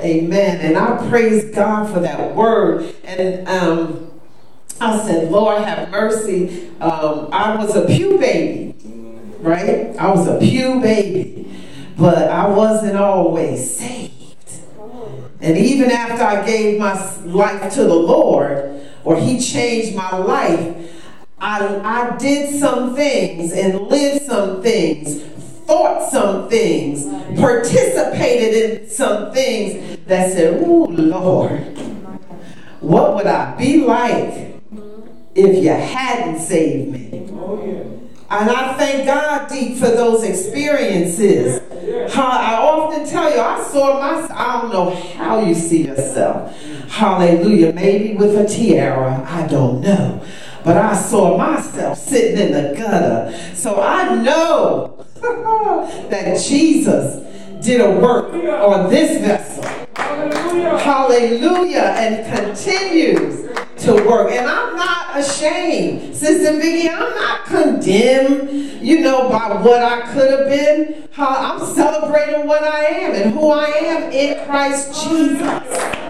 Amen. 0.00 0.60
And 0.60 0.76
I 0.76 1.08
praise 1.08 1.52
God 1.52 1.92
for 1.92 2.00
that 2.00 2.36
word. 2.36 2.94
And 3.02 3.48
um, 3.48 4.12
I 4.80 4.96
said, 5.04 5.32
Lord, 5.32 5.62
have 5.62 5.90
mercy. 5.90 6.68
Um, 6.80 7.30
I 7.32 7.56
was 7.56 7.74
a 7.74 7.84
pew 7.84 8.16
baby, 8.18 8.76
right? 9.40 9.96
I 9.98 10.10
was 10.10 10.28
a 10.28 10.38
pew 10.38 10.80
baby, 10.80 11.50
but 11.96 12.30
I 12.30 12.46
wasn't 12.48 12.96
always 12.96 13.76
saved. 13.76 14.17
And 15.40 15.56
even 15.56 15.90
after 15.90 16.22
I 16.22 16.44
gave 16.44 16.78
my 16.78 16.94
life 17.24 17.72
to 17.74 17.84
the 17.84 17.94
Lord, 17.94 18.80
or 19.04 19.16
He 19.20 19.40
changed 19.40 19.96
my 19.96 20.16
life, 20.16 20.76
I, 21.40 21.80
I 21.84 22.16
did 22.16 22.58
some 22.58 22.96
things 22.96 23.52
and 23.52 23.80
lived 23.82 24.26
some 24.26 24.62
things, 24.62 25.22
thought 25.66 26.10
some 26.10 26.48
things, 26.48 27.04
participated 27.38 28.82
in 28.82 28.90
some 28.90 29.32
things 29.32 29.98
that 30.06 30.32
said, 30.32 30.60
Oh 30.60 30.86
Lord, 30.90 31.60
what 32.80 33.14
would 33.14 33.26
I 33.26 33.54
be 33.56 33.84
like 33.84 34.60
if 35.34 35.62
you 35.62 35.70
hadn't 35.70 36.40
saved 36.40 36.90
me? 36.90 37.28
Oh, 37.32 37.97
And 38.30 38.50
I 38.50 38.76
thank 38.76 39.06
God 39.06 39.48
deep 39.48 39.78
for 39.78 39.88
those 39.88 40.22
experiences. 40.22 41.62
How 42.12 42.28
I 42.28 42.56
often 42.56 43.06
tell 43.08 43.32
you, 43.32 43.40
I 43.40 43.62
saw 43.62 43.98
myself, 43.98 44.30
I 44.38 44.60
don't 44.60 44.72
know 44.72 44.90
how 45.16 45.40
you 45.40 45.54
see 45.54 45.86
yourself. 45.86 46.54
Hallelujah. 46.88 47.72
Maybe 47.72 48.16
with 48.16 48.36
a 48.36 48.46
tiara, 48.46 49.24
I 49.26 49.46
don't 49.46 49.80
know. 49.80 50.22
But 50.62 50.76
I 50.76 50.94
saw 50.94 51.38
myself 51.38 51.96
sitting 51.96 52.38
in 52.38 52.52
the 52.52 52.74
gutter. 52.76 53.54
So 53.54 53.80
I 53.80 54.14
know 54.16 55.06
that 56.10 56.38
Jesus 56.46 57.24
did 57.60 57.80
a 57.80 57.90
work 57.90 58.32
on 58.32 58.88
this 58.90 59.20
vessel. 59.20 59.64
Hallelujah. 60.78 61.94
And 61.96 62.46
continues 62.46 63.48
to 63.84 63.94
work. 64.06 64.30
And 64.32 64.46
I'm 64.48 64.76
not 64.76 65.18
ashamed. 65.18 66.14
Sister 66.14 66.58
Vicky, 66.58 66.88
I'm 66.88 67.14
not 67.14 67.44
condemned, 67.46 68.50
you 68.82 69.00
know, 69.00 69.28
by 69.28 69.60
what 69.62 69.82
I 69.82 70.12
could 70.12 70.30
have 70.30 70.48
been. 70.48 71.08
I'm 71.16 71.58
celebrating 71.74 72.46
what 72.46 72.62
I 72.62 72.84
am 72.84 73.14
and 73.14 73.34
who 73.34 73.50
I 73.50 73.66
am 73.66 74.12
in 74.12 74.46
Christ 74.46 75.04
Jesus. 75.04 76.07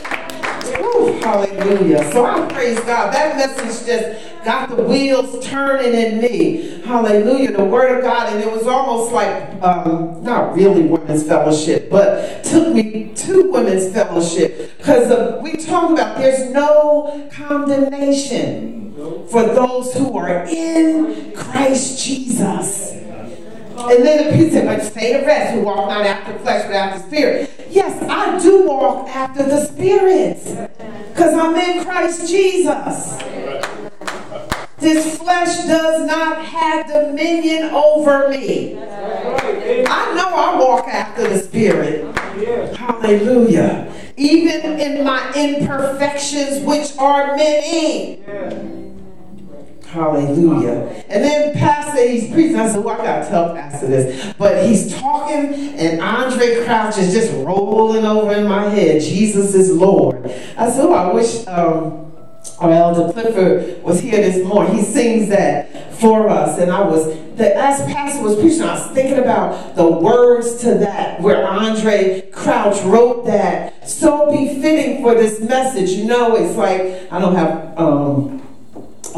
Hallelujah. 0.73 2.11
So 2.13 2.25
I 2.25 2.47
praise 2.53 2.79
God. 2.81 3.13
That 3.13 3.37
message 3.37 3.87
just 3.87 4.45
got 4.45 4.69
the 4.69 4.83
wheels 4.83 5.45
turning 5.45 5.95
in 5.95 6.21
me. 6.21 6.81
Hallelujah. 6.83 7.53
The 7.53 7.65
word 7.65 7.99
of 7.99 8.05
God. 8.05 8.33
And 8.33 8.43
it 8.43 8.51
was 8.51 8.67
almost 8.67 9.13
like, 9.13 9.63
um, 9.63 10.23
not 10.23 10.55
really 10.55 10.83
women's 10.83 11.27
fellowship, 11.27 11.91
but 11.91 12.45
took 12.45 12.75
me 12.75 13.13
to 13.15 13.51
women's 13.51 13.93
fellowship. 13.93 14.77
Because 14.79 15.43
we 15.43 15.57
talk 15.57 15.91
about 15.91 16.19
there's 16.19 16.51
no 16.51 17.29
condemnation 17.33 18.95
for 19.31 19.43
those 19.43 19.95
who 19.95 20.17
are 20.17 20.45
in 20.47 21.33
Christ 21.35 22.05
Jesus. 22.05 22.95
And 23.79 24.05
then 24.05 24.27
the 24.27 24.33
people 24.33 24.53
said, 24.53 24.67
but 24.67 24.83
say 24.93 25.21
the 25.21 25.27
rest 25.27 25.55
who 25.55 25.63
walk 25.63 25.89
not 25.89 26.05
after 26.05 26.39
flesh 26.41 26.67
but 26.67 26.75
after 26.75 26.99
the 27.01 27.07
spirit. 27.07 27.51
Yes, 27.71 28.03
I 28.03 28.39
do 28.43 28.67
walk 28.67 29.09
after 29.09 29.45
the 29.45 29.65
spirit. 29.67 30.43
Because 31.11 31.35
I'm 31.35 31.55
in 31.57 31.85
Christ 31.85 32.29
Jesus. 32.29 33.17
This 34.79 35.19
flesh 35.19 35.67
does 35.67 36.07
not 36.07 36.45
have 36.45 36.87
dominion 36.87 37.71
over 37.75 38.29
me. 38.29 38.79
I 38.79 40.15
know 40.15 40.29
I 40.29 40.57
walk 40.59 40.87
after 40.89 41.29
the 41.29 41.39
spirit. 41.39 42.17
Hallelujah. 42.77 43.93
Even 44.17 44.79
in 44.81 45.05
my 45.05 45.33
imperfections, 45.35 46.65
which 46.65 46.97
are 46.99 47.37
many. 47.37 48.23
Hallelujah. 49.89 51.03
And 51.09 51.25
then 51.25 51.55
Pastor, 51.55 52.07
he's 52.07 52.31
preaching. 52.31 52.57
I 52.57 52.69
said, 52.69 52.85
well, 52.85 53.01
I 53.01 53.05
got 53.05 53.25
to 53.25 53.31
tell 53.31 53.55
Pastor 53.55 53.87
this. 53.87 54.35
But 54.35 54.67
he's 54.67 54.95
talking, 54.95 55.55
and 55.55 56.01
Andraé 56.01 56.67
Crouch 56.67 56.99
is 56.99 57.15
just 57.15 57.33
rolling 57.33 58.05
over 58.05 58.35
in 58.35 58.47
my 58.47 58.69
head. 58.69 59.01
Jesus 59.01 59.55
is 59.55 59.75
Lord. 59.75 60.27
I 60.59 60.71
said, 60.71 60.85
oh, 60.85 60.93
I 60.93 61.11
wish 61.15 61.47
um, 61.47 62.13
our 62.59 62.71
Elder 62.71 63.15
Clifford 63.15 63.83
was 63.83 63.99
here 64.01 64.21
this 64.21 64.47
morning. 64.47 64.75
He 64.75 64.83
sings 64.83 65.31
that 65.31 65.95
for 65.95 66.29
us. 66.29 66.59
And 66.59 66.71
I 66.71 66.87
was, 66.87 67.07
the, 67.37 67.57
as 67.57 67.81
Pastor 67.91 68.23
was 68.23 68.39
preaching, 68.39 68.61
I 68.61 68.75
was 68.75 68.91
thinking 68.95 69.19
about 69.19 69.75
the 69.75 69.91
words 69.91 70.61
to 70.61 70.75
that, 70.75 71.23
where 71.23 71.47
Andraé 71.47 72.31
Crouch 72.31 72.83
wrote 72.85 73.25
that. 73.25 73.89
So 73.89 74.31
befitting 74.31 75.03
for 75.03 75.15
this 75.15 75.41
message. 75.41 75.93
You 75.93 76.05
know, 76.05 76.37
it's 76.37 76.59
like, 76.59 77.11
I 77.11 77.19
don't 77.19 77.35
have. 77.35 77.79
Um, 77.79 78.43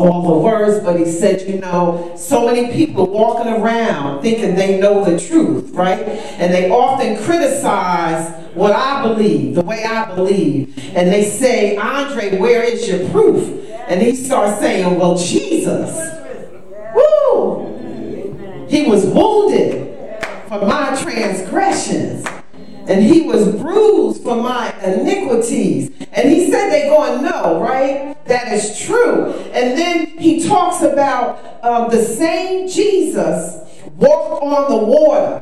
all 0.01 0.23
the 0.23 0.39
words, 0.39 0.83
but 0.85 0.99
he 0.99 1.05
said, 1.07 1.49
you 1.49 1.61
know, 1.61 2.13
so 2.17 2.47
many 2.47 2.73
people 2.73 3.07
walking 3.07 3.53
around 3.53 4.23
thinking 4.23 4.55
they 4.55 4.81
know 4.81 5.05
the 5.05 5.19
truth, 5.19 5.71
right? 5.71 6.01
And 6.01 6.53
they 6.53 6.71
often 6.71 7.23
criticize 7.25 8.35
what 8.55 8.73
I 8.73 9.03
believe, 9.03 9.55
the 9.55 9.63
way 9.63 9.85
I 9.85 10.15
believe. 10.15 10.77
And 10.95 11.13
they 11.13 11.25
say, 11.25 11.77
Andraé, 11.77 12.39
where 12.39 12.63
is 12.63 12.89
your 12.89 13.09
proof? 13.11 13.59
And 13.89 14.01
he 14.01 14.15
starts 14.15 14.61
saying, 14.61 14.99
well, 14.99 15.17
Jesus, 15.17 15.97
woo, 16.95 18.67
he 18.69 18.87
was 18.87 19.05
wounded 19.07 19.89
for 20.49 20.65
my 20.67 20.99
transgressions 21.01 22.27
and 22.91 23.05
he 23.05 23.23
was 23.23 23.55
bruised 23.55 24.21
for 24.25 24.35
my 24.35 24.75
iniquities. 24.83 25.93
And 26.13 26.29
he 26.29 26.51
said 26.51 26.71
they're 26.71 26.91
going, 26.91 27.23
no, 27.23 27.61
right? 27.61 28.17
That 28.25 28.53
is 28.53 28.81
true. 28.81 29.33
And 29.53 29.79
then 29.79 30.19
he 30.19 30.49
talks 30.49 30.83
about 30.83 31.65
um, 31.65 31.89
the 31.89 32.03
same 32.03 32.69
Jesus 32.69 33.65
walked 33.95 34.43
on 34.43 34.71
the 34.73 34.77
water, 34.77 35.41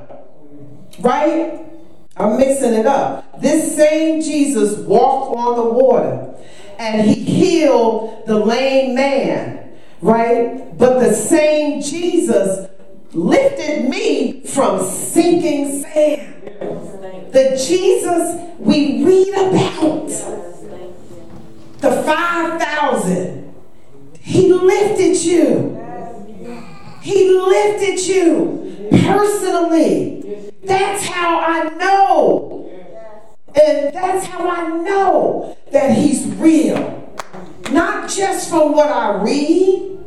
right? 1.00 1.64
I'm 2.18 2.36
mixing 2.36 2.74
it 2.74 2.84
up. 2.84 3.40
This 3.40 3.74
same 3.74 4.20
Jesus 4.20 4.76
walked 4.80 5.34
on 5.34 5.56
the 5.56 5.72
water 5.72 6.34
and 6.78 7.08
he 7.08 7.14
healed 7.14 8.24
the 8.26 8.38
lame 8.38 8.94
man, 8.94 9.72
right? 10.02 10.76
But 10.76 10.98
the 10.98 11.14
same 11.14 11.80
Jesus 11.80 12.68
lifted 13.12 13.88
me 13.88 14.42
from 14.42 14.84
sinking 14.84 15.82
sand. 15.82 16.34
The 17.32 17.62
Jesus 17.66 18.56
we 18.58 19.04
read 19.04 19.34
about, 19.34 20.08
the 21.78 22.02
5,000, 22.02 23.54
he 24.20 24.52
lifted 24.52 25.16
you. 25.16 25.74
He 27.02 27.30
lifted 27.30 28.00
you 28.06 28.88
personally. 28.90 30.52
That's 30.64 31.06
how 31.06 31.38
I 31.40 31.68
know. 31.76 32.70
And 33.54 33.94
that's 33.94 34.26
how 34.26 34.48
I 34.48 34.68
know 34.68 35.56
that 35.72 35.96
he's 35.96 36.26
real. 36.36 37.16
Not 37.70 38.10
just 38.10 38.50
from 38.50 38.72
what 38.72 38.88
I 38.90 39.22
read. 39.22 39.98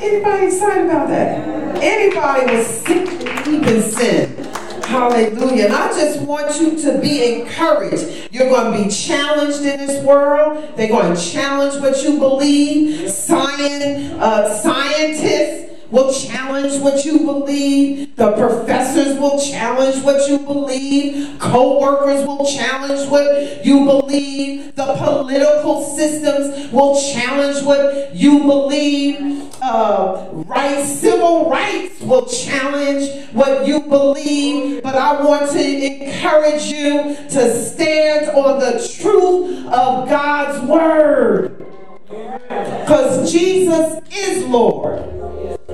Anybody 0.00 0.46
excited 0.46 0.84
about 0.86 1.08
that? 1.08 1.82
Anybody 1.82 2.56
was 2.56 2.66
sick 2.66 3.08
in 3.46 3.82
sin. 3.82 4.44
Hallelujah. 4.84 5.64
And 5.64 5.74
I 5.74 5.88
just 5.88 6.22
want 6.22 6.60
you 6.60 6.80
to 6.82 7.00
be 7.00 7.40
encouraged. 7.40 8.32
You're 8.32 8.48
going 8.48 8.72
to 8.72 8.84
be 8.84 8.88
challenged 8.88 9.58
in 9.58 9.78
this 9.84 10.02
world. 10.04 10.72
They're 10.76 10.88
going 10.88 11.14
to 11.14 11.20
challenge 11.20 11.82
what 11.82 12.02
you 12.04 12.18
believe. 12.18 13.10
Science, 13.10 14.12
uh, 14.14 14.56
scientists 14.62 15.67
will 15.90 16.12
challenge 16.12 16.80
what 16.82 17.04
you 17.04 17.20
believe. 17.20 18.14
The 18.16 18.32
professors 18.32 19.18
will 19.18 19.40
challenge 19.40 20.02
what 20.04 20.28
you 20.28 20.38
believe. 20.38 21.38
Co-workers 21.38 22.26
will 22.26 22.44
challenge 22.46 23.08
what 23.10 23.64
you 23.64 23.84
believe. 23.84 24.74
The 24.74 24.94
political 24.94 25.84
systems 25.96 26.72
will 26.72 27.00
challenge 27.12 27.64
what 27.64 28.14
you 28.14 28.40
believe. 28.40 29.46
Uh, 29.60 30.84
civil 30.84 31.50
rights 31.50 32.00
will 32.00 32.26
challenge 32.26 33.26
what 33.32 33.66
you 33.66 33.80
believe. 33.80 34.82
But 34.82 34.94
I 34.94 35.22
want 35.22 35.50
to 35.52 35.60
encourage 35.60 36.64
you 36.64 37.16
to 37.30 37.64
stand 37.64 38.30
on 38.30 38.60
the 38.60 38.72
truth 39.00 39.66
of 39.66 40.08
God's 40.08 40.68
word. 40.68 41.64
Because 42.08 43.30
Jesus 43.30 44.00
is 44.10 44.44
Lord. 44.46 45.27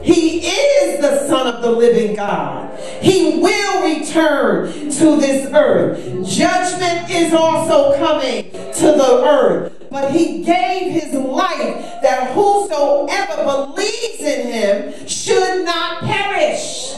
He 0.05 0.47
is 0.47 1.01
the 1.01 1.27
Son 1.27 1.47
of 1.47 1.63
the 1.63 1.71
living 1.71 2.15
God. 2.15 2.79
He 3.01 3.41
will 3.41 3.83
return 3.83 4.71
to 4.71 5.17
this 5.17 5.51
earth. 5.55 5.99
Judgment 6.29 7.11
is 7.11 7.33
also 7.33 7.97
coming 7.97 8.51
to 8.51 8.87
the 8.99 9.23
earth. 9.25 9.87
But 9.91 10.13
he 10.13 10.45
gave 10.45 10.93
his 10.93 11.15
life 11.15 12.03
that 12.03 12.33
whosoever 12.35 13.45
believes 13.45 14.21
in 14.21 14.47
him 14.53 15.09
should 15.09 15.65
not 15.65 16.03
perish. 16.03 16.97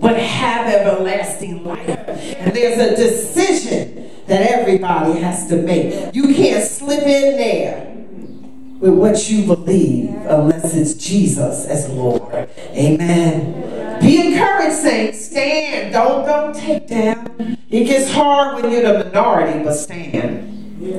But 0.00 0.16
have 0.16 0.66
everlasting 0.66 1.62
life. 1.62 1.88
And 1.88 2.56
there's 2.56 2.78
a 2.78 2.96
decision 2.96 4.10
that 4.28 4.50
everybody 4.50 5.20
has 5.20 5.46
to 5.48 5.56
make. 5.56 6.14
You 6.14 6.34
can't 6.34 6.64
slip 6.64 7.02
in 7.02 7.36
there 7.36 7.90
with 8.80 8.94
what 8.94 9.30
you 9.30 9.44
believe 9.44 10.10
unless 10.26 10.74
it's 10.74 10.94
Jesus 10.94 11.66
as 11.66 11.88
Lord. 11.90 12.48
Amen. 12.70 14.00
Be 14.00 14.32
encouraged, 14.32 14.76
saints. 14.76 15.26
Stand. 15.26 15.92
Don't 15.92 16.24
don't 16.24 16.54
take 16.54 16.88
down. 16.88 17.58
It 17.68 17.84
gets 17.84 18.10
hard 18.10 18.62
when 18.62 18.72
you're 18.72 18.82
the 18.82 19.04
minority, 19.04 19.62
but 19.62 19.74
stand. 19.74 20.48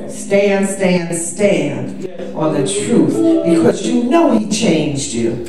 Stand, 0.08 0.68
stand, 0.68 1.16
stand 1.16 2.36
on 2.36 2.54
the 2.54 2.66
truth 2.66 3.44
because 3.44 3.84
you 3.84 4.04
know 4.04 4.38
He 4.38 4.48
changed 4.48 5.12
you. 5.12 5.48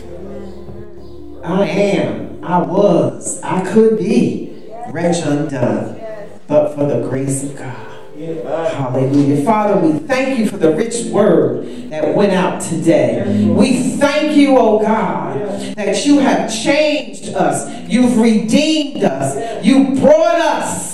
I 1.43 1.67
am, 1.67 2.43
I 2.43 2.57
was, 2.59 3.39
I 3.43 3.63
could 3.71 3.99
be 3.99 4.71
wretched 4.91 5.27
undone, 5.27 6.01
but 6.47 6.73
for 6.73 6.85
the 6.85 7.07
grace 7.07 7.43
of 7.43 7.55
God. 7.55 7.92
Hallelujah. 8.25 9.43
Father, 9.43 9.79
we 9.79 9.99
thank 9.99 10.39
you 10.39 10.47
for 10.47 10.57
the 10.57 10.73
rich 10.75 11.05
word 11.11 11.89
that 11.89 12.15
went 12.15 12.31
out 12.31 12.61
today. 12.61 13.47
We 13.49 13.97
thank 13.97 14.37
you, 14.37 14.57
oh 14.57 14.79
God, 14.79 15.75
that 15.75 16.05
you 16.05 16.19
have 16.19 16.53
changed 16.53 17.29
us. 17.29 17.69
You've 17.89 18.17
redeemed 18.17 19.03
us. 19.03 19.63
You 19.65 19.95
brought 19.99 20.39
us 20.39 20.92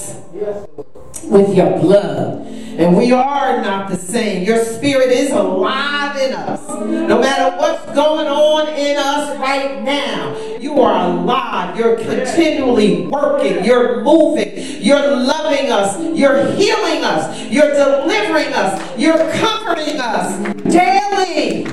with 1.25 1.55
your 1.55 1.79
blood. 1.79 2.45
And 2.79 2.95
we 2.95 3.11
are 3.11 3.61
not 3.61 3.89
the 3.89 3.97
same. 3.97 4.45
Your 4.45 4.63
spirit 4.63 5.09
is 5.09 5.31
alive 5.31 6.15
in 6.15 6.33
us. 6.33 6.65
No 6.69 7.19
matter 7.19 7.57
what's 7.57 7.85
going 7.93 8.27
on 8.27 8.69
in 8.69 8.95
us 8.97 9.37
right 9.37 9.81
now, 9.81 10.37
you 10.59 10.79
are 10.79 11.09
alive. 11.09 11.77
You're 11.77 11.97
continually 11.97 13.05
working. 13.07 13.65
You're 13.65 14.01
moving. 14.01 14.81
You're 14.81 15.13
loving 15.13 15.71
us. 15.71 15.99
You're 16.17 16.53
healing 16.53 17.03
us. 17.03 17.49
You're 17.49 17.73
delivering 17.73 18.53
us. 18.53 18.97
You're 18.97 19.29
comforting 19.33 19.99
us 19.99 20.53
daily. 20.63 21.65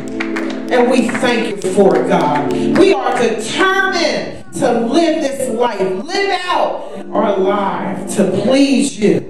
And 0.72 0.90
we 0.90 1.08
thank 1.08 1.64
you 1.64 1.72
for 1.72 1.96
it, 1.96 2.08
God. 2.08 2.50
We 2.52 2.92
are 2.92 3.16
determined 3.16 4.52
to 4.54 4.80
live 4.80 5.22
this 5.22 5.50
life, 5.50 5.80
live 5.80 6.40
out 6.46 6.95
our 7.16 7.38
life 7.38 8.14
to 8.16 8.30
please 8.42 8.98
you 8.98 9.20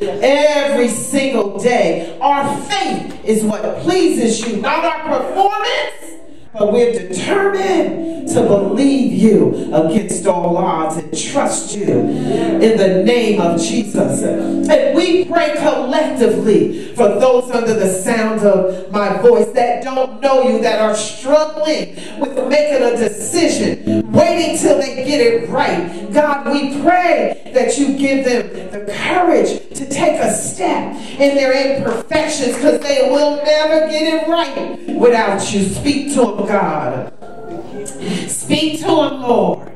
every 0.00 0.88
single 0.88 1.58
day. 1.58 2.18
Our 2.20 2.60
faith 2.62 3.24
is 3.24 3.44
what 3.44 3.80
pleases 3.80 4.40
you, 4.46 4.56
not 4.60 4.84
our 4.84 5.18
performance. 5.18 6.13
But 6.56 6.72
we're 6.72 6.92
determined 6.92 8.28
to 8.28 8.42
believe 8.42 9.12
you 9.12 9.74
against 9.74 10.24
all 10.26 10.56
odds 10.56 10.96
and 10.96 11.16
trust 11.18 11.74
you 11.76 11.86
in 11.88 12.78
the 12.78 13.02
name 13.02 13.40
of 13.40 13.60
Jesus. 13.60 14.22
And 14.22 14.96
we 14.96 15.24
pray 15.24 15.54
collectively 15.58 16.94
for 16.94 17.08
those 17.08 17.50
under 17.50 17.74
the 17.74 17.92
sound 17.92 18.42
of 18.42 18.90
my 18.92 19.20
voice 19.20 19.48
that 19.54 19.82
don't 19.82 20.20
know 20.20 20.48
you, 20.48 20.60
that 20.62 20.80
are 20.80 20.94
struggling 20.94 21.96
with 22.20 22.36
making 22.48 22.82
a 22.82 22.96
decision, 22.96 24.12
waiting 24.12 24.56
till 24.56 24.78
they 24.78 25.04
get 25.04 25.20
it 25.20 25.48
right. 25.48 26.12
God, 26.12 26.52
we 26.52 26.80
pray 26.82 27.50
that 27.52 27.76
you 27.78 27.98
give 27.98 28.24
them 28.24 28.70
the 28.70 28.92
courage 28.92 29.60
to 29.76 29.88
take 29.88 30.20
a 30.20 30.32
step 30.32 30.94
in 31.18 31.34
their 31.34 31.76
imperfections 31.76 32.54
because 32.56 32.80
they 32.80 33.10
will 33.10 33.36
never 33.44 33.88
get 33.88 34.02
it 34.02 34.28
right 34.28 34.96
without 34.96 35.52
you. 35.52 35.64
Speak 35.64 36.14
to 36.14 36.20
them, 36.20 36.43
God. 36.46 37.12
Speak 38.28 38.80
to 38.80 38.86
him, 38.86 39.22
Lord. 39.22 39.73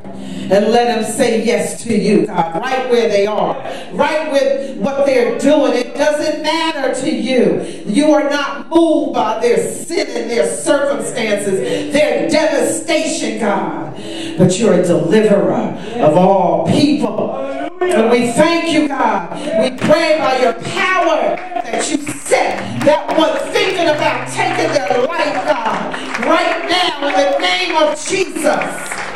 And 0.50 0.68
let 0.68 0.86
them 0.86 1.04
say 1.04 1.44
yes 1.44 1.82
to 1.84 1.94
you, 1.94 2.26
God, 2.26 2.60
right 2.62 2.88
where 2.88 3.08
they 3.08 3.26
are, 3.26 3.54
right 3.92 4.32
with 4.32 4.78
what 4.78 5.04
they're 5.04 5.38
doing. 5.38 5.74
It 5.74 5.94
doesn't 5.94 6.42
matter 6.42 6.98
to 7.02 7.10
you. 7.10 7.62
You 7.84 8.12
are 8.12 8.30
not 8.30 8.70
moved 8.70 9.12
by 9.12 9.40
their 9.40 9.58
sin 9.58 10.06
and 10.08 10.30
their 10.30 10.50
circumstances, 10.50 11.92
their 11.92 12.30
devastation, 12.30 13.40
God. 13.40 13.94
But 14.38 14.58
you're 14.58 14.80
a 14.80 14.82
deliverer 14.82 15.76
of 16.00 16.16
all 16.16 16.66
people. 16.66 17.36
And 17.80 18.10
we 18.10 18.32
thank 18.32 18.72
you, 18.72 18.88
God. 18.88 19.38
We 19.62 19.76
pray 19.76 20.18
by 20.18 20.38
your 20.40 20.54
power 20.54 21.36
that 21.36 21.90
you 21.90 21.98
set 21.98 22.58
that 22.84 23.18
one 23.18 23.36
thinking 23.52 23.88
about 23.88 24.28
taking 24.28 24.72
their 24.72 25.06
life, 25.06 25.34
God, 25.44 25.94
right 26.24 26.68
now 26.70 27.08
in 27.08 27.32
the 27.32 27.38
name 27.38 27.76
of 27.76 27.98
Jesus. 28.00 29.07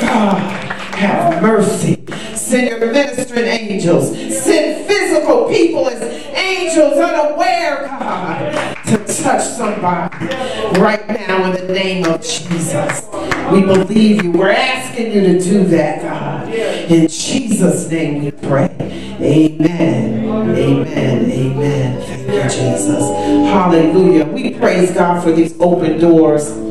God, 0.00 0.40
have 0.94 1.42
mercy. 1.42 2.02
Send 2.34 2.68
your 2.68 2.92
ministering 2.92 3.46
angels. 3.46 4.10
Send 4.42 4.86
physical 4.86 5.48
people 5.48 5.88
as 5.88 6.02
angels 6.34 6.94
unaware, 6.94 7.86
God, 7.86 8.76
to 8.86 8.96
touch 9.22 9.44
somebody 9.44 10.26
right 10.80 11.06
now 11.08 11.44
in 11.44 11.66
the 11.66 11.72
name 11.72 12.06
of 12.06 12.22
Jesus. 12.22 13.08
We 13.52 13.62
believe 13.62 14.24
you. 14.24 14.32
We're 14.32 14.50
asking 14.50 15.12
you 15.12 15.20
to 15.20 15.38
do 15.38 15.64
that, 15.66 16.02
God. 16.02 16.52
In 16.90 17.08
Jesus' 17.08 17.90
name 17.90 18.24
we 18.24 18.30
pray. 18.30 18.68
Amen. 19.20 20.28
Amen. 20.28 21.30
Amen. 21.30 22.02
Thank 22.02 22.26
you, 22.28 22.42
Jesus. 22.42 23.04
Hallelujah. 23.50 24.24
We 24.24 24.54
praise 24.54 24.92
God 24.92 25.22
for 25.22 25.32
these 25.32 25.54
open 25.60 25.98
doors. 26.00 26.69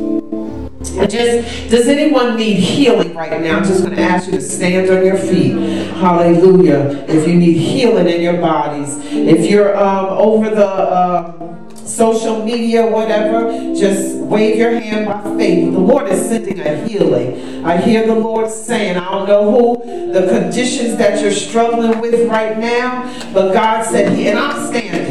Just, 0.82 1.70
does 1.70 1.88
anyone 1.88 2.36
need 2.36 2.54
healing 2.54 3.14
right 3.14 3.38
now? 3.42 3.58
I'm 3.58 3.64
just 3.64 3.84
going 3.84 3.94
to 3.94 4.02
ask 4.02 4.26
you 4.26 4.32
to 4.32 4.40
stand 4.40 4.88
on 4.88 5.04
your 5.04 5.18
feet. 5.18 5.52
Hallelujah. 5.96 7.04
If 7.06 7.28
you 7.28 7.34
need 7.34 7.58
healing 7.58 8.08
in 8.08 8.22
your 8.22 8.40
bodies, 8.40 8.96
if 9.12 9.50
you're 9.50 9.76
um, 9.76 10.06
over 10.06 10.48
the 10.48 10.96
um, 10.96 11.68
social 11.74 12.42
media, 12.42 12.86
whatever, 12.86 13.74
just 13.74 14.16
wave 14.16 14.56
your 14.56 14.80
hand 14.80 15.04
by 15.04 15.22
faith. 15.36 15.70
The 15.70 15.78
Lord 15.78 16.08
is 16.08 16.26
sending 16.26 16.60
a 16.60 16.86
healing. 16.86 17.62
I 17.62 17.76
hear 17.76 18.06
the 18.06 18.14
Lord 18.14 18.50
saying, 18.50 18.96
I 18.96 19.04
don't 19.04 19.28
know 19.28 19.50
who, 19.50 20.12
the 20.12 20.28
conditions 20.28 20.96
that 20.96 21.20
you're 21.20 21.30
struggling 21.30 22.00
with 22.00 22.26
right 22.26 22.56
now, 22.56 23.02
but 23.34 23.52
God 23.52 23.84
said, 23.84 24.18
and 24.18 24.38
I'm 24.38 24.66
standing. 24.68 25.09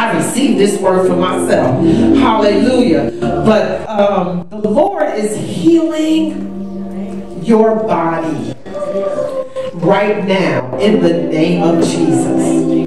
I 0.00 0.16
received 0.16 0.58
this 0.58 0.80
word 0.80 1.06
for 1.06 1.14
myself. 1.14 1.84
Hallelujah. 1.84 3.12
But 3.20 3.86
um, 3.86 4.48
the 4.48 4.66
Lord 4.66 5.14
is 5.14 5.36
healing 5.36 7.44
your 7.44 7.74
body 7.74 8.54
right 9.74 10.24
now 10.24 10.74
in 10.78 11.02
the 11.02 11.12
name 11.12 11.62
of 11.62 11.84
Jesus. 11.84 12.86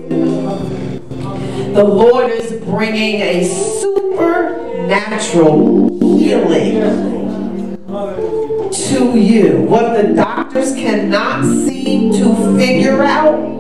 The 1.76 1.84
Lord 1.84 2.32
is 2.32 2.54
bringing 2.66 3.22
a 3.22 3.44
supernatural 3.44 6.18
healing 6.18 6.82
to 8.72 9.20
you. 9.20 9.62
What 9.70 10.02
the 10.02 10.16
doctors 10.16 10.74
cannot 10.74 11.46
seem 11.46 12.12
to 12.14 12.58
figure 12.58 13.04
out 13.04 13.54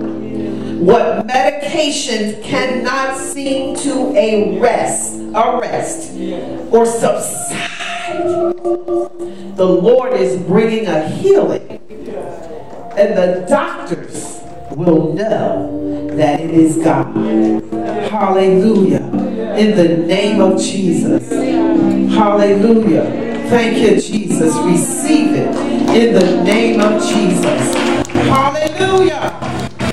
what 0.85 1.25
medication 1.25 2.41
cannot 2.43 3.17
seem 3.17 3.73
to 3.77 4.11
arrest, 4.11 5.17
arrest 5.33 6.11
or 6.71 6.85
subside. 6.85 8.23
The 9.55 9.65
Lord 9.65 10.13
is 10.13 10.41
bringing 10.43 10.87
a 10.87 11.07
healing, 11.07 11.79
and 12.97 13.17
the 13.17 13.45
doctors 13.47 14.41
will 14.71 15.13
know 15.13 16.09
that 16.17 16.41
it 16.41 16.51
is 16.51 16.77
God. 16.77 17.15
Hallelujah. 18.11 19.03
In 19.57 19.77
the 19.77 20.05
name 20.05 20.41
of 20.41 20.59
Jesus. 20.59 21.29
Hallelujah. 22.13 23.03
Thank 23.47 23.77
you, 23.77 24.01
Jesus. 24.01 24.53
Receive 24.57 25.33
it 25.35 25.55
in 25.95 26.13
the 26.13 26.43
name 26.43 26.81
of 26.81 27.01
Jesus. 27.01 27.73
Hallelujah. 28.27 29.53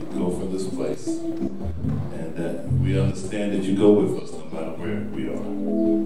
Go 0.00 0.30
from 0.30 0.52
this 0.52 0.68
place. 0.68 1.06
And 1.08 2.36
that 2.36 2.68
we 2.72 2.98
understand 2.98 3.52
that 3.52 3.62
you 3.62 3.76
go 3.76 3.92
with 3.92 4.22
us 4.22 4.32
no 4.32 4.44
matter 4.46 4.72
where 4.72 5.00
we 5.14 5.28
are. 5.28 5.42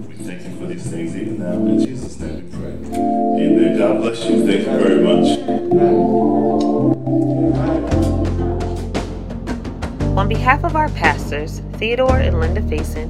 We 0.07 0.15
thank 0.15 0.43
you 0.43 0.55
for 0.57 0.65
these 0.65 0.89
things 0.89 1.15
even 1.15 1.39
now. 1.39 1.53
In 1.53 1.79
Jesus' 1.85 2.19
name 2.19 2.35
we 2.35 2.57
pray. 2.57 2.71
Amen. 2.71 3.77
God 3.77 4.01
bless 4.01 4.25
you. 4.25 4.45
Thank 4.45 4.65
you 4.65 4.77
very 4.77 5.01
much. 5.03 5.39
On 10.17 10.27
behalf 10.27 10.63
of 10.63 10.75
our 10.75 10.89
pastors, 10.89 11.61
Theodore 11.77 12.17
and 12.17 12.39
Linda 12.39 12.61
Faison, 12.61 13.09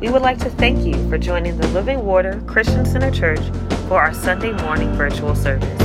we 0.00 0.10
would 0.10 0.22
like 0.22 0.38
to 0.38 0.50
thank 0.50 0.84
you 0.84 1.08
for 1.08 1.18
joining 1.18 1.56
the 1.56 1.68
Living 1.68 2.04
Water 2.04 2.42
Christian 2.46 2.84
Center 2.84 3.10
Church 3.10 3.40
for 3.88 4.00
our 4.00 4.12
Sunday 4.14 4.52
morning 4.62 4.92
virtual 4.92 5.34
service. 5.34 5.80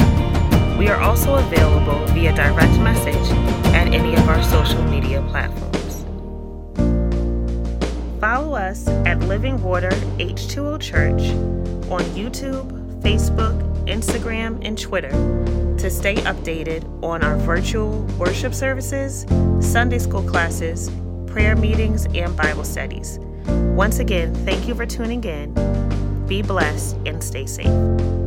We 0.79 0.87
are 0.87 0.99
also 0.99 1.35
available 1.35 2.03
via 2.07 2.33
direct 2.33 2.79
message 2.79 3.29
at 3.75 3.93
any 3.93 4.15
of 4.15 4.27
our 4.27 4.41
social 4.41 4.81
media 4.85 5.21
platforms. 5.29 6.05
Follow 8.19 8.55
us 8.55 8.87
at 9.05 9.19
Living 9.19 9.61
Water 9.61 9.91
H2O 10.17 10.81
Church 10.81 11.21
on 11.91 12.01
YouTube, 12.15 12.67
Facebook, 13.03 13.61
Instagram, 13.85 14.59
and 14.65 14.75
Twitter 14.75 15.11
to 15.85 15.91
stay 15.91 16.15
updated 16.15 16.83
on 17.03 17.23
our 17.23 17.37
virtual 17.37 18.01
worship 18.17 18.55
services, 18.55 19.23
Sunday 19.59 19.99
school 19.99 20.23
classes, 20.23 20.89
prayer 21.27 21.55
meetings, 21.55 22.07
and 22.15 22.35
Bible 22.35 22.63
studies. 22.63 23.19
Once 23.75 23.99
again, 23.99 24.33
thank 24.45 24.67
you 24.67 24.73
for 24.73 24.87
tuning 24.87 25.23
in. 25.23 25.53
Be 26.25 26.41
blessed 26.41 26.97
and 27.05 27.23
stay 27.23 27.45
safe. 27.45 28.14